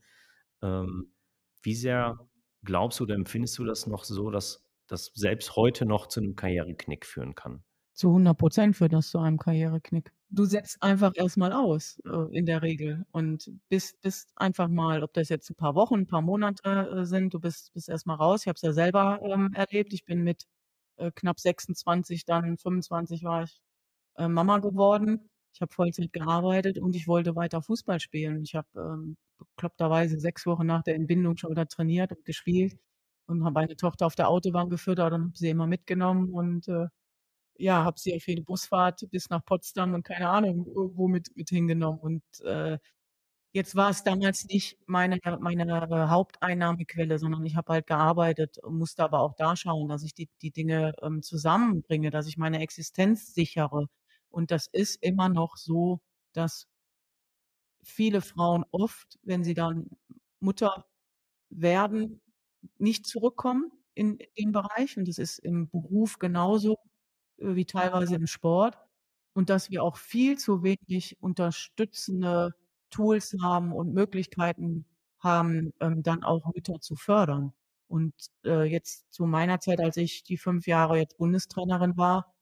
Ähm, 0.63 1.13
wie 1.63 1.75
sehr 1.75 2.19
glaubst 2.63 2.99
du 3.01 3.05
oder 3.05 3.15
empfindest 3.15 3.57
du 3.59 3.65
das 3.65 3.87
noch 3.87 4.03
so, 4.05 4.31
dass 4.31 4.63
das 4.87 5.11
selbst 5.15 5.55
heute 5.57 5.85
noch 5.85 6.07
zu 6.07 6.21
'nem 6.21 6.35
Karriereknick 6.37 7.05
führen 7.07 7.35
kann? 7.35 7.63
Zu 7.97 8.11
100 8.11 8.37
% 8.39 8.75
führt 8.75 8.93
das 8.93 9.09
zu 9.11 9.19
einem 9.19 9.37
Karriereknick. 9.37 10.11
Du 10.29 10.45
setzt 10.45 10.81
einfach 10.81 11.11
erst 11.15 11.37
mal 11.37 11.53
aus, 11.53 11.99
äh, 12.05 12.35
in 12.35 12.47
der 12.47 12.63
Regel 12.63 13.05
und 13.11 13.51
bist 13.69 14.01
bist 14.01 14.31
einfach 14.35 14.67
mal 14.67 15.03
ob 15.03 15.13
das 15.13 15.29
jetzt 15.29 15.51
'n 15.51 15.55
paar 15.55 15.75
Wochen, 15.75 15.99
'n 16.01 16.07
paar 16.07 16.23
Monate, 16.23 16.63
äh, 16.91 17.05
sind, 17.05 17.33
du 17.35 17.39
bist 17.39 17.71
bist 17.73 17.89
erst 17.89 18.07
mal 18.07 18.15
raus. 18.15 18.41
Ich 18.41 18.47
habe 18.47 18.55
es 18.55 18.63
ja 18.63 18.73
selber, 18.73 19.19
ähm, 19.23 19.53
erlebt. 19.53 19.93
Ich 19.93 20.05
bin 20.05 20.23
mit, 20.23 20.45
äh, 20.97 21.11
knapp 21.13 21.39
26, 21.39 22.25
dann 22.25 22.57
25 22.57 23.23
war 23.23 23.43
ich, 23.43 23.61
äh, 24.17 24.27
Mama 24.27 24.59
geworden. 24.59 25.29
Ich 25.53 25.61
habe 25.61 25.73
Vollzeit 25.73 26.13
gearbeitet 26.13 26.79
und 26.79 26.95
ich 26.95 27.07
wollte 27.07 27.35
weiter 27.35 27.61
Fußball 27.61 27.99
spielen. 27.99 28.43
Ich 28.43 28.55
habe, 28.55 28.67
ähm, 28.77 29.17
bekloppterweise 29.39 30.19
6 30.19 30.45
Wochen 30.47 30.65
nach 30.67 30.83
der 30.83 30.95
Entbindung 30.95 31.37
schon 31.37 31.51
wieder 31.51 31.67
trainiert 31.67 32.11
und 32.13 32.25
gespielt 32.25 32.77
und 33.27 33.43
habe 33.43 33.53
meine 33.53 33.75
Tochter 33.77 34.05
auf 34.07 34.15
der 34.15 34.29
Autobahn 34.29 34.69
gefüttert 34.69 35.13
und 35.13 35.23
habe 35.25 35.37
sie 35.37 35.49
immer 35.49 35.67
mitgenommen 35.67 36.29
und, 36.33 36.67
äh, 36.69 36.87
ja, 37.57 37.83
habe 37.83 37.99
sie 37.99 38.15
auf 38.15 38.27
jede 38.27 38.41
Busfahrt 38.43 39.07
bis 39.11 39.29
nach 39.29 39.45
Potsdam 39.45 39.93
und 39.93 40.03
keine 40.03 40.29
Ahnung, 40.29 40.67
wo 40.75 41.07
mit 41.07 41.35
mit 41.37 41.49
hingenommen. 41.49 41.99
Und, 41.99 42.23
äh, 42.45 42.79
jetzt 43.53 43.75
war 43.75 43.89
es 43.91 44.03
damals 44.03 44.45
nicht 44.45 44.77
meine 44.87 45.19
meine 45.39 46.09
Haupteinnahmequelle, 46.09 47.19
sondern 47.19 47.45
ich 47.45 47.55
habe 47.55 47.73
halt 47.73 47.87
gearbeitet 47.87 48.57
musste 48.67 49.03
aber 49.03 49.19
auch 49.21 49.35
da 49.35 49.55
schauen, 49.55 49.89
dass 49.89 50.03
ich 50.03 50.13
die 50.13 50.29
die 50.41 50.51
Dinge, 50.51 50.93
ähm, 51.01 51.21
zusammenbringe, 51.23 52.09
dass 52.11 52.27
ich 52.27 52.37
meine 52.37 52.61
Existenz 52.61 53.33
sichere. 53.33 53.87
Und 54.29 54.51
das 54.51 54.67
ist 54.71 55.01
immer 55.03 55.29
noch 55.29 55.57
so, 55.57 56.01
dass 56.33 56.65
viele 57.83 58.21
Frauen 58.21 58.65
oft, 58.71 59.19
wenn 59.23 59.43
sie 59.43 59.53
dann 59.53 59.89
Mutter 60.39 60.85
werden, 61.49 62.21
nicht 62.79 63.07
zurückkommen 63.07 63.71
in 63.95 64.19
den 64.39 64.51
Bereich 64.53 64.97
und 64.97 65.07
das 65.07 65.17
ist 65.19 65.39
im 65.39 65.69
Beruf 65.69 66.19
genauso, 66.19 66.77
äh, 67.39 67.55
wie 67.55 67.65
teilweise 67.65 68.15
im 68.15 68.27
Sport 68.27 68.77
und 69.35 69.49
dass 69.49 69.71
wir 69.71 69.83
auch 69.83 69.97
viel 69.97 70.37
zu 70.37 70.63
wenig 70.63 71.17
unterstützende 71.21 72.55
Tools 72.93 73.35
haben 73.43 73.73
und 73.73 73.93
Möglichkeiten 73.93 74.85
haben, 75.19 75.73
ähm, 75.81 76.03
dann 76.03 76.23
auch 76.23 76.45
Mütter 76.55 76.79
zu 76.81 76.95
fördern. 76.95 77.53
Und, 77.89 78.13
äh, 78.45 78.63
jetzt 78.65 79.11
zu 79.13 79.25
meiner 79.27 79.59
Zeit, 79.61 79.81
als 79.81 79.97
ich 79.97 80.23
die 80.23 80.37
5 80.37 80.67
Jahre 80.67 80.97
jetzt 80.99 81.17
Bundestrainerin 81.17 81.97
war, 81.97 82.33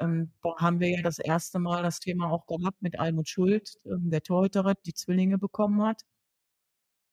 ähm, 0.00 0.32
haben 0.58 0.80
wir 0.80 0.90
ja 0.90 1.02
das 1.02 1.18
1. 1.20 1.60
Mal 1.60 1.82
das 1.84 2.00
Thema 2.00 2.30
auch 2.32 2.46
gehabt 2.46 2.82
mit 2.82 2.98
Almut 3.00 3.28
Schuld, 3.30 3.76
ähm, 3.86 4.10
der 4.10 4.22
Torhüterin, 4.22 4.76
die 4.86 4.94
Zwillinge 4.94 5.38
bekommen 5.38 5.82
hat. 5.84 6.02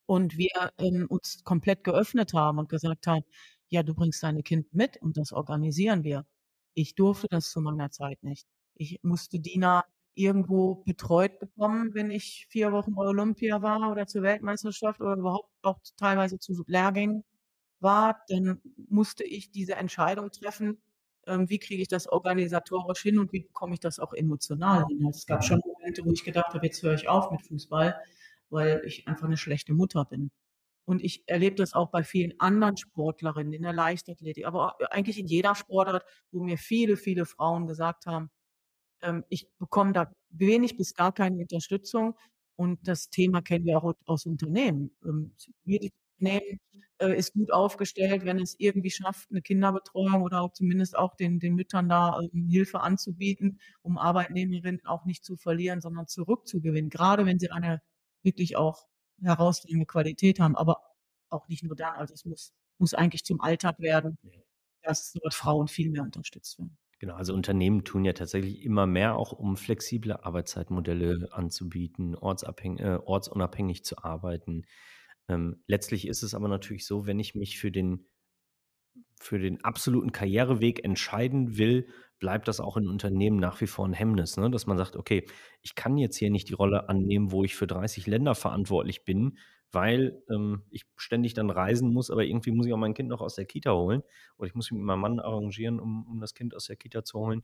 Und 0.09 0.37
wir, 0.37 0.49
ähm, 0.77 1.05
uns 1.09 1.43
komplett 1.43 1.83
geöffnet 1.83 2.33
haben 2.33 2.59
und 2.59 2.69
gesagt 2.69 3.07
haben: 3.07 3.23
„Ja, 3.69 3.83
du 3.83 3.93
bringst 3.93 4.23
deine 4.23 4.43
Kind 4.43 4.73
mit 4.73 4.97
und 5.01 5.17
das 5.17 5.31
organisieren 5.31 6.03
wir.“ 6.03 6.25
Ich 6.73 6.95
durfte 6.95 7.27
das 7.29 7.51
zu 7.51 7.61
meiner 7.61 7.91
Zeit 7.91 8.23
nicht. 8.23 8.47
Ich 8.75 8.99
musste 9.03 9.39
Dina 9.39 9.85
irgendwo 10.15 10.75
betreut 10.85 11.39
bekommen, 11.39 11.93
wenn 11.93 12.11
ich 12.11 12.47
4 12.49 12.71
Wochen 12.71 12.95
bei 12.95 13.03
Olympia 13.05 13.61
war 13.61 13.91
oder 13.91 14.07
zur 14.07 14.23
Weltmeisterschaft 14.23 15.01
oder 15.01 15.15
überhaupt 15.15 15.49
auch 15.63 15.79
teilweise 15.97 16.39
zu 16.39 16.63
Lehrgängen 16.67 17.23
war, 17.79 18.23
dann 18.29 18.61
musste 18.89 19.23
ich 19.23 19.51
diese 19.51 19.75
Entscheidung 19.75 20.31
treffen 20.31 20.81
ähm, 21.27 21.49
wie 21.49 21.59
kriege 21.59 21.81
ich 21.83 21.87
das 21.87 22.07
organisatorisch 22.07 23.01
hin 23.03 23.19
und 23.19 23.31
wie 23.31 23.41
bekomme 23.41 23.75
ich 23.75 23.79
das 23.79 23.99
auch 23.99 24.13
emotional 24.13 24.85
hin? 24.87 25.05
Also, 25.05 25.17
es 25.19 25.27
gab 25.27 25.43
schon 25.43 25.61
Momente, 25.65 26.03
wo 26.05 26.11
ich 26.11 26.23
gedacht 26.23 26.53
habe: 26.55 26.65
„Jetzt 26.65 26.81
höre 26.83 26.95
ich 26.95 27.07
auf 27.09 27.29
mit 27.31 27.41
Fußball“, 27.43 27.95
weil 28.49 28.81
ich 28.85 29.07
einfach 29.07 29.27
'ne 29.27 29.37
schlechte 29.37 29.73
Mutter 29.73 30.03
bin. 30.05 30.31
Und 30.85 31.03
ich 31.03 31.23
erlebe 31.27 31.55
das 31.57 31.73
auch 31.73 31.89
bei 31.91 32.03
vielen 32.03 32.39
anderen 32.39 32.77
Sportlerinnen 32.77 33.53
in 33.53 33.63
der 33.63 33.73
Leichtathletik, 33.73 34.45
aber 34.47 34.77
eigentlich 34.91 35.19
in 35.19 35.27
jeder 35.27 35.55
Sportart, 35.55 36.05
wo 36.31 36.43
mir 36.43 36.57
viele, 36.57 36.97
viele 36.97 37.25
Frauen 37.25 37.67
gesagt 37.67 38.05
haben, 38.07 38.29
ähm: 39.03 39.23
„Ich 39.29 39.47
bekomme 39.59 39.93
da 39.93 40.11
wenig 40.29 40.77
bis 40.77 40.93
gar 40.95 41.13
keine 41.13 41.37
Unterstützung.“ 41.37 42.15
Und 42.57 42.87
das 42.87 43.09
Thema 43.09 43.41
kennen 43.41 43.65
wir 43.65 43.77
auch 43.83 43.93
aus 44.05 44.25
Unternehmen. 44.25 44.91
Ähm, 45.05 45.33
jedes 45.65 45.91
Unternehmen, 46.19 46.59
äh, 46.99 47.17
ist 47.17 47.33
gut 47.33 47.51
aufgestellt, 47.51 48.25
wenn 48.25 48.39
es 48.39 48.55
irgendwie 48.59 48.91
schafft, 48.91 49.31
'ne 49.31 49.41
Kinderbetreuung 49.41 50.21
oder 50.23 50.41
auch 50.41 50.53
zumindest 50.53 50.95
auch 50.97 51.15
den 51.15 51.39
den 51.39 51.55
Müttern 51.55 51.89
da, 51.89 52.19
ähm, 52.33 52.47
Hilfe 52.49 52.81
anzubieten, 52.81 53.59
um 53.81 53.97
Arbeitnehmerinnen 53.97 54.85
auch 54.85 55.05
nicht 55.05 55.25
zu 55.25 55.37
verlieren, 55.37 55.81
sondern 55.81 56.07
zurückzugewinnen, 56.07 56.89
grade 56.91 57.25
wenn 57.25 57.39
sie 57.39 57.51
eine 57.51 57.81
wirklich 58.23 58.55
auch 58.57 58.87
herausragende 59.21 59.85
Qualität 59.87 60.39
haben, 60.39 60.55
aber 60.55 60.77
auch 61.29 61.47
nicht 61.47 61.63
nur 61.63 61.75
da. 61.75 61.91
Also, 61.93 62.13
es 62.13 62.25
muss 62.25 62.53
muss 62.79 62.93
eigentlich 62.95 63.23
zum 63.25 63.41
Alltag 63.41 63.79
werden, 63.79 64.17
dass 64.83 65.13
dort 65.13 65.33
Frauen 65.35 65.67
viel 65.69 65.89
mehr 65.91 66.03
unterstützt 66.03 66.59
werden. 66.59 66.77
Genau, 67.01 67.15
also 67.15 67.33
Unternehmen 67.33 67.83
tun 67.83 68.05
ja 68.05 68.13
tatsächlich 68.13 68.61
immer 68.63 68.85
mehr 68.85 69.15
auch, 69.15 69.31
um 69.31 69.57
flexible 69.57 70.11
Arbeitszeitmodelle 70.13 71.29
anzubieten, 71.31 72.13
ortsabhäng 72.15 72.77
äh, 72.77 72.99
ortsunabhängig 73.03 73.83
zu 73.83 73.97
arbeiten. 74.03 74.65
Ähm, 75.27 75.63
letztlich 75.65 76.07
ist 76.07 76.21
es 76.21 76.35
aber 76.35 76.47
natürlich 76.47 76.85
so, 76.85 77.07
wenn 77.07 77.19
ich 77.19 77.33
mich 77.33 77.57
für 77.57 77.71
den 77.71 78.05
für 79.19 79.39
den 79.39 79.63
absoluten 79.63 80.11
Karriereweg 80.11 80.83
entscheiden 80.83 81.57
will, 81.57 81.87
bleibt 82.19 82.47
das 82.47 82.59
auch 82.59 82.75
in 82.77 82.87
Unternehmen 82.87 83.37
nach 83.37 83.61
wie 83.61 83.67
vor 83.67 83.85
'n 83.85 83.93
Hemmnis, 83.93 84.37
ne? 84.37 84.49
Dass 84.51 84.67
man 84.67 84.77
sagt: 84.77 84.95
„Okay, 84.95 85.25
ich 85.61 85.75
kann 85.75 85.97
jetzt 85.97 86.17
hier 86.17 86.29
nicht 86.31 86.49
die 86.49 86.53
Rolle 86.53 86.89
annehmen, 86.89 87.31
wo 87.31 87.43
ich 87.43 87.55
für 87.55 87.67
30 87.67 88.07
Länder 88.07 88.35
verantwortlich 88.35 89.05
bin, 89.05 89.37
weil, 89.73 90.21
ähm, 90.29 90.63
ich 90.69 90.85
ständig 90.97 91.33
dann 91.33 91.49
reisen 91.49 91.93
muss, 91.93 92.11
aber 92.11 92.23
irgendwie 92.25 92.51
muss 92.51 92.67
ich 92.67 92.73
auch 92.73 92.77
mein 92.77 92.93
Kind 92.93 93.09
noch 93.09 93.21
aus 93.21 93.35
der 93.35 93.45
Kita 93.45 93.73
holen 93.73 94.03
oder 94.37 94.47
ich 94.47 94.55
muss 94.55 94.71
mich 94.71 94.77
mit 94.79 94.85
meinem 94.87 95.01
Mann 95.01 95.19
arrangieren, 95.19 95.79
um 95.79 96.05
um 96.07 96.19
das 96.21 96.33
Kind 96.33 96.55
aus 96.55 96.65
der 96.67 96.75
Kita 96.77 97.03
zu 97.03 97.19
holen.“ 97.19 97.43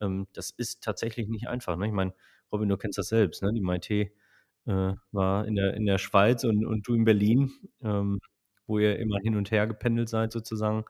Ähm, 0.00 0.26
das 0.34 0.50
ist 0.50 0.82
tatsächlich 0.82 1.28
nicht 1.28 1.48
einfach, 1.48 1.76
ne? 1.76 1.86
Ich 1.86 1.92
meine, 1.92 2.14
Robin, 2.52 2.68
du 2.68 2.76
kennst 2.76 2.98
das 2.98 3.08
selbst, 3.08 3.42
ne? 3.42 3.52
Die 3.52 3.60
Maite, 3.60 4.10
äh, 4.66 4.94
war 5.12 5.46
in 5.46 5.54
der 5.56 5.74
in 5.74 5.86
der 5.86 5.98
Schweiz 5.98 6.44
und 6.44 6.64
und 6.66 6.86
du 6.88 6.94
in 6.94 7.04
Berlin, 7.04 7.52
ähm, 7.82 8.18
wo 8.66 8.78
ihr 8.78 8.98
immer 8.98 9.18
hin 9.22 9.36
und 9.36 9.50
her 9.50 9.66
gependelt 9.66 10.08
seid 10.08 10.32
sozusagen, 10.32 10.84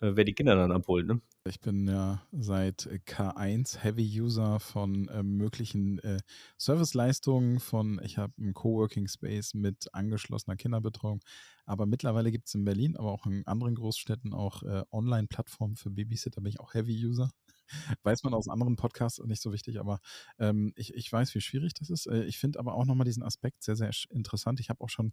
äh, 0.00 0.12
wer 0.16 0.24
die 0.24 0.34
Kinder 0.34 0.54
dann 0.56 0.72
abholt, 0.72 1.06
ne? 1.06 1.20
Ich 1.46 1.60
bin 1.60 1.86
ja 1.88 2.22
seit 2.32 2.88
K1 3.06 3.78
Heavy 3.82 4.20
User 4.20 4.60
von, 4.60 5.08
ähm, 5.12 5.36
möglichen, 5.38 5.98
äh, 6.00 6.18
Serviceleistungen 6.58 7.58
von 7.58 7.98
ich 8.04 8.18
habe 8.18 8.34
'n 8.38 8.52
Coworking 8.52 9.08
Space 9.08 9.54
mit 9.54 9.94
angeschlossener 9.94 10.56
Kinderbetreuung. 10.56 11.20
Aber 11.64 11.86
mittlerweile 11.86 12.30
gibt's 12.30 12.54
in 12.54 12.64
Berlin, 12.64 12.96
aber 12.96 13.12
auch 13.12 13.24
in 13.26 13.46
anderen 13.46 13.74
Großstädten 13.76 14.34
auch, 14.34 14.62
äh, 14.62 14.82
Online-Plattformen 14.90 15.76
für 15.76 15.90
Babysitter, 15.90 16.42
bin 16.42 16.50
ich 16.50 16.60
auch 16.60 16.74
Heavy 16.74 17.06
User. 17.06 17.30
Weiß 18.02 18.24
man 18.24 18.34
aus 18.34 18.48
anderen 18.48 18.76
Podcasts, 18.76 19.20
nicht 19.24 19.40
so 19.42 19.52
wichtig, 19.52 19.80
aber, 19.80 20.00
ähm, 20.38 20.72
ich 20.76 20.92
ich 20.94 21.10
weiß, 21.12 21.34
wie 21.34 21.40
schwierig 21.40 21.74
das 21.74 21.88
ist. 21.90 22.06
Äh, 22.06 22.24
ich 22.24 22.38
finde 22.38 22.58
aber 22.58 22.74
auch 22.74 22.84
noch 22.86 22.94
mal 22.94 23.04
diesen 23.04 23.22
Aspekt 23.22 23.62
sehr, 23.62 23.76
sehr 23.76 23.90
interessant. 24.10 24.60
Ich 24.60 24.68
habe 24.70 24.80
auch 24.82 24.90
schon 24.90 25.12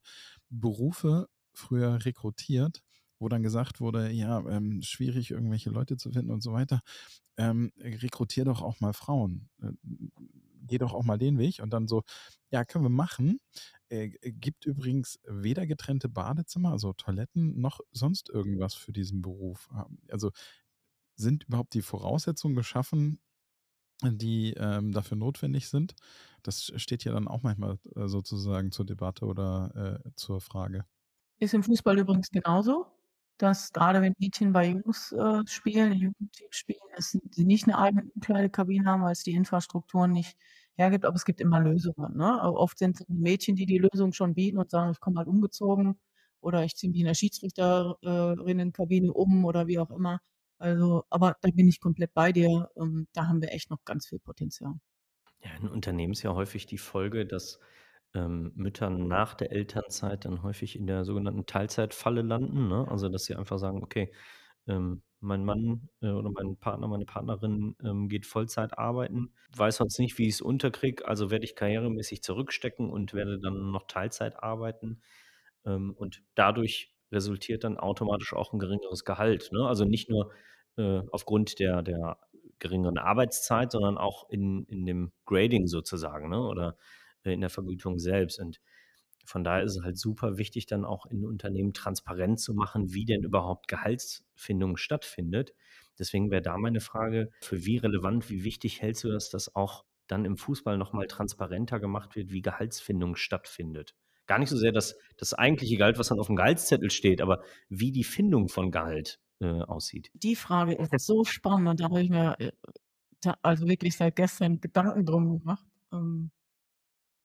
Berufe 0.49 1.27
früher 1.53 2.03
rekrutiert, 2.05 2.81
wo 3.19 3.29
dann 3.29 3.43
gesagt 3.43 3.81
wurde: 3.81 4.11
„Ja, 4.11 4.39
ähm, 4.49 4.81
schwierig, 4.81 5.31
irgendwelche 5.31 5.69
Leute 5.71 5.97
zu 5.97 6.11
finden 6.11 6.31
und 6.31 6.41
so 6.43 6.53
weiter. 6.53 6.81
Ähm, 7.37 7.71
rekrutiere 7.79 8.45
doch 8.47 8.61
auch 8.61 8.79
mal 8.81 8.93
Frauen. 8.93 9.49
Äh, 9.61 9.71
geh 10.67 10.77
doch 10.79 10.93
auch 10.93 11.03
mal 11.03 11.17
den 11.17 11.37
Weg.“ 11.37 11.59
Und 11.61 11.71
dann 11.73 11.87
so: 11.87 12.03
„Ja, 12.51 12.65
können 12.65 12.85
wir 12.85 12.89
machen. 12.89 13.39
Äh, 13.89 14.09
gibt 14.21 14.65
übrigens 14.65 15.19
weder 15.27 15.67
getrennte 15.67 16.09
Badezimmer, 16.09 16.71
also 16.71 16.93
Toiletten, 16.93 17.59
noch 17.61 17.79
sonst 17.91 18.29
irgendwas 18.29 18.73
für 18.75 18.91
diesen 18.93 19.21
Beruf.“ 19.21 19.69
Ähm, 19.73 19.99
also, 20.09 20.31
sind 21.15 21.45
überhaupt 21.45 21.73
die 21.75 21.81
Voraussetzungen 21.83 22.55
geschaffen, 22.55 23.21
die, 24.03 24.53
ähm, 24.57 24.91
dafür 24.93 25.17
notwendig 25.17 25.69
sind? 25.69 25.95
Das 26.43 26.71
steht 26.77 27.03
ja 27.05 27.13
dann 27.13 27.27
auch 27.29 27.43
manchmal, 27.43 27.79
äh, 27.95 28.07
sozusagen 28.07 28.71
zur 28.71 28.85
Debatte 28.85 29.25
oder, 29.25 30.01
äh, 30.05 30.11
zur 30.17 30.41
Frage. 30.41 30.85
Ist 31.39 31.53
im 31.53 31.63
Fußball 31.63 31.97
übrigens 31.99 32.29
genauso, 32.29 32.87
dass 33.37 33.71
grade 33.73 34.01
wenn 34.01 34.13
Mädchen 34.19 34.53
bei 34.53 34.67
Jungs, 34.69 35.11
äh, 35.11 35.41
spielen, 35.47 35.91
im 35.93 35.97
Jugendteam 35.99 36.47
spielen, 36.51 36.79
dass 36.95 37.11
sie 37.11 37.45
nicht 37.45 37.67
'ne 37.67 37.77
eigene 37.77 38.03
Umkleidekabine 38.15 38.85
haben, 38.89 39.03
weil's 39.03 39.23
die 39.23 39.33
Infrastruktur 39.33 40.07
nicht 40.07 40.37
hergibt, 40.77 41.05
aber 41.05 41.15
es 41.15 41.25
gibt 41.25 41.41
immer 41.41 41.59
Lösungen, 41.61 42.17
ne? 42.17 42.41
Aber 42.41 42.59
oft 42.59 42.77
sind's 42.79 42.99
die 43.05 43.13
Mädchen, 43.13 43.55
die 43.55 43.65
die 43.65 43.77
Lösung 43.79 44.13
schon 44.13 44.33
bieten 44.35 44.57
und 44.57 44.71
sagen: 44.71 44.91
„Ich 44.91 44.99
komme 44.99 45.17
halt 45.19 45.27
umgezogen 45.27 45.99
oder 46.41 46.63
ich 46.63 46.75
ziehe 46.75 46.91
mich 46.91 46.99
in 47.01 47.07
der 47.07 47.13
Schiedsrichter 47.15 47.97
äh, 48.03 48.51
Innenkabine 48.51 49.11
um“ 49.13 49.45
oder 49.45 49.67
wie 49.67 49.79
auch 49.79 49.91
immer. 49.91 50.19
Also 50.57 51.03
aber 51.09 51.35
da 51.41 51.49
bin 51.51 51.67
ich 51.67 51.79
komplett 51.79 52.13
bei 52.13 52.31
dir. 52.31 52.69
Ähm, 52.77 53.07
da 53.13 53.27
haben 53.27 53.41
wir 53.41 53.51
echt 53.51 53.69
noch 53.69 53.83
ganz 53.85 54.07
viel 54.07 54.19
Potenzial. 54.19 54.75
Ja, 55.43 55.55
in 55.57 55.67
Unternehmen 55.67 56.13
ist 56.13 56.23
ja 56.23 56.33
häufig 56.33 56.65
die 56.65 56.77
Folge, 56.77 57.25
dass, 57.25 57.59
ähm, 58.15 58.51
Mütter 58.55 58.89
nach 58.89 59.35
der 59.35 59.51
Elternzeit 59.51 60.25
dann 60.25 60.43
häufig 60.43 60.77
in 60.77 60.87
der 60.87 61.05
sogenannten 61.05 61.45
Teilzeitfalle 61.47 62.23
landen, 62.23 62.67
ne? 62.69 62.87
Also, 62.89 63.09
dass 63.09 63.25
sie 63.25 63.35
einfach 63.35 63.59
sagen: 63.59 63.83
„Okay, 63.83 64.13
ähm, 64.67 65.03
mein 65.21 65.45
Mann, 65.45 65.89
äh, 66.01 66.09
oder 66.11 66.31
mein 66.31 66.57
Partner, 66.57 66.87
meine 66.89 67.05
Partnerin, 67.05 67.75
ähm, 67.83 68.09
geht 68.09 68.25
Vollzeit 68.27 68.77
arbeiten, 68.77 69.33
weiß 69.57 69.77
sonst 69.77 69.99
nicht, 69.99 70.17
wie 70.19 70.27
ich's 70.27 70.41
unterkriege, 70.41 71.07
also 71.07 71.31
werde 71.31 71.45
ich 71.45 71.55
karrieremäßig 71.55 72.23
zurückstecken 72.23 72.89
und 72.91 73.13
werde 73.15 73.39
dann 73.39 73.71
noch 73.71 73.87
Teilzeit 73.87 74.41
arbeiten.“ 74.43 75.01
Ähm, 75.65 75.93
und 75.97 76.23
dadurch 76.35 76.93
resultiert 77.11 77.63
dann 77.63 77.77
automatisch 77.77 78.33
auch 78.33 78.53
'n 78.53 78.59
geringeres 78.59 79.05
Gehalt, 79.05 79.49
ne? 79.53 79.67
Also, 79.67 79.85
nicht 79.85 80.09
nur, 80.09 80.31
äh, 80.77 81.01
aufgrund 81.11 81.59
der 81.59 81.81
der 81.83 82.17
geringeren 82.59 82.97
Arbeitszeit, 82.97 83.71
sondern 83.71 83.97
auch 83.97 84.29
in 84.29 84.65
in 84.65 84.85
dem 84.85 85.11
Grading 85.25 85.67
sozusagen, 85.67 86.29
ne, 86.29 86.41
oder, 86.47 86.77
in 87.33 87.41
der 87.41 87.49
Vergütung 87.49 87.99
selbst. 87.99 88.39
Und 88.39 88.59
von 89.25 89.43
daher 89.43 89.63
ist 89.63 89.77
es 89.77 89.83
halt 89.83 89.97
super 89.97 90.37
wichtig, 90.37 90.65
dann 90.67 90.85
auch 90.85 91.05
in 91.07 91.25
Unternehmen 91.25 91.73
transparent 91.73 92.39
zu 92.39 92.53
machen, 92.53 92.93
wie 92.93 93.05
denn 93.05 93.23
überhaupt 93.23 93.67
Gehaltsfindung 93.67 94.77
stattfindet. 94.77 95.53
Deswegen 95.97 96.29
wäre 96.31 96.41
da 96.41 96.57
meine 96.57 96.81
Frage: 96.81 97.31
Für 97.41 97.65
wie 97.65 97.77
relevant, 97.77 98.29
wie 98.29 98.43
wichtig 98.43 98.81
hältst 98.81 99.03
du 99.03 99.11
das, 99.11 99.29
dass 99.29 99.55
auch 99.55 99.85
dann 100.07 100.25
im 100.25 100.37
Fußball 100.37 100.77
noch 100.77 100.93
mal 100.93 101.07
transparenter 101.07 101.79
gemacht 101.79 102.15
wird, 102.15 102.31
wie 102.31 102.41
Gehaltsfindung 102.41 103.15
stattfindet? 103.15 103.95
Gar 104.27 104.39
nicht 104.39 104.49
so 104.49 104.57
sehr 104.57 104.71
das 104.71 104.97
das 105.17 105.33
eigentliche 105.33 105.77
Gehalt, 105.77 105.97
was 105.99 106.09
dann 106.09 106.19
aufm 106.19 106.35
Gehaltszettel 106.35 106.89
steht, 106.91 107.21
aber 107.21 107.43
wie 107.69 107.91
die 107.91 108.03
Findung 108.03 108.49
von 108.49 108.71
Gehalt, 108.71 109.19
äh, 109.39 109.61
aussieht. 109.61 110.11
Die 110.13 110.35
Frage 110.35 110.73
ist 110.75 111.05
so 111.05 111.23
spannend 111.23 111.79
da 111.79 111.85
habe 111.85 112.01
ich 112.01 112.09
mir, 112.09 112.35
äh, 112.39 112.51
also 113.41 113.67
wirklich 113.67 113.95
seit 113.97 114.15
gestern 114.15 114.61
Gedanken 114.61 115.05
drum 115.05 115.39
gemacht. 115.39 115.65
Ähm, 115.91 116.31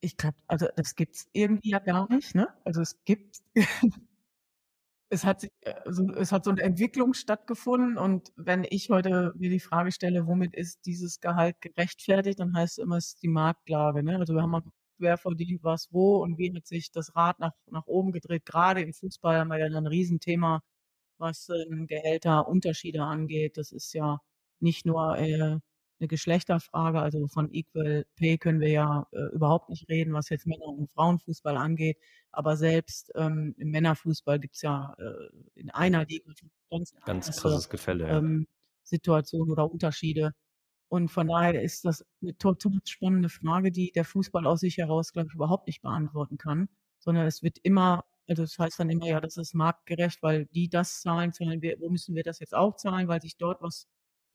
ich 0.01 0.17
glaube 0.17 0.37
also, 0.47 0.67
das 0.75 0.95
gibt's 0.95 1.27
irgendwie 1.33 1.69
ja 1.71 1.79
gar 1.79 2.09
nicht, 2.13 2.35
ne? 2.35 2.47
Also, 2.65 2.81
es 2.81 2.97
gibt 3.05 3.39
es 5.09 5.25
hat 5.25 5.41
sich 5.41 5.51
äh, 5.61 5.73
so 5.89 6.03
es 6.13 6.31
hat 6.31 6.45
so 6.45 6.51
'ne 6.53 6.61
Entwicklung 6.61 7.13
stattgefunden 7.13 7.97
und 7.97 8.31
wenn 8.37 8.65
ich 8.69 8.89
heute 8.89 9.33
mir 9.37 9.49
die 9.49 9.59
Frage 9.59 9.91
stelle: 9.91 10.25
„Womit 10.25 10.55
ist 10.55 10.85
dieses 10.85 11.19
Gehalt 11.19 11.59
gerechtfertigt?“, 11.61 12.39
dann 12.39 12.55
heißt 12.55 12.79
es 12.79 12.83
immer, 12.83 12.95
es 12.97 13.07
ist 13.07 13.23
die 13.23 13.27
Marktlage, 13.27 14.03
ne? 14.03 14.17
Also, 14.17 14.33
wir 14.33 14.41
haben 14.41 14.51
mal 14.51 14.63
wer 14.99 15.17
verdient 15.17 15.63
was 15.63 15.89
wo 15.91 16.17
und 16.23 16.37
wie 16.37 16.55
hat 16.55 16.65
sich 16.67 16.91
das 16.91 17.13
Rad 17.15 17.39
nach 17.39 17.51
nach 17.69 17.87
oben 17.87 18.11
gedreht. 18.13 18.45
Grade 18.45 18.81
im 18.81 18.93
Fußball 18.93 19.37
haben 19.39 19.49
wir 19.49 19.59
ja 19.59 19.67
'nen 19.69 19.87
Riesenthema, 19.87 20.61
was, 21.19 21.49
ähm, 21.49 21.87
Gehälterunterschiede 21.87 23.03
angeht. 23.03 23.57
Das 23.57 23.71
ist 23.73 23.93
ja 23.93 24.19
nicht 24.61 24.85
nur, 24.85 25.17
äh, 25.17 25.57
'ne 26.01 26.07
Geschlechterfrage, 26.09 26.99
also 27.01 27.27
von 27.27 27.49
Equal 27.53 28.05
Pay 28.17 28.37
können 28.39 28.59
wir 28.61 28.69
ja, 28.69 29.07
äh, 29.13 29.27
überhaupt 29.35 29.69
nicht 29.69 29.89
reden, 29.89 30.13
was 30.13 30.29
jetzt 30.29 30.47
Männer 30.47 30.65
und 30.67 30.91
Frauenfußball 30.91 31.57
angeht. 31.57 31.97
Aber 32.31 32.57
selbst, 32.57 33.11
ähm, 33.15 33.55
im 33.59 33.71
Männerfußball 33.71 34.39
gibt's 34.39 34.61
ja, 34.63 34.95
äh, 34.99 35.29
in 35.55 35.69
einer 35.71 36.05
Liga 36.05 36.31
ganz 36.71 36.93
Ganz 37.05 37.33
krasse, 37.35 37.35
krasses 37.35 37.69
Gefälle, 37.69 38.07
ja. 38.07 38.21
ähm, 38.21 38.47
Situationen 38.83 39.51
oder 39.51 39.71
Unterschiede. 39.71 40.33
Und 40.89 41.09
von 41.11 41.27
daher 41.27 41.61
ist 41.63 41.85
das 41.85 42.05
'ne 42.21 42.37
total 42.37 42.79
spannende 42.85 43.29
Frage, 43.29 43.71
die 43.71 43.91
der 43.93 44.05
Fußball 44.05 44.45
aus 44.47 44.61
sich 44.61 44.77
heraus, 44.77 45.13
glaube 45.13 45.29
ich, 45.29 45.35
überhaupt 45.35 45.67
nicht 45.67 45.81
beantworten 45.83 46.37
kann, 46.37 46.69
sondern 46.99 47.27
es 47.27 47.43
wird 47.43 47.59
immer 47.63 48.05
also, 48.29 48.43
es 48.43 48.57
heißt 48.59 48.79
dann 48.79 48.89
immer: 48.91 49.07
„Ja, 49.07 49.21
das 49.21 49.37
ist 49.37 49.53
marktgerecht, 49.55 50.23
weil 50.23 50.45
die 50.47 50.69
das 50.69 51.01
zahlen, 51.01 51.33
zahlen 51.33 51.61
wir 51.61 51.77
wo 51.81 51.89
müssen 51.89 52.15
wir 52.15 52.23
das 52.23 52.39
jetzt 52.39 52.55
auch 52.55 52.75
zahlen, 52.77 53.07
weil 53.09 53.21
sich 53.21 53.37
dort 53.37 53.61
was 53.61 53.87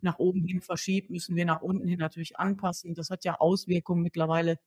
nach 0.03 0.19
oben 0.19 0.45
hin 0.45 0.61
verschiebt, 0.63 1.11
müssen 1.11 1.37
wir 1.37 1.45
nach 1.47 1.63
unten 1.63 1.89
hin 1.89 1.99
natürlich 2.01 2.39
anpassen.“ 2.39 2.95
Das 2.95 3.11
hat 3.11 3.25
ja 3.25 3.37
Auswirkungen 3.41 4.03
mittlerweile 4.03 4.59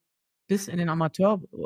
bis 0.47 0.67
in 0.69 0.77
den 0.79 0.89
Amateur 0.89 1.41
äh, 1.53 1.57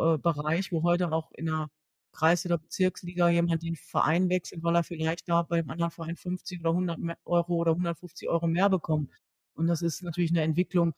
wo 0.74 0.84
heute 0.84 1.11
auch 1.14 1.32
in 1.34 1.45
'ner 1.47 1.70
Kreis 2.14 2.45
oder 2.45 2.57
Bezirksliga 2.59 3.30
jemand 3.30 3.64
den 3.64 3.76
Verein 3.78 4.30
wechselt, 4.30 4.64
weil 4.64 4.76
er 4.78 4.84
vielleicht 4.84 5.30
da 5.30 5.43
beim 5.43 5.70
anderen 5.72 5.91
Verein 5.91 6.16
50 6.18 6.61
oder 6.61 6.74
100 6.76 6.99
me 6.99 7.16
Euro 7.26 7.55
oder 7.55 7.76
150 7.76 8.30
Euro 8.30 8.47
mehr 8.47 8.70
bekommt. 8.70 9.11
Und 9.55 9.68
das 9.68 9.82
ist 9.84 10.03
natürlich 10.03 10.32
'ne 10.34 10.43
Entwicklung, 10.43 10.93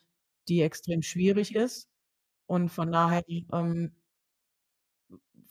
die 0.50 0.62
extrem 0.64 1.02
schwierig 1.04 1.56
ist. 1.56 1.90
Und 2.48 2.70
von 2.72 2.92
daher, 2.92 3.24
ähm 3.54 3.96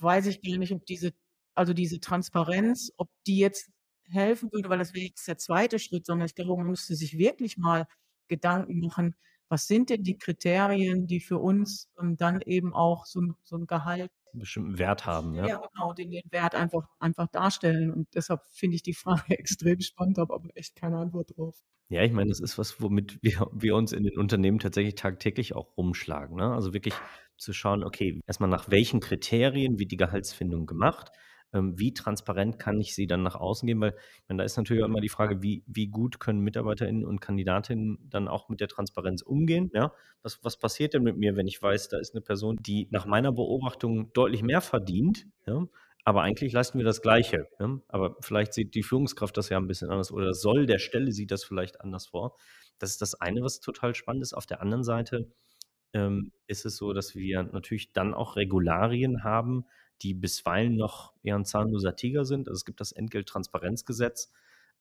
weiß 0.00 0.26
ich 0.26 0.42
gar 0.42 0.58
nicht, 0.58 0.72
ob 0.72 0.84
diese 0.86 1.12
also 1.56 1.72
diese 1.72 2.00
Transparenz, 2.00 2.92
ob 2.96 3.08
die 3.28 3.38
jetzt 3.38 3.70
helfen 4.08 4.50
würde, 4.52 4.68
weil 4.68 4.78
das 4.78 4.94
wäre 4.94 5.06
jetzt 5.06 5.26
der 5.28 5.38
2. 5.38 5.78
Schritt, 5.78 6.06
sondern 6.06 6.26
ich 6.26 6.34
glaube, 6.34 6.56
man 6.56 6.66
müsste 6.68 6.94
sich 6.96 7.18
wirklich 7.18 7.56
mal 7.58 7.86
Gedanken 8.28 8.80
machen: 8.80 9.16
„Was 9.48 9.66
sind 9.66 9.90
denn 9.90 10.02
die 10.02 10.18
Kriterien, 10.18 11.06
die 11.06 11.20
für 11.20 11.38
uns, 11.38 11.90
ähm, 12.00 12.16
dann 12.16 12.40
eben 12.42 12.74
auch 12.74 13.06
so 13.06 13.20
'n 13.20 13.36
so 13.44 13.56
'n 13.56 13.66
Gehalt“ 13.66 14.10
'N 14.32 14.38
bestimmten 14.38 14.78
Wert 14.78 15.06
haben, 15.06 15.34
ja. 15.34 15.48
Ja, 15.48 15.58
genau, 15.72 15.92
den 15.92 16.10
den 16.10 16.22
Wert 16.32 16.54
einfach 16.54 16.88
einfach 16.98 17.28
darstellen. 17.28 17.92
Und 17.92 18.08
deshalb 18.14 18.40
finde 18.46 18.76
ich 18.76 18.82
die 18.82 18.94
Frage 18.94 19.22
extrem 19.38 19.80
spannend, 19.80 20.18
habe 20.18 20.34
aber 20.34 20.48
echt 20.56 20.74
keine 20.76 20.98
Antwort 20.98 21.36
drauf. 21.36 21.62
Ja, 21.90 22.02
ich 22.02 22.12
meine, 22.12 22.30
das 22.30 22.40
ist 22.40 22.56
was, 22.58 22.80
womit 22.80 23.18
wir 23.22 23.46
wir 23.52 23.76
uns 23.76 23.92
in 23.92 24.04
den 24.04 24.18
Unternehmen 24.18 24.58
tatsächlich 24.58 24.94
tagtäglich 24.94 25.54
auch 25.54 25.76
rumschlagen, 25.76 26.36
ne? 26.36 26.52
Also 26.52 26.72
wirklich 26.72 26.94
zu 27.36 27.52
schauen, 27.52 27.84
okay, 27.84 28.20
erst 28.26 28.40
mal 28.40 28.46
nach 28.46 28.70
welchen 28.70 29.00
Kriterien 29.00 29.78
wird 29.78 29.90
die 29.92 29.96
Gehaltsfindung 29.96 30.66
gemacht? 30.66 31.10
Ähm, 31.54 31.78
wie 31.78 31.94
transparent 31.94 32.58
kann 32.58 32.80
ich 32.80 32.94
sie 32.96 33.06
dann 33.06 33.22
nach 33.22 33.36
außen 33.36 33.66
geben? 33.66 33.80
Weil, 33.82 33.96
meine, 34.28 34.38
da 34.38 34.44
ist 34.44 34.56
natürlich 34.58 34.82
auch 34.82 34.88
immer 34.88 35.00
die 35.00 35.08
Frage, 35.08 35.42
wie 35.42 35.64
wie 35.68 35.86
gut 35.88 36.20
können 36.20 36.40
MitarbeiterInnen 36.40 37.04
und 37.06 37.20
Kandidatinnen 37.22 37.98
dann 38.10 38.28
auch 38.28 38.48
mit 38.50 38.60
der 38.60 38.68
Transparenz 38.68 39.22
umgehen, 39.22 39.70
ja? 39.74 39.92
Was 40.22 40.44
was 40.44 40.58
passiert 40.58 40.94
denn 40.94 41.04
mit 41.04 41.16
mir, 41.16 41.36
wenn 41.36 41.46
ich 41.48 41.62
weiß, 41.62 41.88
da 41.88 41.98
ist 41.98 42.14
'ne 42.14 42.20
Person, 42.22 42.58
die 42.60 42.88
nach 42.90 43.06
meiner 43.06 43.32
Beobachtung 43.32 44.12
deutlich 44.14 44.42
mehr 44.42 44.60
verdient, 44.62 45.26
ja, 45.46 45.66
aber 46.06 46.22
eigentlich 46.22 46.52
leisten 46.52 46.78
wir 46.78 46.84
das 46.84 47.02
Gleiche, 47.02 47.48
ja? 47.60 47.80
Aber 47.88 48.16
vielleicht 48.20 48.52
sieht 48.54 48.74
die 48.74 48.82
Führungskraft 48.82 49.36
das 49.36 49.48
ja 49.50 49.58
'n 49.58 49.66
bisschen 49.68 49.90
anders 49.90 50.12
oder 50.12 50.34
Soll 50.34 50.66
der 50.66 50.78
Stelle 50.80 51.12
sieht 51.12 51.30
das 51.30 51.44
vielleicht 51.44 51.80
anders 51.80 52.06
vor. 52.08 52.36
Das 52.80 52.90
ist 52.90 53.00
das 53.02 53.14
eine, 53.20 53.42
was 53.42 53.60
total 53.60 53.94
spannend 53.94 54.22
ist. 54.24 54.34
Auf 54.34 54.46
der 54.46 54.60
anderen 54.62 54.84
Seite, 54.84 55.30
ähm, 55.94 56.32
ist 56.48 56.66
es 56.66 56.76
so, 56.78 56.92
dass 56.94 57.14
wir 57.16 57.42
natürlich 57.44 57.92
dann 57.94 58.14
auch 58.14 58.36
Regularien 58.36 59.24
haben, 59.24 59.66
die 60.02 60.14
bisweilen 60.14 60.76
noch 60.76 61.12
eher 61.22 61.36
'n 61.36 61.44
zahnloser 61.44 61.96
Tiger 61.96 62.24
sind. 62.24 62.48
Also, 62.48 62.58
es 62.60 62.64
gibt 62.64 62.80
das 62.80 62.92
Entgelttransparenzgesetz, 62.92 64.32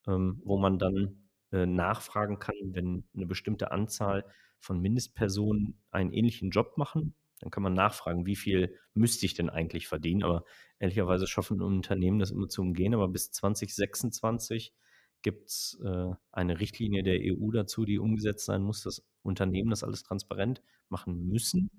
ähm, 0.06 0.40
wo 0.44 0.58
man 0.58 0.78
dann, 0.78 1.28
äh, 1.52 1.66
nachfragen 1.66 2.38
kann, 2.38 2.56
wenn 2.64 3.04
'ne 3.14 3.26
bestimmte 3.26 3.70
Anzahl 3.72 4.24
von 4.60 4.80
Mindestpersonen 4.80 5.78
einen 5.90 6.12
ähnlichen 6.12 6.50
Job 6.50 6.76
machen, 6.78 7.14
dann 7.40 7.50
kann 7.50 7.62
man 7.62 7.74
nachfragen: 7.74 8.26
„Wie 8.26 8.36
viel 8.36 8.74
müsste 8.94 9.26
ich 9.26 9.34
denn 9.34 9.50
eigentlich 9.50 9.86
verdienen?“ 9.88 10.22
Aber 10.24 10.44
ehrlicherweise 10.78 11.26
schaffen 11.26 11.60
Unternehmen 11.62 12.18
das 12.18 12.30
immer 12.30 12.48
zu 12.48 12.62
umgehen, 12.62 12.94
aber 12.94 13.08
bis 13.08 13.30
2026 13.32 14.74
gibt's, 15.22 15.78
äh, 15.84 16.10
eine 16.32 16.60
Richtlinie 16.60 17.02
der 17.02 17.20
EU 17.22 17.50
dazu, 17.52 17.84
die 17.86 17.98
umgesetzt 17.98 18.44
sein 18.46 18.62
muss, 18.62 18.82
dass 18.82 19.04
Unternehmen 19.22 19.70
das 19.70 19.82
alles 19.84 20.02
transparent 20.02 20.62
machen 20.90 21.26
müssen. 21.28 21.70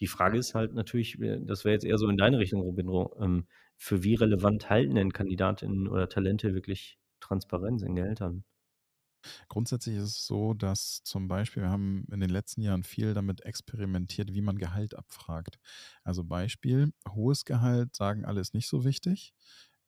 Die 0.00 0.06
Frage 0.06 0.38
ist 0.38 0.54
halt 0.54 0.74
natürlich, 0.74 1.20
äh 1.20 1.40
das 1.40 1.64
wäre 1.64 1.74
jetzt 1.74 1.84
eher 1.84 1.98
so 1.98 2.08
in 2.08 2.16
deine 2.16 2.38
Richtung, 2.38 2.60
Robindro, 2.62 3.16
ähm, 3.20 3.46
für 3.76 4.02
wie 4.04 4.14
relevant 4.14 4.70
halten 4.70 4.94
denn 4.94 5.12
Kandidatinnen 5.12 5.88
oder 5.88 6.08
Talente 6.08 6.54
wirklich 6.54 6.98
Transparenz 7.20 7.82
in 7.82 7.94
Gehältern? 7.96 8.44
Grundsätzlich 9.48 9.96
ist 9.96 10.02
es 10.04 10.26
so, 10.26 10.54
dass 10.54 11.02
zum 11.04 11.28
Beispiel 11.28 11.62
wir 11.62 11.70
haben 11.70 12.06
in 12.12 12.20
den 12.20 12.30
letzten 12.30 12.62
Jahren 12.62 12.82
viel 12.82 13.14
damit 13.14 13.42
experimentiert, 13.44 14.32
wie 14.34 14.40
man 14.42 14.58
Gehalt 14.58 14.94
abfragt. 14.96 15.58
Also 16.02 16.24
Beispiel: 16.24 16.92
Hohes 17.08 17.44
Gehalt, 17.44 17.94
sagen 17.94 18.24
alle, 18.24 18.40
ist 18.40 18.54
nicht 18.54 18.68
so 18.68 18.84
wichtig. 18.84 19.32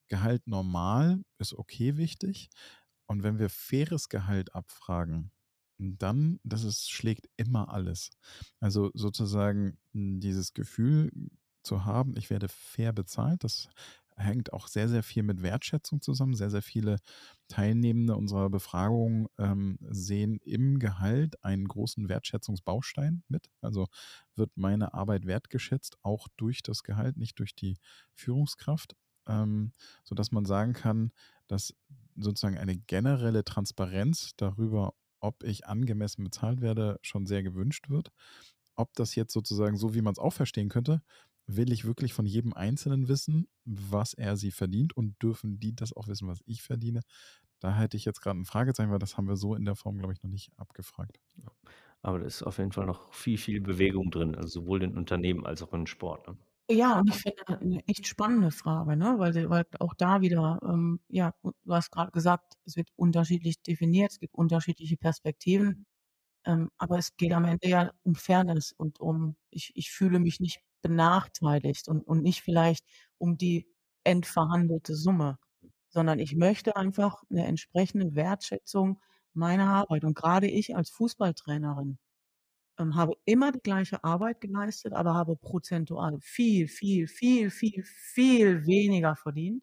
Gehalt 0.08 0.46
normal 0.46 1.22
ist 1.38 1.54
okay 1.54 1.96
wichtig. 1.96 2.48
Und 3.06 3.22
wenn 3.22 3.38
wir 3.38 3.50
faires 3.50 4.08
Gehalt 4.08 4.54
abfragen, 4.54 5.30
dann 5.78 6.40
das 6.44 6.64
ist 6.64 6.90
schlägt 6.90 7.28
immer 7.36 7.68
alles. 7.72 8.10
Also 8.60 8.90
sozusagen, 8.94 9.78
hm, 9.92 10.20
dieses 10.20 10.54
Gefühl 10.54 11.10
zu 11.62 11.84
haben, 11.84 12.14
ich 12.16 12.30
werde 12.30 12.48
fair 12.48 12.92
bezahlt, 12.92 13.44
das 13.44 13.68
hängt 14.16 14.52
auch 14.54 14.68
sehr, 14.68 14.88
sehr 14.88 15.02
viel 15.02 15.22
mit 15.22 15.42
Wertschätzung 15.42 16.00
zusammen. 16.00 16.34
Sehr, 16.34 16.50
sehr 16.50 16.62
viele 16.62 16.96
Teilnehmende 17.48 18.16
unserer 18.16 18.48
Befragung, 18.50 19.28
ähm, 19.38 19.78
sehen 19.90 20.38
im 20.42 20.78
Gehalt 20.78 21.42
einen 21.44 21.68
großen 21.68 22.08
Wertschätzungsbaustein 22.08 23.24
mit. 23.28 23.50
Also, 23.60 23.86
wird 24.34 24.50
meine 24.56 24.94
Arbeit 24.94 25.26
wertgeschätzt, 25.26 25.98
auch 26.02 26.28
durch 26.36 26.62
das 26.62 26.82
Gehalt, 26.82 27.16
nicht 27.18 27.38
durch 27.38 27.54
die 27.54 27.76
Führungskraft, 28.14 28.96
ähm, 29.28 29.72
sodass 30.04 30.32
man 30.32 30.44
sagen 30.46 30.72
kann, 30.72 31.12
dass 31.46 31.74
sozusagen 32.16 32.58
eine 32.58 32.76
generelle 32.76 33.44
Transparenz 33.44 34.32
darüber, 34.36 34.94
ob 35.20 35.42
ich 35.44 35.66
angemessen 35.66 36.24
bezahlt 36.24 36.60
werde, 36.60 36.98
schon 37.02 37.26
sehr 37.26 37.42
gewünscht 37.42 37.90
wird. 37.90 38.10
Ob 38.76 38.92
das 38.94 39.14
jetzt 39.14 39.32
sozusagen 39.32 39.76
so, 39.76 39.94
wie 39.94 40.02
man's 40.02 40.18
auch 40.18 40.32
verstehen 40.32 40.68
könnte: 40.68 41.02
Will 41.46 41.72
ich 41.72 41.84
wirklich 41.86 42.12
von 42.14 42.26
jedem 42.26 42.54
Einzelnen 42.54 43.08
wissen, 43.08 43.48
was 43.64 44.14
er 44.14 44.36
sie 44.36 44.50
verdient 44.52 44.96
und 44.96 45.22
dürfen 45.22 45.60
die 45.60 45.74
das 45.76 45.92
auch 45.94 46.08
wissen, 46.08 46.28
was 46.28 46.42
ich 46.46 46.62
verdiene? 46.62 47.02
Da 47.60 47.74
hätte 47.76 47.96
ich 47.98 48.04
jetzt 48.06 48.20
grad 48.22 48.36
'n 48.36 48.44
Fragezeichen, 48.46 48.90
weil 48.92 48.98
das 49.00 49.16
haben 49.18 49.28
wir 49.28 49.36
so 49.36 49.54
in 49.56 49.64
der 49.66 49.76
Form, 49.76 49.98
glaube 49.98 50.14
ich, 50.14 50.22
noch 50.22 50.30
nicht 50.30 50.52
abgefragt. 50.58 51.18
Aber 52.02 52.18
da 52.20 52.26
ist 52.26 52.42
auf 52.42 52.58
jeden 52.58 52.72
Fall 52.72 52.86
noch 52.86 53.12
viel, 53.12 53.36
viel 53.38 53.60
Bewegung 53.60 54.10
drin, 54.10 54.34
also 54.34 54.60
sowohl 54.62 54.82
in 54.82 54.96
Unternehmen 54.96 55.44
als 55.46 55.62
auch 55.62 55.72
in 55.74 55.86
Sport, 55.86 56.28
ne? 56.28 56.36
Ja, 56.70 56.98
und 56.98 57.08
ich 57.08 57.14
finde 57.22 57.44
'ne 57.64 57.80
echt 57.86 58.08
spannende 58.08 58.50
Frage, 58.50 58.96
ne, 58.96 59.14
weil 59.18 59.32
sie 59.32 59.48
weil 59.48 59.64
auch 59.78 59.94
da 59.94 60.20
wieder, 60.20 60.58
ähm, 60.64 60.98
ja, 61.08 61.32
du 61.42 61.52
hast 61.72 61.92
grad 61.92 62.12
gesagt, 62.12 62.54
es 62.64 62.74
wird 62.76 62.88
unterschiedlich 62.96 63.62
definiert, 63.62 64.10
es 64.10 64.18
gibt 64.18 64.34
unterschiedliche 64.34 64.96
Perspektiven. 64.96 65.86
Ähm, 66.46 66.70
aber 66.78 66.98
es 66.98 67.16
geht 67.16 67.32
am 67.32 67.44
Ende 67.46 67.68
ja 67.68 67.92
um 68.04 68.14
Fairness 68.16 68.72
und 68.72 69.00
um 69.00 69.36
ich 69.50 69.72
ich 69.76 69.90
fühle 69.92 70.20
mich 70.20 70.40
nicht 70.40 70.60
benachteiligt 70.82 71.88
und 71.88 72.02
und 72.06 72.22
nicht 72.22 72.42
vielleicht 72.42 72.84
um 73.18 73.38
die 73.38 73.66
endverhandelte 74.04 74.94
Summe, 74.96 75.38
sondern 75.90 76.18
ich 76.20 76.36
möchte 76.36 76.76
einfach 76.76 77.22
'ne 77.30 77.46
entsprechende 77.46 78.14
Wertschätzung 78.16 79.00
meiner 79.34 79.68
Arbeit. 79.68 80.04
Und 80.04 80.14
grade 80.16 80.48
ich 80.48 80.76
als 80.76 80.90
Fußballtrainerin, 80.90 81.98
ähm, 82.78 82.94
habe 82.94 83.14
immer 83.24 83.52
die 83.52 83.60
gleiche 83.60 84.02
Arbeit 84.04 84.40
geleistet, 84.40 84.92
aber 84.92 85.14
habe 85.14 85.36
prozentual 85.36 86.18
viel, 86.20 86.68
viel, 86.68 87.08
viel, 87.08 87.50
viel, 87.50 87.82
viel 87.84 88.66
weniger 88.66 89.16
verdient 89.16 89.62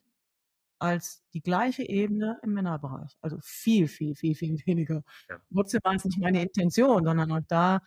als 0.78 1.22
die 1.32 1.40
gleiche 1.40 1.82
Ebene 1.88 2.38
im 2.42 2.52
Männerbereich. 2.54 3.16
Also 3.20 3.38
viel, 3.42 3.88
viel, 3.88 4.14
viel, 4.14 4.34
viel 4.34 4.56
weniger. 4.66 5.02
Ja. 5.28 5.38
Trotzdem 5.52 5.80
war 5.84 5.94
es 5.94 6.04
nicht 6.04 6.18
meine 6.18 6.42
Intention, 6.42 7.04
sondern 7.04 7.32
auch 7.32 7.40
da, 7.48 7.80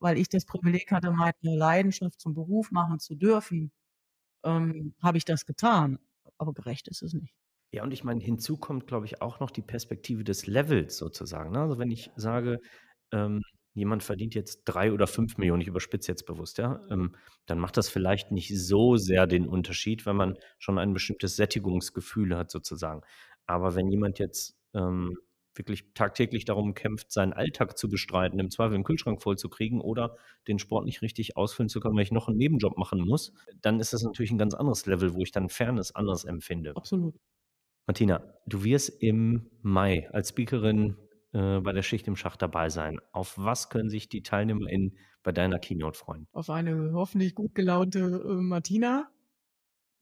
weil 0.00 0.18
ich 0.18 0.28
das 0.28 0.44
Privileg 0.46 0.90
hatte, 0.92 1.10
meine 1.10 1.34
Leidenschaft 1.42 2.20
zum 2.20 2.34
Beruf 2.34 2.70
machen 2.70 2.98
zu 3.00 3.14
dürfen, 3.16 3.72
ähm, 4.44 4.94
habe 5.02 5.18
ich 5.18 5.24
das 5.24 5.46
getan, 5.46 5.98
aber 6.38 6.52
gerecht 6.54 6.88
ist 6.88 7.02
es 7.02 7.14
nicht. 7.14 7.34
Ja, 7.72 7.84
und 7.84 7.92
ich 7.92 8.04
meine, 8.04 8.20
hinzu 8.20 8.56
kommt, 8.56 8.86
glaube 8.86 9.06
ich, 9.06 9.22
auch 9.22 9.40
noch 9.40 9.50
die 9.50 9.62
Perspektive 9.62 10.24
des 10.24 10.46
Levels 10.46 10.96
sozusagen, 10.96 11.52
ne? 11.52 11.60
Also, 11.60 11.78
wenn 11.78 11.90
ich 11.90 12.10
sage, 12.16 12.58
ähm, 13.12 13.42
jemand 13.74 14.02
verdient 14.02 14.34
jetzt 14.34 14.62
3 14.64 14.92
oder 14.92 15.06
5.000.000, 15.06 15.62
ich 15.62 15.68
überspitze 15.68 16.10
jetzt 16.12 16.26
bewusst, 16.26 16.58
ja, 16.58 16.80
ähm, 16.90 17.14
dann 17.46 17.58
macht 17.58 17.76
das 17.76 17.88
vielleicht 17.88 18.32
nicht 18.32 18.52
so 18.58 18.96
sehr 18.96 19.26
den 19.26 19.46
Unterschied, 19.48 20.06
wenn 20.06 20.16
man 20.16 20.36
schon 20.58 20.78
ein 20.78 20.92
bestimmtes 20.94 21.36
Sättigungsgefühl 21.36 22.36
hat 22.36 22.50
sozusagen. 22.50 23.02
Aber 23.46 23.74
wenn 23.74 23.88
jemand 23.88 24.18
jetzt, 24.18 24.56
ähm, 24.74 25.16
wirklich 25.56 25.92
tagtäglich 25.94 26.44
darum 26.44 26.74
kämpft, 26.74 27.10
seinen 27.12 27.32
Alltag 27.32 27.76
zu 27.76 27.88
bestreiten, 27.88 28.38
im 28.38 28.50
Zweifel 28.50 28.76
'n 28.76 28.84
Kühlschrank 28.84 29.20
vollzukriegen 29.22 29.80
oder 29.80 30.16
den 30.48 30.58
Sport 30.60 30.84
nicht 30.86 31.02
richtig 31.02 31.36
ausführen 31.36 31.68
zu 31.68 31.80
können, 31.80 31.96
weil 31.96 32.04
ich 32.04 32.12
noch 32.12 32.28
'n 32.28 32.36
Nebenjob 32.36 32.78
machen 32.78 33.00
muss, 33.00 33.32
dann 33.60 33.80
ist 33.80 33.92
das 33.92 34.02
natürlich 34.04 34.30
'n 34.32 34.38
ganz 34.38 34.54
anderes 34.54 34.86
Level, 34.86 35.14
wo 35.14 35.22
ich 35.22 35.32
dann 35.32 35.48
Fairness 35.48 35.94
anders 35.94 36.24
empfinde. 36.24 36.76
Absolut. 36.76 37.16
Martina, 37.86 38.22
du 38.46 38.64
wirst 38.64 39.02
im 39.02 39.50
Mai 39.62 40.08
als 40.12 40.30
Speakerin, 40.30 40.96
äh, 41.32 41.60
bei 41.60 41.72
der 41.72 41.82
Schicht 41.82 42.06
im 42.08 42.16
Schacht 42.16 42.42
dabei 42.42 42.68
sein. 42.70 43.00
Auf 43.12 43.34
was 43.38 43.68
können 43.70 43.90
sich 43.90 44.08
die 44.08 44.22
TeilnehmerInnen 44.22 44.98
bei 45.22 45.32
deiner 45.32 45.58
Keynote 45.58 45.98
freuen? 45.98 46.28
Auf 46.32 46.48
eine 46.50 46.92
hoffentlich 46.92 47.34
gut 47.34 47.54
gelaunte, 47.54 47.98
äh, 48.00 48.32
Martina. 48.34 49.10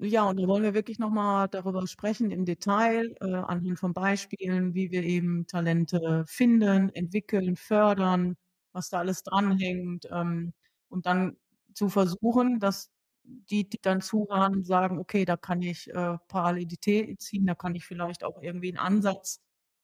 Ja, 0.01 0.25
und 0.29 0.39
da 0.41 0.47
wollen 0.49 0.63
wir 0.65 0.75
wirklich 0.75 0.99
noch 1.01 1.11
mal 1.11 1.49
darüber 1.49 1.87
sprechen 1.89 2.31
im 2.31 2.45
Detail, 2.45 3.17
äh, 3.21 3.27
anhand 3.35 3.79
von 3.81 3.95
Beispielen, 3.95 4.75
wie 4.75 4.91
wir 4.93 5.03
eben 5.05 5.47
Talente 5.49 6.25
finden, 6.29 6.91
entwickeln, 6.91 7.57
fördern, 7.57 8.37
was 8.73 8.91
da 8.91 8.99
alles 9.01 9.23
dranhängt, 9.25 10.09
ähm, 10.13 10.53
und 10.89 11.07
dann 11.07 11.37
zu 11.75 11.89
versuchen, 11.89 12.61
dass 12.61 12.91
die, 13.25 13.69
die 13.69 13.79
dann 13.83 14.01
zuhören, 14.03 14.65
sagen: 14.65 14.99
„Okay, 14.99 15.25
da 15.25 15.37
kann 15.37 15.63
ich, 15.63 15.89
äh, 15.91 16.19
Parallelitäten 16.29 17.19
ziehen, 17.19 17.47
da 17.47 17.55
kann 17.57 17.75
ich 17.75 17.87
vielleicht 17.87 18.25
auch 18.25 18.41
irgendwie 18.43 18.71
'n 18.73 18.79
Ansatz, 18.79 19.41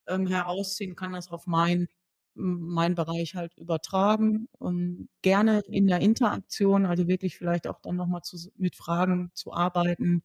ähm, 0.09 0.26
herausziehen, 0.26 0.96
kann 0.96 1.12
das 1.12 1.30
auf 1.30 1.46
mein 1.46 1.88
meinen 2.34 2.96
Bereich 2.96 3.34
halt 3.36 3.57
übertragen 3.57 4.48
und 4.59 5.09
gerne 5.22 5.61
in 5.68 5.86
der 5.86 6.00
Interaktion, 6.00 6.84
also 6.84 7.07
wirklich 7.07 7.36
vielleicht 7.36 7.68
auch 7.68 7.80
dann 7.80 7.96
noch 7.96 8.09
mal 8.09 8.22
zu 8.22 8.36
mit 8.57 8.74
Fragen 8.74 9.30
zu 9.34 9.52
arbeiten 9.52 10.22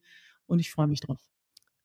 und 0.47 0.59
ich 0.59 0.71
freue 0.71 0.87
mich 0.87 1.01
drauf. 1.01 1.19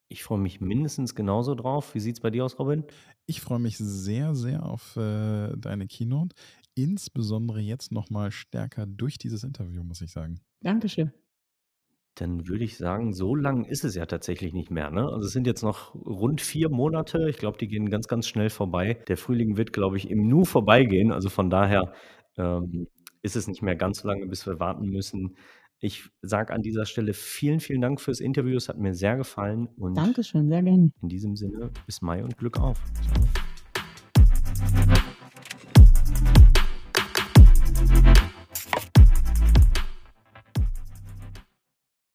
Ich 0.09 0.23
freue 0.23 0.39
mich 0.39 0.61
mindestens 0.61 1.15
genauso 1.15 1.55
drauf. 1.55 1.95
Wie 1.95 2.01
sieht's 2.01 2.21
bei 2.21 2.31
dir 2.31 2.45
aus, 2.45 2.59
Robin? 2.59 2.85
Ich 3.27 3.41
freue 3.41 3.59
mich 3.59 3.79
sehr, 3.79 4.35
sehr 4.35 4.65
auf, 4.65 4.97
äh, 4.97 5.57
deine 5.57 5.87
Keynote, 5.87 6.35
insbesondere 6.75 7.61
jetzt 7.61 7.91
noch 7.91 8.11
mal 8.11 8.31
stärker 8.31 8.87
durch 8.87 9.19
dieses 9.19 9.45
Interview, 9.45 9.83
muss 9.83 10.03
ich 10.03 10.13
sagen. 10.13 10.41
Dankeschön. 10.61 11.13
Dann 12.17 12.47
würde 12.47 12.65
ich 12.65 12.77
sagen, 12.77 13.13
so 13.13 13.35
lang 13.35 13.65
ist 13.65 13.85
es 13.85 13.95
ja 13.95 14.07
tatsächlich 14.07 14.53
nicht 14.53 14.71
mehr, 14.71 14.91
ne? 14.91 15.03
Also, 15.03 15.27
es 15.27 15.33
sind 15.33 15.47
jetzt 15.47 15.63
noch 15.63 15.95
rund 15.95 16.41
4 16.41 16.69
Monate. 16.71 17.29
Ich 17.29 17.39
glaube, 17.39 17.59
die 17.59 17.69
gehen 17.69 17.91
ganz, 17.91 18.07
ganz 18.07 18.29
schnell 18.29 18.51
vorbei. 18.51 18.99
Der 19.09 19.17
Frühling 19.17 19.57
wird, 19.57 19.73
glaube 19.73 19.97
ich, 19.97 20.11
im 20.11 20.29
Nu 20.29 20.45
vorbeigehen. 20.45 21.13
Also, 21.13 21.29
von 21.29 21.51
daher, 21.51 21.93
ähm, 22.37 22.87
ist 23.23 23.37
es 23.37 23.49
nicht 23.49 23.63
mehr 23.63 23.75
ganz 23.75 24.01
so 24.01 24.09
lange, 24.09 24.27
bis 24.27 24.47
wir 24.47 24.61
warten 24.61 24.91
müssen. 24.91 25.37
Ich 25.81 26.09
sage 26.23 26.53
an 26.53 26.63
dieser 26.63 26.87
Stelle 26.87 27.15
vielen, 27.15 27.59
vielen 27.59 27.81
Dank 27.81 28.01
fürs 28.01 28.21
Interview. 28.21 28.57
Es 28.57 28.69
hat 28.69 28.79
mir 28.79 28.95
sehr 28.95 29.17
gefallen 29.17 29.69
und 29.77 29.97
Dankeschön, 29.97 30.49
sehr 30.49 30.63
gerne. 30.63 30.91
in 31.03 31.09
diesem 31.09 31.35
Sinne 31.35 31.71
bis 31.87 32.01
Mai 32.01 32.23
und 32.23 32.39
Glück 32.39 32.61
auf. 32.61 32.81
Ciao. 33.03 33.44